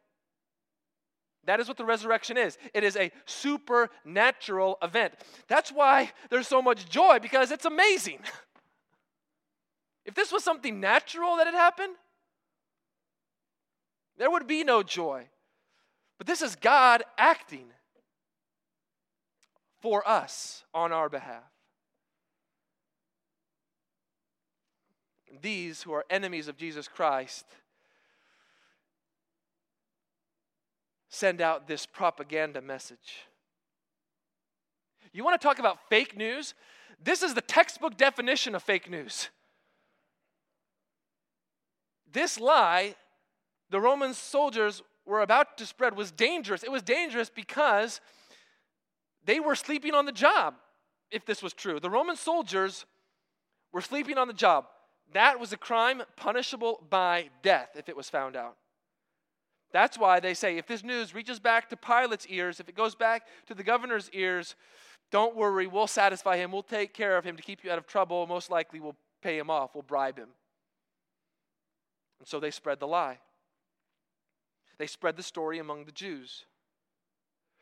That 1.45 1.61
is 1.61 1.69
what 1.69 1.77
the 1.77 1.85
resurrection 1.85 2.37
is. 2.37 2.57
It 2.73 2.83
is 2.83 2.97
a 2.97 3.11
supernatural 3.25 4.77
event. 4.83 5.13
That's 5.47 5.71
why 5.71 6.11
there's 6.29 6.47
so 6.47 6.61
much 6.61 6.89
joy 6.89 7.19
because 7.19 7.49
it's 7.49 7.65
amazing. 7.65 8.19
If 10.05 10.15
this 10.15 10.31
was 10.31 10.43
something 10.43 10.79
natural 10.79 11.37
that 11.37 11.47
had 11.47 11.55
happened, 11.55 11.95
there 14.17 14.31
would 14.31 14.47
be 14.47 14.63
no 14.63 14.83
joy. 14.83 15.27
But 16.17 16.27
this 16.27 16.41
is 16.41 16.55
God 16.55 17.03
acting 17.17 17.65
for 19.81 20.07
us 20.07 20.63
on 20.73 20.91
our 20.91 21.09
behalf. 21.09 21.43
These 25.41 25.81
who 25.81 25.93
are 25.93 26.05
enemies 26.09 26.47
of 26.47 26.57
Jesus 26.57 26.87
Christ 26.87 27.45
send 31.09 31.41
out 31.41 31.67
this 31.67 31.85
propaganda 31.85 32.61
message. 32.61 33.25
You 35.13 35.23
want 35.23 35.39
to 35.39 35.45
talk 35.45 35.59
about 35.59 35.89
fake 35.89 36.15
news? 36.15 36.53
This 37.03 37.23
is 37.23 37.33
the 37.33 37.41
textbook 37.41 37.97
definition 37.97 38.55
of 38.55 38.63
fake 38.63 38.89
news. 38.89 39.29
This 42.11 42.39
lie 42.39 42.95
the 43.71 43.79
Roman 43.79 44.13
soldiers 44.13 44.83
were 45.05 45.21
about 45.21 45.57
to 45.57 45.65
spread 45.65 45.95
was 45.95 46.11
dangerous. 46.11 46.61
It 46.61 46.71
was 46.71 46.81
dangerous 46.83 47.29
because 47.29 48.01
they 49.25 49.39
were 49.39 49.55
sleeping 49.55 49.93
on 49.93 50.05
the 50.05 50.11
job, 50.11 50.55
if 51.09 51.25
this 51.25 51.41
was 51.41 51.53
true. 51.53 51.79
The 51.79 51.89
Roman 51.89 52.17
soldiers 52.17 52.85
were 53.71 53.81
sleeping 53.81 54.17
on 54.17 54.27
the 54.27 54.33
job. 54.33 54.65
That 55.13 55.39
was 55.39 55.53
a 55.53 55.57
crime 55.57 56.03
punishable 56.17 56.83
by 56.89 57.29
death 57.41 57.69
if 57.75 57.89
it 57.89 57.95
was 57.95 58.09
found 58.09 58.35
out. 58.35 58.57
That's 59.71 59.97
why 59.97 60.19
they 60.19 60.33
say 60.33 60.57
if 60.57 60.67
this 60.67 60.83
news 60.83 61.15
reaches 61.15 61.39
back 61.39 61.69
to 61.69 61.77
Pilate's 61.77 62.27
ears, 62.27 62.59
if 62.59 62.67
it 62.67 62.75
goes 62.75 62.93
back 62.93 63.27
to 63.47 63.55
the 63.55 63.63
governor's 63.63 64.09
ears, 64.11 64.55
don't 65.11 65.35
worry, 65.35 65.67
we'll 65.67 65.87
satisfy 65.87 66.37
him. 66.37 66.51
We'll 66.51 66.63
take 66.63 66.93
care 66.93 67.17
of 67.17 67.23
him 67.23 67.37
to 67.37 67.43
keep 67.43 67.63
you 67.63 67.71
out 67.71 67.77
of 67.77 67.87
trouble. 67.87 68.27
Most 68.27 68.49
likely, 68.49 68.81
we'll 68.81 68.97
pay 69.21 69.37
him 69.37 69.49
off, 69.49 69.75
we'll 69.75 69.83
bribe 69.83 70.17
him. 70.17 70.29
And 72.21 72.27
so 72.27 72.39
they 72.39 72.51
spread 72.51 72.79
the 72.79 72.85
lie. 72.85 73.17
They 74.77 74.85
spread 74.85 75.17
the 75.17 75.23
story 75.23 75.57
among 75.57 75.85
the 75.85 75.91
Jews. 75.91 76.45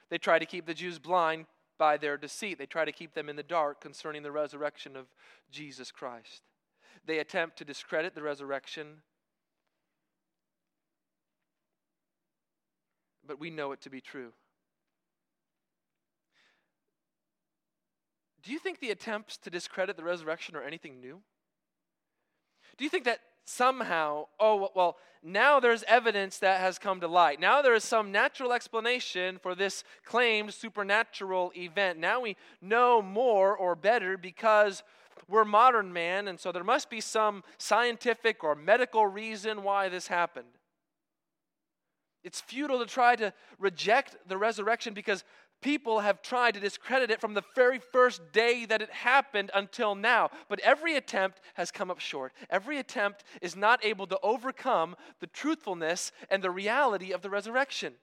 They 0.10 0.18
try 0.18 0.38
to 0.38 0.45
keep 0.45 0.66
the 0.66 0.74
Jews 0.74 0.99
blind 0.99 1.45
by 1.78 1.95
their 1.95 2.18
deceit. 2.18 2.57
They 2.57 2.66
try 2.66 2.84
to 2.84 2.91
keep 2.91 3.14
them 3.14 3.30
in 3.30 3.38
the 3.38 3.41
dark 3.41 3.80
concerning 3.80 4.22
the 4.22 4.34
resurrection 4.34 4.97
of 4.97 5.05
Jesus 5.49 5.91
Christ. 5.91 6.41
They 7.05 7.20
attempt 7.20 7.57
to 7.60 7.64
discredit 7.64 8.16
the 8.16 8.22
resurrection, 8.22 8.97
but 13.26 13.39
we 13.39 13.49
know 13.49 13.72
it 13.72 13.80
to 13.84 13.89
be 13.89 14.01
true. 14.01 14.34
Do 18.43 18.51
you 18.51 18.60
think 18.60 18.82
the 18.82 18.91
attempts 18.91 19.38
to 19.38 19.49
discredit 19.49 19.95
the 19.95 20.03
resurrection 20.03 20.57
are 20.57 20.64
anything 20.64 20.99
new? 20.99 21.22
Do 22.78 22.84
you 22.84 22.89
think 22.89 23.05
that 23.05 23.22
somehow, 23.50 24.28
oh, 24.39 24.70
well, 24.76 24.97
now 25.24 25.60
there's 25.60 25.84
evidence 25.88 26.38
that 26.38 26.62
has 26.62 26.80
come 26.80 27.02
to 27.02 27.08
light. 27.08 27.39
Now 27.39 27.62
there 27.62 27.74
is 27.74 27.84
some 27.84 28.12
natural 28.12 28.54
explanation 28.54 29.38
for 29.39 29.56
this 29.56 29.84
claimed 30.06 30.54
supernatural 30.54 31.52
event. 31.58 32.00
Now 32.00 32.22
we 32.22 32.38
know 32.62 33.02
more 33.02 33.58
or 33.58 33.76
better 33.76 34.18
because 34.18 34.84
we're 35.28 35.45
modern 35.45 35.91
man, 35.91 36.28
and 36.28 36.39
so 36.39 36.52
there 36.52 36.64
must 36.64 36.89
be 36.89 37.02
some 37.02 37.43
scientific 37.58 38.43
or 38.43 38.56
medical 38.56 39.06
reason 39.06 39.64
why 39.64 39.89
this 39.89 40.08
happened. 40.08 40.47
It's 42.24 42.41
futile 42.41 42.80
to 42.80 42.86
try 42.86 43.16
to 43.16 43.34
reject 43.58 44.16
the 44.28 44.38
resurrection 44.38 44.93
because 44.93 45.24
people 45.62 45.99
have 45.99 46.22
tried 46.22 46.53
to 46.53 46.60
discredit 46.60 47.12
it 47.12 47.22
from 47.22 47.34
the 47.34 47.43
very 47.55 47.80
first 47.80 48.32
day 48.32 48.66
that 48.66 48.82
it 48.82 48.89
happened 48.89 49.51
until 49.53 49.95
now. 49.95 50.30
But 50.47 50.60
every 50.62 50.95
attempt 50.95 51.41
has 51.55 51.72
come 51.72 51.91
up 51.91 51.99
short. 51.99 52.34
Every 52.49 52.78
attempt 52.78 53.24
is 53.41 53.55
not 53.55 53.84
able 53.84 54.07
to 54.07 54.20
overcome 54.24 54.95
the 55.20 55.28
truthfulness 55.28 56.12
and 56.30 56.43
the 56.43 56.51
reality 56.51 57.12
of 57.12 57.22
the 57.22 57.30
resurrection. 57.30 57.93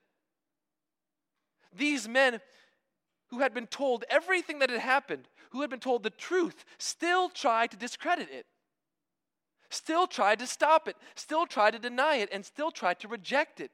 These 1.74 2.09
men 2.09 2.40
who 3.28 3.40
had 3.40 3.52
been 3.52 3.66
told 3.66 4.04
everything 4.09 4.61
that 4.61 4.70
had 4.70 4.80
happened, 4.80 5.28
who 5.50 5.61
had 5.61 5.70
been 5.70 5.80
told 5.80 6.02
the 6.02 6.11
truth, 6.11 6.64
still 6.78 7.28
tried 7.28 7.70
to 7.72 7.76
discredit 7.76 8.30
it. 8.30 8.46
Still 9.68 10.07
tried 10.07 10.38
to 10.38 10.46
stop 10.46 10.86
it, 10.86 10.96
still 11.16 11.46
tried 11.46 11.72
to 11.72 11.78
deny 11.78 12.16
it, 12.16 12.28
and 12.32 12.44
still 12.44 12.70
tried 12.70 13.00
to 13.00 13.09
reject 13.09 13.61
it. 13.61 13.72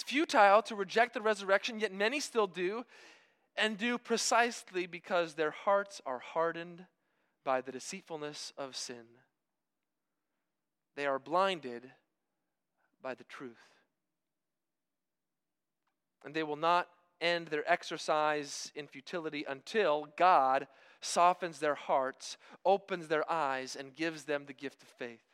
It's 0.00 0.10
futile 0.10 0.62
to 0.62 0.74
reject 0.74 1.12
the 1.12 1.20
resurrection, 1.20 1.78
yet 1.78 1.92
many 1.92 2.20
still 2.20 2.46
do, 2.46 2.86
and 3.54 3.76
do 3.76 3.98
precisely 3.98 4.86
because 4.86 5.34
their 5.34 5.50
hearts 5.50 6.00
are 6.06 6.20
hardened 6.20 6.86
by 7.44 7.60
the 7.60 7.70
deceitfulness 7.70 8.54
of 8.56 8.76
sin. 8.76 9.04
They 10.96 11.04
are 11.04 11.18
blinded 11.18 11.90
by 13.02 13.14
the 13.14 13.24
truth. 13.24 13.58
And 16.24 16.32
they 16.32 16.44
will 16.44 16.56
not 16.56 16.88
end 17.20 17.48
their 17.48 17.70
exercise 17.70 18.72
in 18.74 18.86
futility 18.86 19.44
until 19.46 20.06
God 20.16 20.66
softens 21.02 21.58
their 21.58 21.74
hearts, 21.74 22.38
opens 22.64 23.08
their 23.08 23.30
eyes, 23.30 23.76
and 23.76 23.94
gives 23.94 24.24
them 24.24 24.46
the 24.46 24.54
gift 24.54 24.82
of 24.82 24.88
faith 24.88 25.29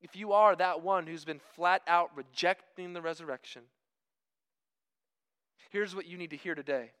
if 0.00 0.16
you 0.16 0.32
are 0.32 0.54
that 0.54 0.82
one 0.82 1.06
who's 1.06 1.24
been 1.24 1.40
flat 1.56 1.82
out 1.86 2.10
rejecting 2.16 2.92
the 2.92 3.02
resurrection, 3.02 3.62
here's 5.70 5.94
what 5.94 6.06
you 6.06 6.16
need 6.16 6.30
to 6.30 6.36
hear 6.36 6.54
today 6.54 6.92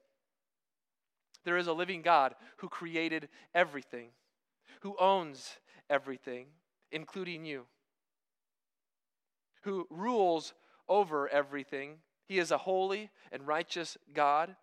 there 1.44 1.56
is 1.56 1.66
a 1.66 1.72
living 1.72 2.02
God 2.02 2.34
who 2.58 2.68
created 2.68 3.28
everything, 3.54 4.08
who 4.80 4.94
owns 5.00 5.56
everything, 5.88 6.46
including 6.92 7.46
you, 7.46 7.64
who 9.62 9.86
rules 9.88 10.52
over 10.88 11.26
everything. 11.28 11.96
He 12.26 12.38
is 12.38 12.50
a 12.50 12.58
holy 12.58 13.10
and 13.32 13.46
righteous 13.46 13.96
God 14.12 14.56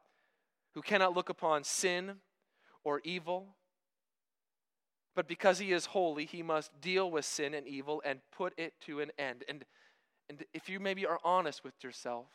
who 0.73 0.81
cannot 0.81 1.15
look 1.15 1.29
upon 1.29 1.63
sin 1.63 2.17
or 2.83 3.01
evil 3.03 3.55
But 5.16 5.28
because 5.30 5.59
he 5.59 5.72
is 5.72 5.86
holy, 5.86 6.26
he 6.26 6.43
must 6.43 6.70
deal 6.82 7.09
with 7.09 7.24
sin 7.24 7.53
and 7.53 7.66
evil 7.66 8.01
and 8.05 8.20
put 8.36 8.53
it 8.57 8.74
to 8.86 8.99
an 8.99 9.11
end. 9.18 9.45
And, 9.47 9.63
and 10.30 10.43
if 10.53 10.68
you 10.68 10.80
maybe 10.80 11.05
are 11.05 11.20
honest 11.24 11.63
with 11.63 11.82
yourself, 11.82 12.28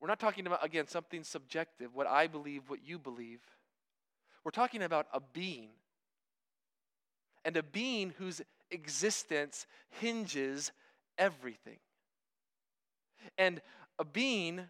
we're 0.00 0.08
not 0.08 0.18
talking 0.18 0.46
about, 0.48 0.64
again, 0.64 0.88
something 0.88 1.22
subjective, 1.22 1.94
what 1.94 2.08
I 2.08 2.26
believe, 2.26 2.62
what 2.66 2.80
you 2.84 2.98
believe. 2.98 3.40
We're 4.42 4.50
talking 4.50 4.82
about 4.82 5.06
a 5.12 5.20
being. 5.20 5.70
And 7.44 7.56
a 7.56 7.62
being 7.62 8.12
whose 8.18 8.42
existence 8.72 9.66
hinges 9.88 10.72
everything. 11.16 11.78
And 13.38 13.60
a 14.00 14.04
being 14.04 14.62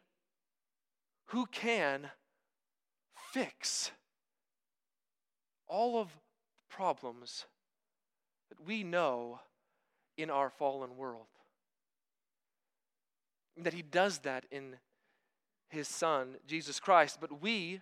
who 1.27 1.47
can 1.47 2.11
fix 3.33 3.93
all 5.66 6.01
of 6.01 6.09
the 6.09 6.74
problems 6.74 7.47
that 8.49 8.66
we 8.66 8.83
know 8.83 9.41
in 10.16 10.31
our 10.31 10.51
fallen 10.51 10.97
world. 10.97 11.26
And 13.57 13.64
that 13.66 13.74
he 13.74 13.83
does 13.83 14.18
that 14.18 14.45
in 14.51 14.76
his 15.68 15.89
son, 15.89 16.37
Jesus 16.47 16.81
Christ. 16.81 17.18
But 17.20 17.41
we, 17.41 17.81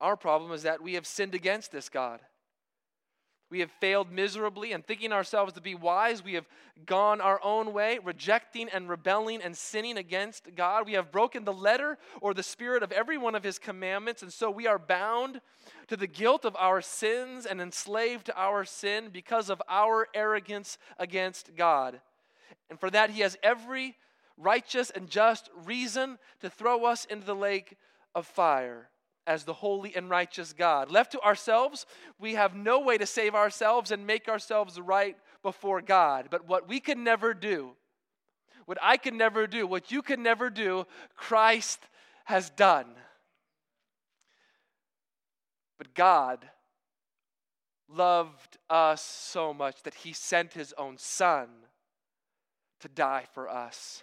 our 0.00 0.16
problem 0.16 0.52
is 0.52 0.62
that 0.62 0.82
we 0.82 0.94
have 0.94 1.06
sinned 1.06 1.34
against 1.34 1.72
this 1.72 1.88
God. 1.88 2.20
We 3.48 3.60
have 3.60 3.70
failed 3.70 4.10
miserably 4.10 4.72
and 4.72 4.84
thinking 4.84 5.12
ourselves 5.12 5.52
to 5.52 5.60
be 5.60 5.76
wise. 5.76 6.22
We 6.24 6.34
have 6.34 6.46
gone 6.84 7.20
our 7.20 7.40
own 7.44 7.72
way, 7.72 8.00
rejecting 8.02 8.68
and 8.68 8.88
rebelling 8.88 9.40
and 9.40 9.56
sinning 9.56 9.96
against 9.98 10.54
God. 10.56 10.84
We 10.86 10.94
have 10.94 11.12
broken 11.12 11.44
the 11.44 11.52
letter 11.52 11.96
or 12.20 12.34
the 12.34 12.42
spirit 12.42 12.82
of 12.82 12.90
every 12.90 13.16
one 13.16 13.36
of 13.36 13.44
His 13.44 13.60
commandments, 13.60 14.22
and 14.22 14.32
so 14.32 14.50
we 14.50 14.66
are 14.66 14.80
bound 14.80 15.40
to 15.86 15.96
the 15.96 16.08
guilt 16.08 16.44
of 16.44 16.56
our 16.56 16.82
sins 16.82 17.46
and 17.46 17.60
enslaved 17.60 18.26
to 18.26 18.36
our 18.36 18.64
sin 18.64 19.10
because 19.12 19.48
of 19.48 19.62
our 19.68 20.08
arrogance 20.12 20.76
against 20.98 21.54
God. 21.54 22.00
And 22.68 22.80
for 22.80 22.90
that, 22.90 23.10
He 23.10 23.20
has 23.20 23.38
every 23.44 23.96
righteous 24.36 24.90
and 24.90 25.08
just 25.08 25.50
reason 25.64 26.18
to 26.40 26.50
throw 26.50 26.84
us 26.84 27.04
into 27.04 27.26
the 27.26 27.36
lake 27.36 27.76
of 28.12 28.26
fire 28.26 28.90
as 29.26 29.44
the 29.44 29.52
holy 29.52 29.94
and 29.96 30.08
righteous 30.08 30.52
God. 30.52 30.90
Left 30.90 31.12
to 31.12 31.20
ourselves, 31.20 31.86
we 32.18 32.34
have 32.34 32.54
no 32.54 32.80
way 32.80 32.98
to 32.98 33.06
save 33.06 33.34
ourselves 33.34 33.90
and 33.90 34.06
make 34.06 34.28
ourselves 34.28 34.80
right 34.80 35.16
before 35.42 35.80
God. 35.80 36.28
But 36.30 36.46
what 36.46 36.68
we 36.68 36.80
can 36.80 37.04
never 37.04 37.34
do, 37.34 37.72
what 38.66 38.78
I 38.82 38.96
can 38.96 39.16
never 39.16 39.46
do, 39.46 39.66
what 39.66 39.90
you 39.90 40.02
can 40.02 40.22
never 40.22 40.50
do, 40.50 40.86
Christ 41.16 41.80
has 42.24 42.50
done. 42.50 42.86
But 45.78 45.94
God 45.94 46.48
loved 47.88 48.58
us 48.68 49.02
so 49.02 49.54
much 49.54 49.82
that 49.82 49.94
he 49.94 50.12
sent 50.12 50.52
his 50.52 50.74
own 50.76 50.98
son 50.98 51.48
to 52.80 52.88
die 52.88 53.24
for 53.32 53.48
us. 53.48 54.02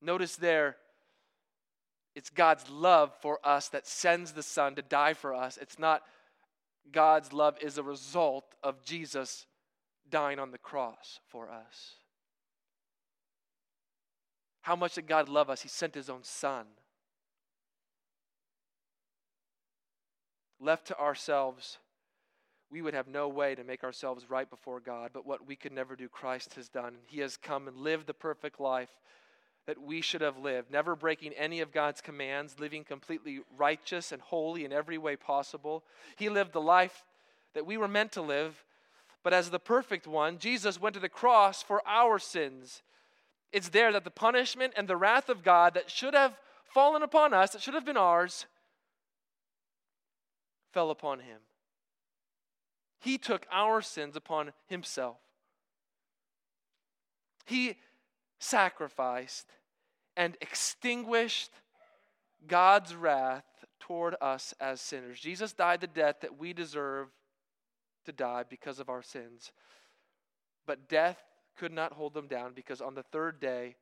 Notice 0.00 0.36
there, 0.36 0.76
it's 2.14 2.30
God's 2.30 2.68
love 2.70 3.12
for 3.20 3.38
us 3.44 3.68
that 3.68 3.86
sends 3.86 4.32
the 4.32 4.42
Son 4.42 4.74
to 4.76 4.82
die 4.82 5.14
for 5.14 5.34
us. 5.34 5.58
It's 5.60 5.78
not 5.78 6.02
God's 6.92 7.32
love 7.32 7.56
is 7.60 7.78
a 7.78 7.82
result 7.82 8.44
of 8.62 8.84
Jesus 8.84 9.46
dying 10.10 10.38
on 10.38 10.50
the 10.50 10.58
cross 10.58 11.18
for 11.28 11.50
us. 11.50 11.94
How 14.62 14.76
much 14.76 14.94
did 14.94 15.06
God 15.06 15.28
love 15.28 15.50
us? 15.50 15.62
He 15.62 15.68
sent 15.68 15.94
His 15.94 16.08
own 16.08 16.22
Son. 16.22 16.66
Left 20.60 20.86
to 20.86 20.98
ourselves, 20.98 21.78
we 22.70 22.80
would 22.80 22.94
have 22.94 23.08
no 23.08 23.28
way 23.28 23.54
to 23.54 23.64
make 23.64 23.84
ourselves 23.84 24.30
right 24.30 24.48
before 24.48 24.80
God, 24.80 25.10
but 25.12 25.26
what 25.26 25.46
we 25.46 25.56
could 25.56 25.72
never 25.72 25.96
do, 25.96 26.08
Christ 26.08 26.54
has 26.54 26.68
done. 26.68 26.94
He 27.06 27.20
has 27.20 27.36
come 27.36 27.68
and 27.68 27.76
lived 27.76 28.06
the 28.06 28.14
perfect 28.14 28.60
life 28.60 28.90
that 29.66 29.80
we 29.80 30.00
should 30.00 30.20
have 30.20 30.38
lived, 30.38 30.70
never 30.70 30.94
breaking 30.94 31.32
any 31.32 31.60
of 31.60 31.72
God's 31.72 32.00
commands, 32.00 32.60
living 32.60 32.84
completely 32.84 33.40
righteous 33.56 34.12
and 34.12 34.20
holy 34.20 34.64
in 34.64 34.72
every 34.72 34.98
way 34.98 35.16
possible. 35.16 35.84
He 36.16 36.28
lived 36.28 36.52
the 36.52 36.60
life 36.60 37.04
that 37.54 37.66
we 37.66 37.76
were 37.76 37.88
meant 37.88 38.12
to 38.12 38.22
live, 38.22 38.62
but 39.22 39.32
as 39.32 39.50
the 39.50 39.58
perfect 39.58 40.06
one, 40.06 40.38
Jesus 40.38 40.80
went 40.80 40.94
to 40.94 41.00
the 41.00 41.08
cross 41.08 41.62
for 41.62 41.80
our 41.86 42.18
sins. 42.18 42.82
It's 43.52 43.70
there 43.70 43.92
that 43.92 44.04
the 44.04 44.10
punishment 44.10 44.74
and 44.76 44.86
the 44.86 44.96
wrath 44.96 45.28
of 45.28 45.42
God 45.42 45.74
that 45.74 45.90
should 45.90 46.14
have 46.14 46.38
fallen 46.66 47.02
upon 47.02 47.32
us, 47.32 47.52
that 47.52 47.62
should 47.62 47.74
have 47.74 47.86
been 47.86 47.96
ours, 47.96 48.46
fell 50.72 50.90
upon 50.90 51.20
him. 51.20 51.38
He 53.00 53.16
took 53.16 53.46
our 53.52 53.80
sins 53.80 54.16
upon 54.16 54.52
himself. 54.66 55.16
He 57.46 57.76
sacrificed 58.44 59.46
and 60.16 60.36
extinguished 60.40 61.50
God's 62.46 62.94
wrath 62.94 63.44
toward 63.80 64.14
us 64.20 64.54
as 64.60 64.80
sinners. 64.80 65.18
Jesus 65.18 65.52
died 65.52 65.80
the 65.80 65.86
death 65.86 66.16
that 66.20 66.38
we 66.38 66.52
deserve 66.52 67.08
to 68.04 68.12
die 68.12 68.44
because 68.48 68.78
of 68.78 68.88
our 68.88 69.02
sins. 69.02 69.52
But 70.66 70.88
death 70.88 71.18
could 71.56 71.72
not 71.72 71.92
hold 71.92 72.14
them 72.14 72.26
down 72.26 72.52
because 72.54 72.80
on 72.80 72.94
the 72.94 73.02
third 73.02 73.40
day, 73.40 73.76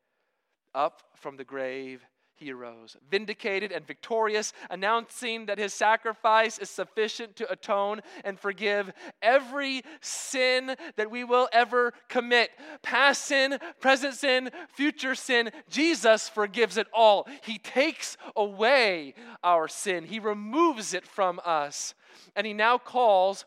up 0.75 1.03
from 1.17 1.37
the 1.37 1.45
grave, 1.45 2.05
he 2.43 2.53
arose, 2.53 2.97
vindicated 3.11 3.73
and 3.73 3.87
victorious, 3.87 4.53
announcing 4.71 5.47
that 5.47 5.59
his 5.59 5.73
sacrifice 5.73 6.59
is 6.59 6.69
sufficient 6.69 7.37
to 7.37 7.51
atone 7.51 8.01
and 8.25 8.39
forgive 8.39 8.93
every 9.23 9.83
sin 10.01 10.75
that 10.97 11.11
we 11.11 11.25
will 11.25 11.49
ever 11.53 11.95
commit 12.09 12.51
past 12.83 13.25
sin, 13.25 13.59
present 13.81 14.15
sin, 14.15 14.51
future 14.75 15.15
sin. 15.15 15.51
Jesus 15.71 16.29
forgives 16.29 16.77
it 16.77 16.89
all. 16.93 17.27
He 17.43 17.59
takes 17.59 18.17
away 18.37 19.15
our 19.43 19.69
sin, 19.69 20.05
he 20.05 20.19
removes 20.19 20.95
it 20.95 21.07
from 21.07 21.41
us. 21.45 21.95
And 22.37 22.47
he 22.47 22.53
now 22.53 22.79
calls 22.79 23.45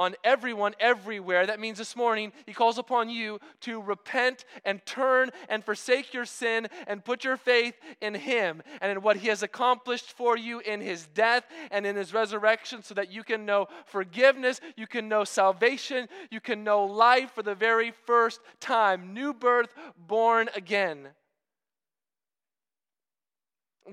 on 0.00 0.14
everyone 0.24 0.74
everywhere. 0.80 1.46
That 1.46 1.60
means 1.60 1.76
this 1.76 1.94
morning, 1.94 2.32
He 2.46 2.54
calls 2.54 2.78
upon 2.78 3.10
you 3.10 3.38
to 3.60 3.82
repent 3.82 4.46
and 4.64 4.84
turn 4.86 5.30
and 5.50 5.62
forsake 5.62 6.14
your 6.14 6.24
sin 6.24 6.68
and 6.86 7.04
put 7.04 7.22
your 7.22 7.36
faith 7.36 7.74
in 8.00 8.14
Him 8.14 8.62
and 8.80 8.90
in 8.90 9.02
what 9.02 9.18
He 9.18 9.28
has 9.28 9.42
accomplished 9.42 10.12
for 10.12 10.38
you 10.38 10.60
in 10.60 10.80
His 10.80 11.06
death 11.08 11.44
and 11.70 11.84
in 11.84 11.96
His 11.96 12.14
resurrection 12.14 12.82
so 12.82 12.94
that 12.94 13.12
you 13.12 13.22
can 13.22 13.44
know 13.44 13.66
forgiveness, 13.84 14.62
you 14.74 14.86
can 14.86 15.06
know 15.06 15.22
salvation, 15.22 16.08
you 16.30 16.40
can 16.40 16.64
know 16.64 16.86
life 16.86 17.32
for 17.32 17.42
the 17.42 17.54
very 17.54 17.90
first 17.90 18.40
time, 18.58 19.12
new 19.12 19.34
birth, 19.34 19.74
born 19.98 20.48
again. 20.56 21.08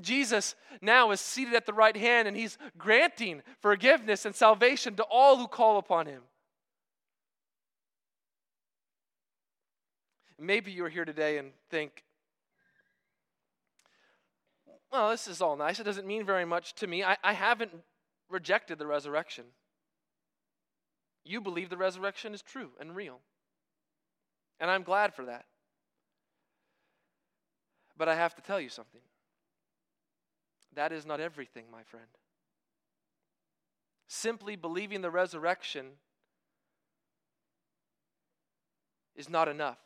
Jesus 0.02 0.56
now 0.82 1.12
is 1.12 1.22
seated 1.22 1.54
at 1.54 1.66
the 1.66 1.74
right 1.74 1.96
hand 1.96 2.28
and 2.28 2.36
he's 2.36 2.58
granting 2.78 3.42
forgiveness 3.62 4.26
and 4.26 4.36
salvation 4.36 4.96
to 4.96 5.04
all 5.04 5.38
who 5.38 5.48
call 5.48 5.78
upon 5.78 6.06
him. 6.06 6.22
Maybe 10.40 10.72
you're 10.72 10.90
here 10.90 11.06
today 11.06 11.40
and 11.40 11.52
think, 11.70 12.04
well, 14.92 15.10
this 15.10 15.28
is 15.28 15.42
all 15.42 15.56
nice. 15.56 15.80
It 15.80 15.84
doesn't 15.84 16.08
mean 16.08 16.26
very 16.26 16.46
much 16.46 16.76
to 16.76 16.88
me. 16.88 17.04
I, 17.04 17.18
I 17.24 17.34
haven't 17.34 17.72
rejected 18.30 18.78
the 18.78 18.88
resurrection. 18.88 19.46
You 21.26 21.42
believe 21.42 21.70
the 21.70 21.78
resurrection 21.78 22.34
is 22.34 22.42
true 22.42 22.70
and 22.80 22.96
real. 22.96 23.20
And 24.60 24.72
I'm 24.72 24.84
glad 24.84 25.14
for 25.14 25.26
that. 25.26 25.46
But 27.98 28.08
I 28.08 28.16
have 28.16 28.36
to 28.36 28.42
tell 28.42 28.62
you 28.62 28.70
something. 28.70 29.02
That 30.78 30.92
is 30.92 31.08
not 31.08 31.20
everything, 31.20 31.66
my 31.72 31.82
friend. 31.82 32.06
Simply 34.08 34.56
believing 34.56 35.02
the 35.02 35.10
resurrection 35.10 35.88
is 39.16 39.28
not 39.28 39.48
enough. 39.48 39.80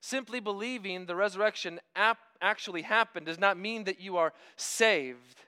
Simply 0.00 0.40
believing 0.40 1.04
the 1.04 1.14
resurrection 1.14 1.80
ap- 1.94 2.16
actually 2.40 2.80
happened 2.80 3.26
does 3.26 3.38
not 3.38 3.58
mean 3.58 3.84
that 3.84 4.00
you 4.00 4.16
are 4.16 4.32
saved. 4.56 5.42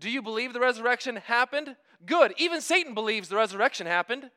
Do 0.00 0.08
you 0.08 0.22
believe 0.22 0.54
the 0.54 0.60
resurrection 0.60 1.16
happened? 1.16 1.76
Good. 2.06 2.32
Even 2.38 2.62
Satan 2.62 2.94
believes 2.94 3.28
the 3.28 3.36
resurrection 3.36 3.86
happened. 3.86 4.30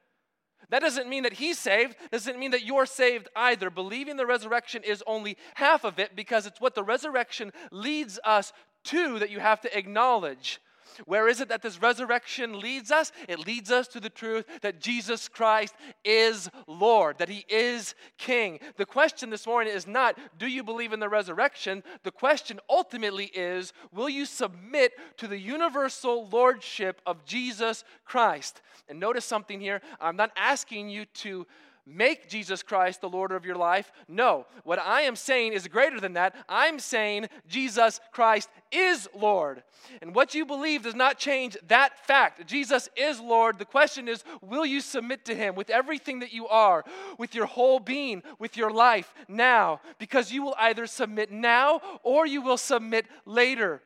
That 0.70 0.82
doesn't 0.82 1.10
mean 1.10 1.24
that 1.24 1.34
he's 1.34 1.58
saved, 1.58 1.96
doesn't 2.12 2.38
mean 2.38 2.52
that 2.52 2.64
you're 2.64 2.86
saved 2.86 3.28
either. 3.36 3.72
Believing 3.72 4.18
the 4.18 4.26
resurrection 4.26 4.84
is 4.84 5.04
only 5.08 5.36
half 5.56 5.84
of 5.84 5.98
it 5.98 6.16
because 6.16 6.46
it's 6.46 6.62
what 6.62 6.76
the 6.76 6.84
resurrection 6.84 7.52
leads 7.72 8.20
us 8.24 8.54
Two, 8.84 9.20
that 9.20 9.30
you 9.30 9.40
have 9.40 9.62
to 9.62 9.78
acknowledge. 9.78 10.60
Where 11.06 11.28
is 11.28 11.40
it 11.40 11.50
that 11.50 11.62
this 11.62 11.82
resurrection 11.82 12.60
leads 12.60 12.92
us? 12.92 13.12
It 13.28 13.46
leads 13.46 13.72
us 13.72 13.88
to 13.90 14.00
the 14.00 14.10
truth 14.10 14.46
that 14.62 14.82
Jesus 14.82 15.28
Christ 15.28 15.76
is 16.04 16.50
Lord, 16.68 17.20
that 17.20 17.30
He 17.30 17.46
is 17.48 17.96
King. 18.18 18.60
The 18.76 18.86
question 18.86 19.30
this 19.30 19.48
morning 19.48 19.74
is 19.74 19.88
not, 19.88 20.18
do 20.38 20.48
you 20.48 20.64
believe 20.64 20.92
in 20.92 21.00
the 21.00 21.08
resurrection? 21.08 21.84
The 22.04 22.12
question 22.12 22.60
ultimately 22.70 23.26
is, 23.26 23.72
will 23.94 24.10
you 24.10 24.26
submit 24.26 24.94
to 25.18 25.28
the 25.28 25.40
universal 25.40 26.28
Lordship 26.28 27.02
of 27.06 27.24
Jesus 27.24 27.84
Christ? 28.04 28.62
And 28.90 29.00
notice 29.00 29.26
something 29.26 29.62
here. 29.62 29.82
I'm 30.02 30.18
not 30.18 30.32
asking 30.36 30.90
you 30.90 31.06
to 31.06 31.46
make 31.90 32.30
Jesus 32.30 32.62
Christ 32.64 33.02
the 33.02 33.10
Lord 33.10 33.32
of 33.32 33.46
your 33.46 33.56
life. 33.56 33.92
No, 34.08 34.46
what 34.64 34.80
I 34.80 35.02
am 35.02 35.16
saying 35.16 35.54
is 35.54 35.68
greater 35.68 36.00
than 36.00 36.14
that. 36.14 36.36
I'm 36.48 36.80
saying 36.80 37.28
Jesus 37.48 38.00
Christ 38.12 38.50
is 38.72 39.08
Lord. 39.14 39.64
And 40.02 40.14
what 40.14 40.36
you 40.36 40.46
believe 40.46 40.84
does 40.84 40.96
not 40.96 41.18
change 41.18 41.58
that 41.68 42.06
fact. 42.06 42.46
Jesus 42.46 42.90
is 42.96 43.20
Lord. 43.20 43.58
The 43.58 43.66
question 43.66 44.08
is 44.08 44.24
will 44.42 44.66
you 44.66 44.82
submit 44.82 45.26
to 45.26 45.36
Him 45.36 45.56
with 45.56 45.70
everything 45.70 46.20
that 46.20 46.34
you 46.34 46.48
are, 46.48 46.84
with 47.18 47.34
your 47.34 47.46
whole 47.46 47.80
being, 47.80 48.24
with 48.38 48.58
your 48.58 48.72
life 48.72 49.14
now? 49.28 49.82
Because 49.98 50.32
you 50.32 50.44
will 50.44 50.56
either 50.60 50.86
submit 50.86 51.32
now 51.32 51.82
or 52.04 52.26
you 52.26 52.42
will 52.42 52.58
submit 52.58 53.06
later. 53.26 53.82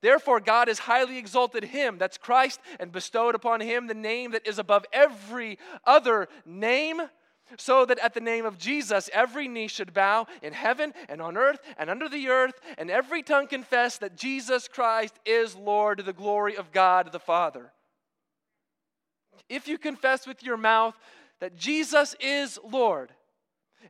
Therefore, 0.00 0.40
God 0.40 0.68
has 0.68 0.78
highly 0.78 1.18
exalted 1.18 1.64
him, 1.64 1.98
that's 1.98 2.18
Christ, 2.18 2.60
and 2.78 2.92
bestowed 2.92 3.34
upon 3.34 3.60
him 3.60 3.86
the 3.86 3.94
name 3.94 4.30
that 4.30 4.46
is 4.46 4.58
above 4.58 4.86
every 4.92 5.58
other 5.84 6.28
name, 6.46 7.02
so 7.56 7.84
that 7.86 7.98
at 7.98 8.14
the 8.14 8.20
name 8.20 8.44
of 8.44 8.58
Jesus 8.58 9.08
every 9.12 9.48
knee 9.48 9.68
should 9.68 9.94
bow 9.94 10.26
in 10.42 10.52
heaven 10.52 10.92
and 11.08 11.22
on 11.22 11.36
earth 11.36 11.60
and 11.78 11.90
under 11.90 12.08
the 12.08 12.28
earth, 12.28 12.60
and 12.76 12.90
every 12.90 13.22
tongue 13.22 13.46
confess 13.46 13.98
that 13.98 14.16
Jesus 14.16 14.68
Christ 14.68 15.14
is 15.24 15.56
Lord 15.56 15.98
to 15.98 16.04
the 16.04 16.12
glory 16.12 16.56
of 16.56 16.72
God 16.72 17.10
the 17.10 17.18
Father. 17.18 17.72
If 19.48 19.66
you 19.66 19.78
confess 19.78 20.26
with 20.26 20.42
your 20.42 20.58
mouth 20.58 20.94
that 21.40 21.56
Jesus 21.56 22.14
is 22.20 22.58
Lord, 22.62 23.12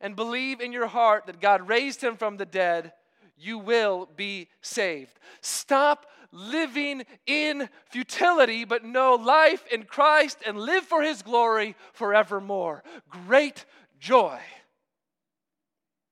and 0.01 0.15
believe 0.15 0.61
in 0.61 0.73
your 0.73 0.87
heart 0.87 1.27
that 1.27 1.41
God 1.41 1.69
raised 1.69 2.03
him 2.03 2.17
from 2.17 2.37
the 2.37 2.47
dead, 2.47 2.93
you 3.39 3.59
will 3.59 4.09
be 4.17 4.49
saved. 4.61 5.19
Stop 5.41 6.07
living 6.33 7.05
in 7.27 7.69
futility, 7.87 8.65
but 8.65 8.85
know 8.85 9.15
life 9.15 9.65
in 9.73 9.85
Christ 9.85 10.39
and 10.47 10.59
live 10.59 10.85
for 10.85 11.03
his 11.03 11.23
glory 11.23 11.75
forevermore. 11.93 12.83
Great 13.09 13.65
joy. 13.99 14.39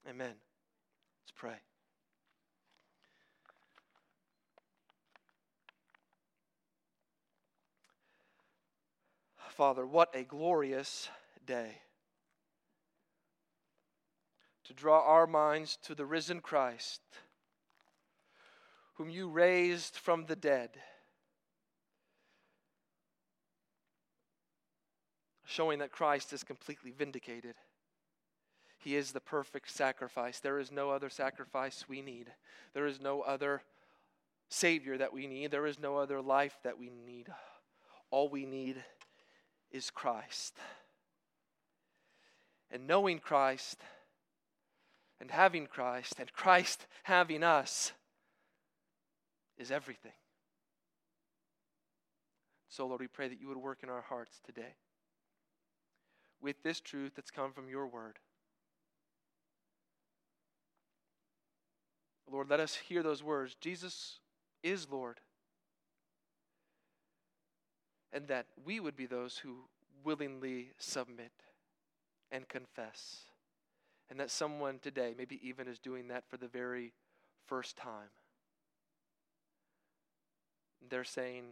Amen. 0.09 0.27
Let's 0.27 1.33
pray. 1.35 1.57
Father, 9.49 9.85
what 9.85 10.09
a 10.13 10.23
glorious 10.23 11.09
day 11.45 11.77
draw 14.77 15.01
our 15.01 15.27
minds 15.27 15.77
to 15.83 15.95
the 15.95 16.05
risen 16.05 16.39
Christ, 16.39 17.01
whom 18.93 19.09
you 19.09 19.27
raised 19.29 19.95
from 19.95 20.25
the 20.25 20.35
dead, 20.35 20.69
showing 25.45 25.79
that 25.79 25.91
Christ 25.91 26.31
is 26.31 26.43
completely 26.43 26.91
vindicated. 26.91 27.55
He 28.77 28.95
is 28.95 29.11
the 29.11 29.19
perfect 29.19 29.71
sacrifice. 29.71 30.39
There 30.39 30.59
is 30.59 30.71
no 30.71 30.91
other 30.91 31.09
sacrifice 31.09 31.85
we 31.89 32.01
need. 32.01 32.27
There 32.73 32.85
is 32.85 33.01
no 33.01 33.21
other 33.21 33.63
Savior 34.49 34.97
that 34.97 35.11
we 35.11 35.27
need. 35.27 35.51
There 35.51 35.65
is 35.65 35.79
no 35.79 35.97
other 35.97 36.21
life 36.21 36.57
that 36.63 36.77
we 36.77 36.89
need. 36.89 37.27
All 38.11 38.29
we 38.29 38.45
need 38.45 38.83
is 39.71 39.89
Christ. 39.89 40.55
And 42.71 42.87
knowing 42.87 43.19
Christ, 43.19 43.81
and 45.19 45.31
having 45.31 45.67
Christ 45.67 46.15
and 46.19 46.31
Christ 46.31 46.85
having 47.03 47.43
us 47.43 47.91
is 49.57 49.71
everything. 49.71 50.11
So, 52.69 52.85
Lord, 52.85 53.01
we 53.01 53.07
pray 53.07 53.27
that 53.27 53.41
you 53.41 53.47
would 53.47 53.57
work 53.57 53.79
in 53.81 53.89
our 53.89 54.01
hearts 54.01 54.39
today 54.45 54.75
with 56.41 56.61
this 56.63 56.79
truth 56.79 57.13
that's 57.15 57.31
come 57.31 57.51
from 57.51 57.69
your 57.69 57.87
word. 57.87 58.19
Lord, 62.31 62.49
let 62.49 62.59
us 62.59 62.75
hear 62.75 63.01
those 63.01 63.23
words 63.23 63.55
Jesus 63.59 64.19
is 64.61 64.87
Lord. 64.91 65.19
And 68.13 68.27
that 68.27 68.45
we 68.65 68.79
would 68.79 68.95
be 68.95 69.05
those 69.05 69.37
who 69.37 69.55
willingly 70.03 70.71
submit 70.77 71.31
and 72.31 72.47
confess 72.47 73.23
and 74.09 74.19
that 74.19 74.31
someone 74.31 74.79
today, 74.79 75.13
maybe 75.17 75.39
even, 75.43 75.67
is 75.67 75.79
doing 75.79 76.07
that 76.07 76.23
for 76.29 76.37
the 76.37 76.47
very 76.47 76.93
first 77.45 77.75
time. 77.75 78.09
They're 80.89 81.03
saying, 81.03 81.43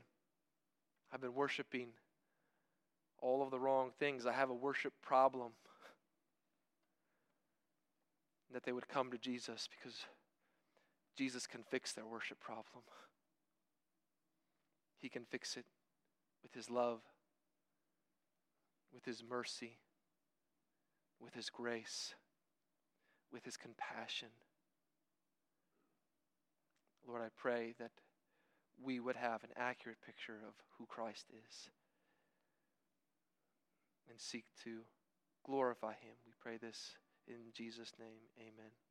I've 1.14 1.22
been 1.22 1.36
worshiping 1.36 1.90
all 3.22 3.44
of 3.44 3.52
the 3.52 3.60
wrong 3.60 3.92
things. 4.00 4.26
I 4.26 4.34
have 4.34 4.50
a 4.50 4.54
worship 4.54 4.94
problem. 5.02 5.52
that 8.54 8.64
they 8.64 8.72
would 8.72 8.88
come 8.88 9.12
to 9.12 9.18
Jesus 9.18 9.68
because 9.70 10.06
Jesus 11.18 11.48
can 11.48 11.64
fix 11.70 11.92
their 11.92 12.06
worship 12.06 12.40
problem. 12.40 12.84
He 15.02 15.10
can 15.10 15.26
fix 15.26 15.58
it 15.58 15.66
with 16.42 16.54
His 16.54 16.70
love, 16.70 17.02
with 18.94 19.04
His 19.04 19.22
mercy, 19.28 19.80
with 21.20 21.34
His 21.34 21.50
grace 21.50 22.14
with 23.32 23.46
his 23.46 23.58
compassion. 23.58 24.30
Lord, 27.08 27.22
I 27.22 27.30
pray 27.36 27.74
that 27.80 27.92
we 28.82 29.00
would 29.00 29.16
have 29.16 29.44
an 29.44 29.52
accurate 29.56 30.02
picture 30.06 30.40
of 30.48 30.54
who 30.78 30.86
Christ 30.86 31.26
is 31.30 31.70
and 34.10 34.20
seek 34.20 34.46
to 34.64 34.82
glorify 35.46 35.94
him. 35.94 36.16
We 36.26 36.34
pray 36.40 36.58
this 36.58 36.96
in 37.28 37.52
Jesus' 37.54 37.94
name. 38.00 38.30
Amen. 38.40 38.85